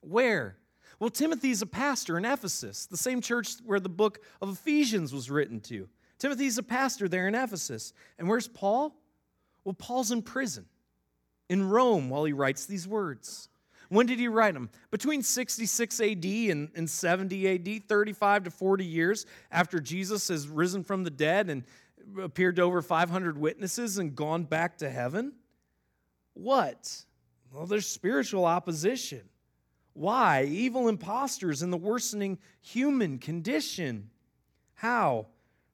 Where? 0.00 0.56
Well, 0.98 1.10
Timothy 1.10 1.50
is 1.50 1.62
a 1.62 1.66
pastor 1.66 2.18
in 2.18 2.24
Ephesus, 2.24 2.86
the 2.86 2.96
same 2.96 3.20
church 3.20 3.54
where 3.64 3.80
the 3.80 3.88
book 3.88 4.20
of 4.40 4.50
Ephesians 4.50 5.12
was 5.12 5.30
written 5.30 5.60
to. 5.60 5.88
Timothy's 6.18 6.58
a 6.58 6.62
pastor 6.62 7.08
there 7.08 7.26
in 7.26 7.34
Ephesus. 7.34 7.92
And 8.18 8.28
where's 8.28 8.46
Paul? 8.46 8.94
Well, 9.64 9.74
Paul's 9.74 10.12
in 10.12 10.22
prison 10.22 10.66
in 11.48 11.68
Rome 11.68 12.08
while 12.08 12.24
he 12.24 12.32
writes 12.32 12.66
these 12.66 12.86
words. 12.86 13.48
When 13.88 14.06
did 14.06 14.18
he 14.18 14.28
write 14.28 14.54
them? 14.54 14.70
Between 14.90 15.22
66 15.22 16.00
AD 16.00 16.24
and, 16.24 16.70
and 16.74 16.88
70 16.88 17.76
AD, 17.76 17.88
35 17.88 18.44
to 18.44 18.50
40 18.50 18.84
years 18.84 19.26
after 19.50 19.80
Jesus 19.80 20.28
has 20.28 20.48
risen 20.48 20.82
from 20.82 21.04
the 21.04 21.10
dead 21.10 21.50
and 21.50 21.64
appeared 22.20 22.56
to 22.56 22.62
over 22.62 22.80
500 22.80 23.36
witnesses 23.36 23.98
and 23.98 24.16
gone 24.16 24.44
back 24.44 24.78
to 24.78 24.88
heaven. 24.88 25.32
What? 26.34 27.04
Well, 27.52 27.66
there's 27.66 27.86
spiritual 27.86 28.46
opposition. 28.46 29.22
Why? 29.94 30.44
Evil 30.44 30.88
impostors 30.88 31.62
in 31.62 31.70
the 31.70 31.76
worsening 31.76 32.38
human 32.60 33.18
condition. 33.18 34.10
How? 34.74 35.26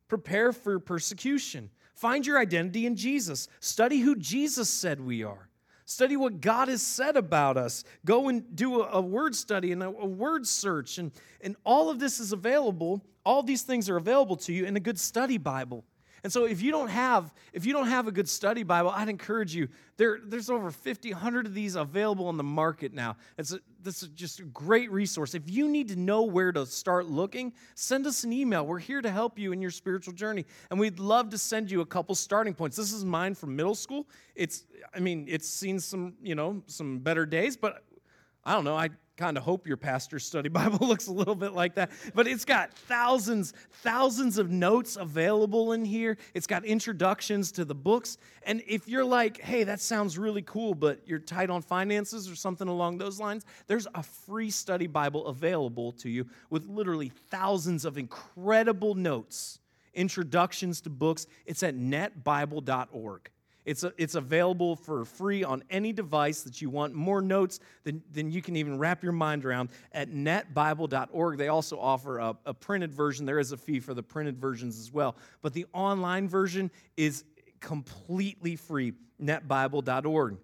Prepare 0.09 0.53
for 0.53 0.79
persecution. 0.79 1.71
Find 1.95 2.27
your 2.27 2.39
identity 2.39 2.87
in 2.87 2.97
Jesus. 2.97 3.49
Study 3.61 4.01
who 4.01 4.17
Jesus 4.17 4.69
said 4.69 5.01
we 5.01 5.23
are. 5.23 5.49
Study 5.85 6.17
what 6.17 6.41
God 6.41 6.69
has 6.69 6.83
said 6.83 7.17
about 7.17 7.57
us. 7.57 7.83
Go 8.05 8.29
and 8.29 8.55
do 8.55 8.83
a, 8.83 9.01
word 9.01 9.35
study 9.35 9.73
and 9.73 9.83
a, 9.83 9.87
a 9.87 10.07
word 10.07 10.47
search. 10.47 10.99
And, 10.99 11.13
and 11.41 11.57
all 11.65 11.89
of 11.89 11.99
this 11.99 12.21
is 12.21 12.33
available. 12.33 13.03
All 13.25 13.43
these 13.43 13.63
things 13.63 13.89
are 13.89 13.97
available 13.97 14.37
to 14.37 14.53
you 14.53 14.67
in 14.67 14.77
a 14.77 14.81
good 14.81 15.01
study 15.01 15.39
Bible. 15.39 15.85
And 16.25 16.33
so 16.33 16.45
if 16.45 16.63
you 16.63 16.71
don't 16.71 16.89
have 16.89 17.33
if 17.53 17.67
you 17.67 17.73
don't 17.73 17.89
have 17.89 18.09
a 18.09 18.13
good 18.13 18.29
study 18.29 18.63
Bible, 18.63 18.91
I'd 18.91 19.09
encourage 19.09 19.55
you. 19.55 19.69
There, 19.97 20.21
there's 20.25 20.49
over 20.49 20.71
50, 20.71 21.13
100 21.13 21.47
of 21.47 21.55
these 21.55 21.75
available 21.75 22.29
on 22.29 22.37
the 22.37 22.45
market 22.45 22.95
now. 22.95 23.17
It's 23.37 23.53
a, 23.53 23.59
this 23.83 24.03
is 24.03 24.11
just 24.11 24.39
a 24.39 24.45
great 24.45 24.93
resource. 24.93 25.35
If 25.35 25.51
you 25.51 25.69
need 25.69 25.89
to 25.89 25.97
know 25.97 26.23
where 26.23 26.53
to 26.53 26.67
start 26.67 27.07
looking, 27.07 27.53
send 27.75 28.07
us 28.07 28.23
an 28.23 28.33
email. 28.33 28.65
We're 28.65 28.79
here 28.79 29.03
to 29.03 29.11
help 29.11 29.39
you 29.39 29.51
in 29.53 29.61
your 29.61 29.73
spiritual 29.73 30.15
journey. 30.15 30.47
And 30.71 30.79
we'd 30.79 31.01
love 31.01 31.31
to 31.31 31.39
send 31.39 31.71
you 31.71 31.81
a 31.81 31.87
couple 31.87 32.15
starting 32.15 32.55
points. 32.55 32.77
This 32.77 32.93
is 32.93 33.05
mine 33.05 33.35
from 33.35 33.57
middle 33.57 33.75
school. 33.75 34.07
It's 34.37 34.65
I 34.95 35.01
mean, 35.01 35.27
it's 35.29 35.49
seen 35.49 35.81
some, 35.81 36.15
you 36.23 36.35
know, 36.35 36.63
some 36.67 37.01
better 37.01 37.27
days, 37.27 37.57
but 37.57 37.83
I 38.49 38.53
don't 38.53 38.65
know. 38.65 38.77
I 38.77 38.89
kind 39.19 39.37
of 39.37 39.43
hope 39.43 39.67
your 39.67 39.77
pastor's 39.77 40.25
study 40.25 40.49
Bible 40.49 40.87
looks 40.89 41.09
a 41.09 41.13
little 41.13 41.35
bit 41.35 41.53
like 41.53 41.75
that. 41.75 41.91
But 42.15 42.27
it's 42.27 42.47
got 42.47 42.73
thousands, 42.73 43.53
thousands 43.83 44.39
of 44.39 44.51
notes 44.51 44.97
available 44.97 45.73
in 45.73 45.85
here. 45.85 46.17
It's 46.33 46.47
got 46.47 46.65
introductions 46.65 47.53
to 47.53 47.67
the 47.67 47.75
books. 47.75 48.17
And 48.45 48.63
if 48.67 48.89
you're 48.89 49.05
like, 49.05 49.39
hey, 49.43 49.65
that 49.65 49.83
sounds 49.83 50.17
really 50.17 50.41
cool, 50.41 50.75
but 50.75 51.01
you're 51.05 51.19
tight 51.19 51.51
on 51.51 51.61
finances 51.61 52.31
or 52.31 52.37
something 52.37 52.69
along 52.69 52.97
those 52.97 53.21
lines, 53.21 53.45
there's 53.67 53.87
a 53.95 54.03
free 54.03 54.49
study 54.49 54.87
Bible 54.87 55.27
available 55.27 55.93
to 55.93 56.09
you 56.09 56.27
with 56.49 56.67
literally 56.67 57.13
thousands 57.29 57.85
of 57.85 57.99
incredible 57.99 58.95
notes, 58.95 59.59
introductions 59.93 60.81
to 60.81 60.89
books. 60.89 61.27
It's 61.45 61.63
at 61.63 61.77
netbible.org. 61.77 63.31
It's, 63.65 63.85
a, 63.85 63.93
it's 63.99 64.15
available 64.15 64.77
for 64.77 65.05
free 65.05 65.45
on 65.45 65.63
any 65.69 65.93
device 65.93 66.43
that 66.43 66.63
you 66.63 66.71
want. 66.71 66.95
More 66.95 67.21
notes 67.21 67.61
than, 67.85 68.03
than 68.11 68.31
you 68.31 68.41
can 68.41 68.57
even 68.57 68.79
wrap 68.79 69.03
your 69.03 69.13
mind 69.13 69.45
around 69.45 69.69
at 69.93 70.11
netbible.org. 70.11 71.37
They 71.37 71.49
also 71.49 71.79
offer 71.79 72.19
a, 72.19 72.35
a 72.47 72.55
printed 72.55 72.95
version. 72.95 73.27
There 73.27 73.39
is 73.39 73.53
a 73.53 73.57
fee 73.57 73.81
for 73.81 73.93
the 73.93 74.03
printed 74.03 74.39
versions 74.39 74.79
as 74.79 74.93
well. 74.93 75.17
But 75.43 75.53
the 75.53 75.67
online 75.73 76.29
version 76.29 76.71
is 76.97 77.25
completely 77.61 78.57
free, 78.57 78.95
netbible.org. 79.21 80.39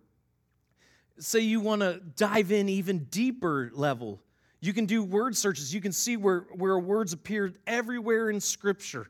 Say 1.18 1.40
you 1.40 1.60
want 1.60 1.80
to 1.80 2.00
dive 2.16 2.52
in 2.52 2.68
even 2.68 3.04
deeper 3.04 3.70
level. 3.72 4.20
You 4.60 4.72
can 4.72 4.86
do 4.86 5.02
word 5.02 5.36
searches. 5.36 5.72
You 5.72 5.80
can 5.80 5.92
see 5.92 6.16
where, 6.16 6.40
where 6.52 6.78
words 6.78 7.12
appear 7.12 7.52
everywhere 7.66 8.30
in 8.30 8.40
Scripture 8.40 9.08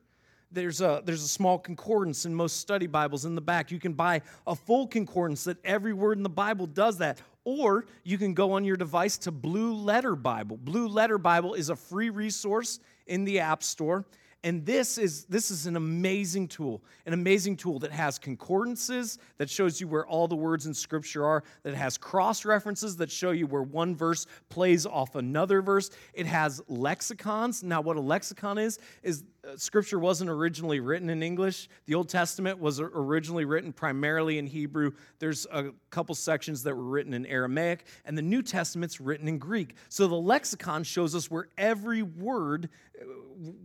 there's 0.54 0.80
a, 0.80 1.02
there's 1.04 1.22
a 1.22 1.28
small 1.28 1.58
concordance 1.58 2.24
in 2.24 2.34
most 2.34 2.58
study 2.58 2.86
Bibles 2.86 3.24
in 3.24 3.34
the 3.34 3.40
back. 3.40 3.70
You 3.70 3.78
can 3.78 3.92
buy 3.92 4.22
a 4.46 4.54
full 4.54 4.86
concordance 4.86 5.44
that 5.44 5.58
every 5.64 5.92
word 5.92 6.16
in 6.16 6.22
the 6.22 6.28
Bible 6.28 6.66
does 6.66 6.98
that. 6.98 7.20
Or 7.44 7.86
you 8.04 8.16
can 8.16 8.32
go 8.32 8.52
on 8.52 8.64
your 8.64 8.76
device 8.76 9.18
to 9.18 9.30
Blue 9.30 9.74
Letter 9.74 10.16
Bible. 10.16 10.56
Blue 10.56 10.88
Letter 10.88 11.18
Bible 11.18 11.54
is 11.54 11.68
a 11.68 11.76
free 11.76 12.08
resource 12.08 12.80
in 13.06 13.24
the 13.24 13.40
App 13.40 13.62
Store. 13.62 14.06
And 14.44 14.66
this 14.66 14.98
is, 14.98 15.24
this 15.24 15.50
is 15.50 15.66
an 15.66 15.74
amazing 15.74 16.48
tool, 16.48 16.82
an 17.06 17.14
amazing 17.14 17.56
tool 17.56 17.78
that 17.78 17.90
has 17.90 18.18
concordances 18.18 19.18
that 19.38 19.48
shows 19.48 19.80
you 19.80 19.88
where 19.88 20.06
all 20.06 20.28
the 20.28 20.36
words 20.36 20.66
in 20.66 20.74
Scripture 20.74 21.24
are, 21.24 21.44
that 21.62 21.74
has 21.74 21.96
cross 21.96 22.44
references 22.44 22.94
that 22.96 23.10
show 23.10 23.30
you 23.30 23.46
where 23.46 23.62
one 23.62 23.96
verse 23.96 24.26
plays 24.50 24.84
off 24.84 25.14
another 25.14 25.62
verse. 25.62 25.90
It 26.12 26.26
has 26.26 26.60
lexicons. 26.68 27.62
Now, 27.62 27.80
what 27.80 27.96
a 27.96 28.02
lexicon 28.02 28.58
is, 28.58 28.78
is 29.02 29.24
Scripture 29.56 29.98
wasn't 29.98 30.30
originally 30.30 30.80
written 30.80 31.10
in 31.10 31.22
English. 31.22 31.68
The 31.86 31.94
Old 31.94 32.08
Testament 32.08 32.58
was 32.58 32.80
originally 32.80 33.44
written 33.44 33.72
primarily 33.72 34.38
in 34.38 34.46
Hebrew. 34.46 34.92
There's 35.18 35.46
a 35.52 35.70
couple 35.90 36.14
sections 36.14 36.62
that 36.62 36.74
were 36.74 36.82
written 36.84 37.14
in 37.14 37.26
Aramaic, 37.26 37.86
and 38.04 38.16
the 38.16 38.22
New 38.22 38.42
Testament's 38.42 39.00
written 39.00 39.28
in 39.28 39.38
Greek. 39.38 39.74
So 39.88 40.06
the 40.06 40.14
lexicon 40.14 40.84
shows 40.84 41.14
us 41.14 41.30
where 41.30 41.48
every 41.58 42.02
word, 42.02 42.68
uh, 43.00 43.04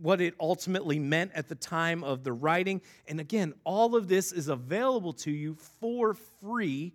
what 0.00 0.20
it 0.20 0.34
ultimately 0.38 0.98
meant 0.98 1.32
at 1.34 1.48
the 1.48 1.54
time 1.54 2.04
of 2.04 2.24
the 2.24 2.32
writing. 2.32 2.80
And 3.08 3.20
again, 3.20 3.54
all 3.64 3.96
of 3.96 4.08
this 4.08 4.32
is 4.32 4.48
available 4.48 5.12
to 5.14 5.30
you 5.30 5.56
for 5.80 6.14
free 6.40 6.92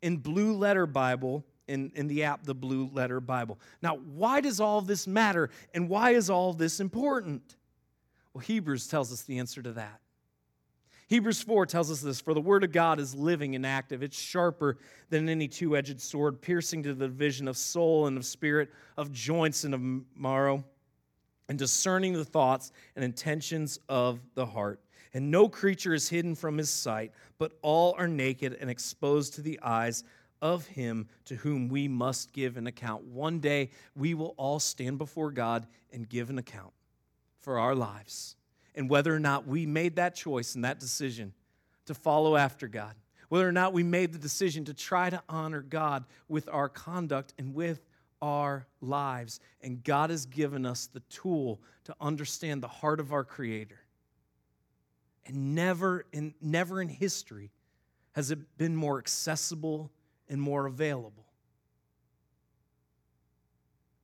in 0.00 0.16
Blue 0.16 0.54
Letter 0.54 0.86
Bible. 0.86 1.44
In, 1.68 1.92
in 1.94 2.08
the 2.08 2.24
app, 2.24 2.42
the 2.42 2.56
Blue 2.56 2.90
Letter 2.92 3.20
Bible. 3.20 3.58
Now, 3.80 3.96
why 3.96 4.40
does 4.40 4.58
all 4.58 4.80
this 4.80 5.06
matter 5.06 5.48
and 5.72 5.88
why 5.88 6.10
is 6.10 6.28
all 6.28 6.52
this 6.52 6.80
important? 6.80 7.56
Well, 8.34 8.42
Hebrews 8.42 8.88
tells 8.88 9.12
us 9.12 9.22
the 9.22 9.38
answer 9.38 9.62
to 9.62 9.72
that. 9.72 10.00
Hebrews 11.08 11.42
4 11.42 11.66
tells 11.66 11.90
us 11.90 12.00
this 12.00 12.22
For 12.22 12.32
the 12.32 12.40
word 12.40 12.64
of 12.64 12.72
God 12.72 12.98
is 12.98 13.14
living 13.14 13.54
and 13.54 13.66
active. 13.66 14.02
It's 14.02 14.18
sharper 14.18 14.78
than 15.10 15.28
any 15.28 15.46
two 15.46 15.76
edged 15.76 16.00
sword, 16.00 16.40
piercing 16.40 16.82
to 16.84 16.94
the 16.94 17.08
division 17.08 17.48
of 17.48 17.58
soul 17.58 18.06
and 18.06 18.16
of 18.16 18.24
spirit, 18.24 18.70
of 18.96 19.12
joints 19.12 19.64
and 19.64 19.74
of 19.74 19.82
marrow, 20.16 20.64
and 21.50 21.58
discerning 21.58 22.14
the 22.14 22.24
thoughts 22.24 22.72
and 22.96 23.04
intentions 23.04 23.78
of 23.90 24.20
the 24.34 24.46
heart. 24.46 24.80
And 25.12 25.30
no 25.30 25.50
creature 25.50 25.92
is 25.92 26.08
hidden 26.08 26.34
from 26.34 26.56
his 26.56 26.70
sight, 26.70 27.12
but 27.36 27.52
all 27.60 27.94
are 27.98 28.08
naked 28.08 28.56
and 28.58 28.70
exposed 28.70 29.34
to 29.34 29.42
the 29.42 29.60
eyes 29.62 30.04
of 30.40 30.66
him 30.66 31.06
to 31.26 31.34
whom 31.36 31.68
we 31.68 31.88
must 31.88 32.32
give 32.32 32.56
an 32.56 32.66
account. 32.66 33.04
One 33.04 33.38
day 33.38 33.68
we 33.94 34.14
will 34.14 34.34
all 34.38 34.58
stand 34.58 34.96
before 34.96 35.30
God 35.30 35.66
and 35.92 36.08
give 36.08 36.30
an 36.30 36.38
account 36.38 36.72
for 37.42 37.58
our 37.58 37.74
lives 37.74 38.36
and 38.74 38.88
whether 38.88 39.14
or 39.14 39.20
not 39.20 39.46
we 39.46 39.66
made 39.66 39.96
that 39.96 40.14
choice 40.14 40.54
and 40.54 40.64
that 40.64 40.80
decision 40.80 41.32
to 41.86 41.94
follow 41.94 42.36
after 42.36 42.68
God, 42.68 42.94
whether 43.28 43.46
or 43.46 43.52
not 43.52 43.72
we 43.72 43.82
made 43.82 44.12
the 44.12 44.18
decision 44.18 44.64
to 44.66 44.74
try 44.74 45.10
to 45.10 45.22
honor 45.28 45.60
God 45.60 46.04
with 46.28 46.48
our 46.50 46.68
conduct 46.68 47.34
and 47.38 47.54
with 47.54 47.84
our 48.20 48.66
lives. 48.80 49.40
And 49.60 49.82
God 49.82 50.10
has 50.10 50.26
given 50.26 50.64
us 50.64 50.86
the 50.86 51.00
tool 51.10 51.60
to 51.84 51.94
understand 52.00 52.62
the 52.62 52.68
heart 52.68 53.00
of 53.00 53.12
our 53.12 53.24
Creator. 53.24 53.80
And 55.26 55.54
never 55.54 56.06
in, 56.12 56.34
never 56.40 56.80
in 56.80 56.88
history 56.88 57.50
has 58.12 58.30
it 58.30 58.56
been 58.58 58.76
more 58.76 58.98
accessible 58.98 59.90
and 60.28 60.40
more 60.40 60.66
available. 60.66 61.26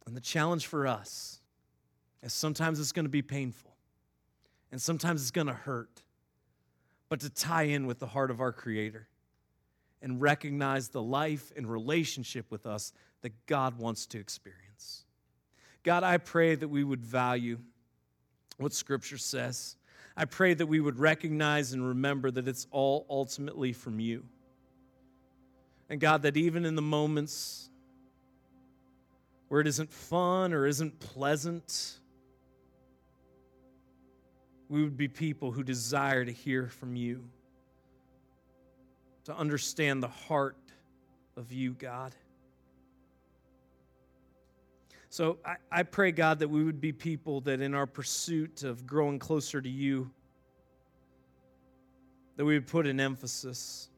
And 0.06 0.16
the 0.16 0.20
challenge 0.20 0.66
for 0.66 0.86
us 0.86 1.37
and 2.22 2.30
sometimes 2.30 2.80
it's 2.80 2.92
going 2.92 3.04
to 3.04 3.10
be 3.10 3.22
painful, 3.22 3.74
and 4.72 4.80
sometimes 4.80 5.22
it's 5.22 5.30
going 5.30 5.46
to 5.46 5.52
hurt. 5.52 6.02
But 7.08 7.20
to 7.20 7.30
tie 7.30 7.62
in 7.62 7.86
with 7.86 7.98
the 7.98 8.06
heart 8.06 8.30
of 8.30 8.40
our 8.40 8.52
Creator 8.52 9.08
and 10.02 10.20
recognize 10.20 10.88
the 10.88 11.02
life 11.02 11.52
and 11.56 11.66
relationship 11.66 12.50
with 12.50 12.66
us 12.66 12.92
that 13.22 13.32
God 13.46 13.78
wants 13.78 14.06
to 14.06 14.18
experience. 14.18 15.04
God, 15.82 16.02
I 16.02 16.18
pray 16.18 16.54
that 16.54 16.68
we 16.68 16.84
would 16.84 17.04
value 17.04 17.58
what 18.58 18.72
Scripture 18.72 19.18
says. 19.18 19.76
I 20.16 20.24
pray 20.24 20.54
that 20.54 20.66
we 20.66 20.80
would 20.80 20.98
recognize 20.98 21.72
and 21.72 21.86
remember 21.86 22.30
that 22.30 22.46
it's 22.46 22.66
all 22.70 23.06
ultimately 23.08 23.72
from 23.72 24.00
you. 24.00 24.24
And 25.88 26.00
God, 26.00 26.22
that 26.22 26.36
even 26.36 26.66
in 26.66 26.74
the 26.74 26.82
moments 26.82 27.70
where 29.48 29.60
it 29.60 29.66
isn't 29.66 29.90
fun 29.90 30.52
or 30.52 30.66
isn't 30.66 31.00
pleasant, 31.00 31.98
we 34.68 34.82
would 34.82 34.96
be 34.96 35.08
people 35.08 35.50
who 35.50 35.62
desire 35.62 36.24
to 36.24 36.32
hear 36.32 36.68
from 36.68 36.94
you, 36.94 37.24
to 39.24 39.36
understand 39.36 40.02
the 40.02 40.08
heart 40.08 40.56
of 41.36 41.52
you, 41.52 41.72
God. 41.72 42.14
So 45.10 45.38
I, 45.44 45.56
I, 45.72 45.82
pray, 45.84 46.12
God, 46.12 46.40
that 46.40 46.48
we 46.48 46.62
would 46.62 46.80
be 46.80 46.92
people 46.92 47.40
that 47.42 47.60
in 47.62 47.74
our 47.74 47.86
pursuit 47.86 48.62
of 48.62 48.86
growing 48.86 49.18
closer 49.18 49.60
to 49.60 49.68
you, 49.68 50.10
that 52.36 52.44
we 52.44 52.54
would 52.54 52.66
put 52.66 52.86
an 52.86 53.00
emphasis 53.00 53.88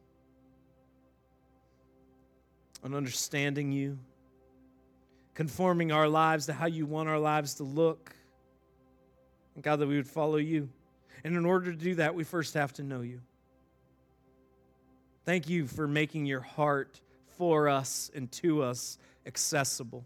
on 2.84 2.94
understanding 2.94 3.72
you, 3.72 3.98
conforming 5.34 5.90
our 5.90 6.08
lives 6.08 6.46
to 6.46 6.52
how 6.52 6.66
you 6.66 6.86
want 6.86 7.08
our 7.08 7.18
lives 7.18 7.54
to 7.54 7.64
look 7.64 8.14
God, 9.62 9.76
that 9.76 9.86
we 9.86 9.96
would 9.96 10.08
follow 10.08 10.36
you. 10.36 10.68
And 11.24 11.36
in 11.36 11.44
order 11.44 11.70
to 11.70 11.76
do 11.76 11.96
that, 11.96 12.14
we 12.14 12.24
first 12.24 12.54
have 12.54 12.72
to 12.74 12.82
know 12.82 13.02
you. 13.02 13.20
Thank 15.24 15.48
you 15.48 15.66
for 15.66 15.86
making 15.86 16.26
your 16.26 16.40
heart 16.40 17.00
for 17.36 17.68
us 17.68 18.10
and 18.14 18.30
to 18.32 18.62
us 18.62 18.98
accessible. 19.26 20.04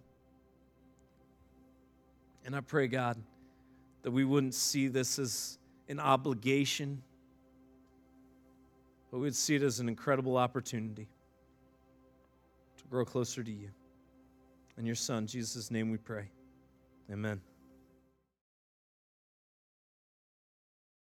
And 2.45 2.55
I 2.55 2.61
pray, 2.61 2.89
God, 2.89 3.17
that 4.03 4.11
we 4.11 4.25
wouldn't 4.25 4.55
see 4.55 4.89
this 4.89 5.19
as 5.19 5.59
an 5.89 5.99
obligation, 5.99 7.03
but 9.11 9.19
we'd 9.19 9.35
see 9.35 9.55
it 9.55 9.63
as 9.63 9.81
an 9.81 9.89
incredible 9.89 10.37
opportunity 10.37 11.09
to 12.77 12.85
grow 12.91 13.05
closer 13.05 13.43
to 13.43 13.51
you. 13.51 13.71
In 14.77 14.85
your 14.85 14.97
Son, 14.97 15.27
Jesus' 15.27 15.71
name 15.71 15.91
we 15.91 15.99
pray. 15.99 16.29
Amen. 17.11 17.41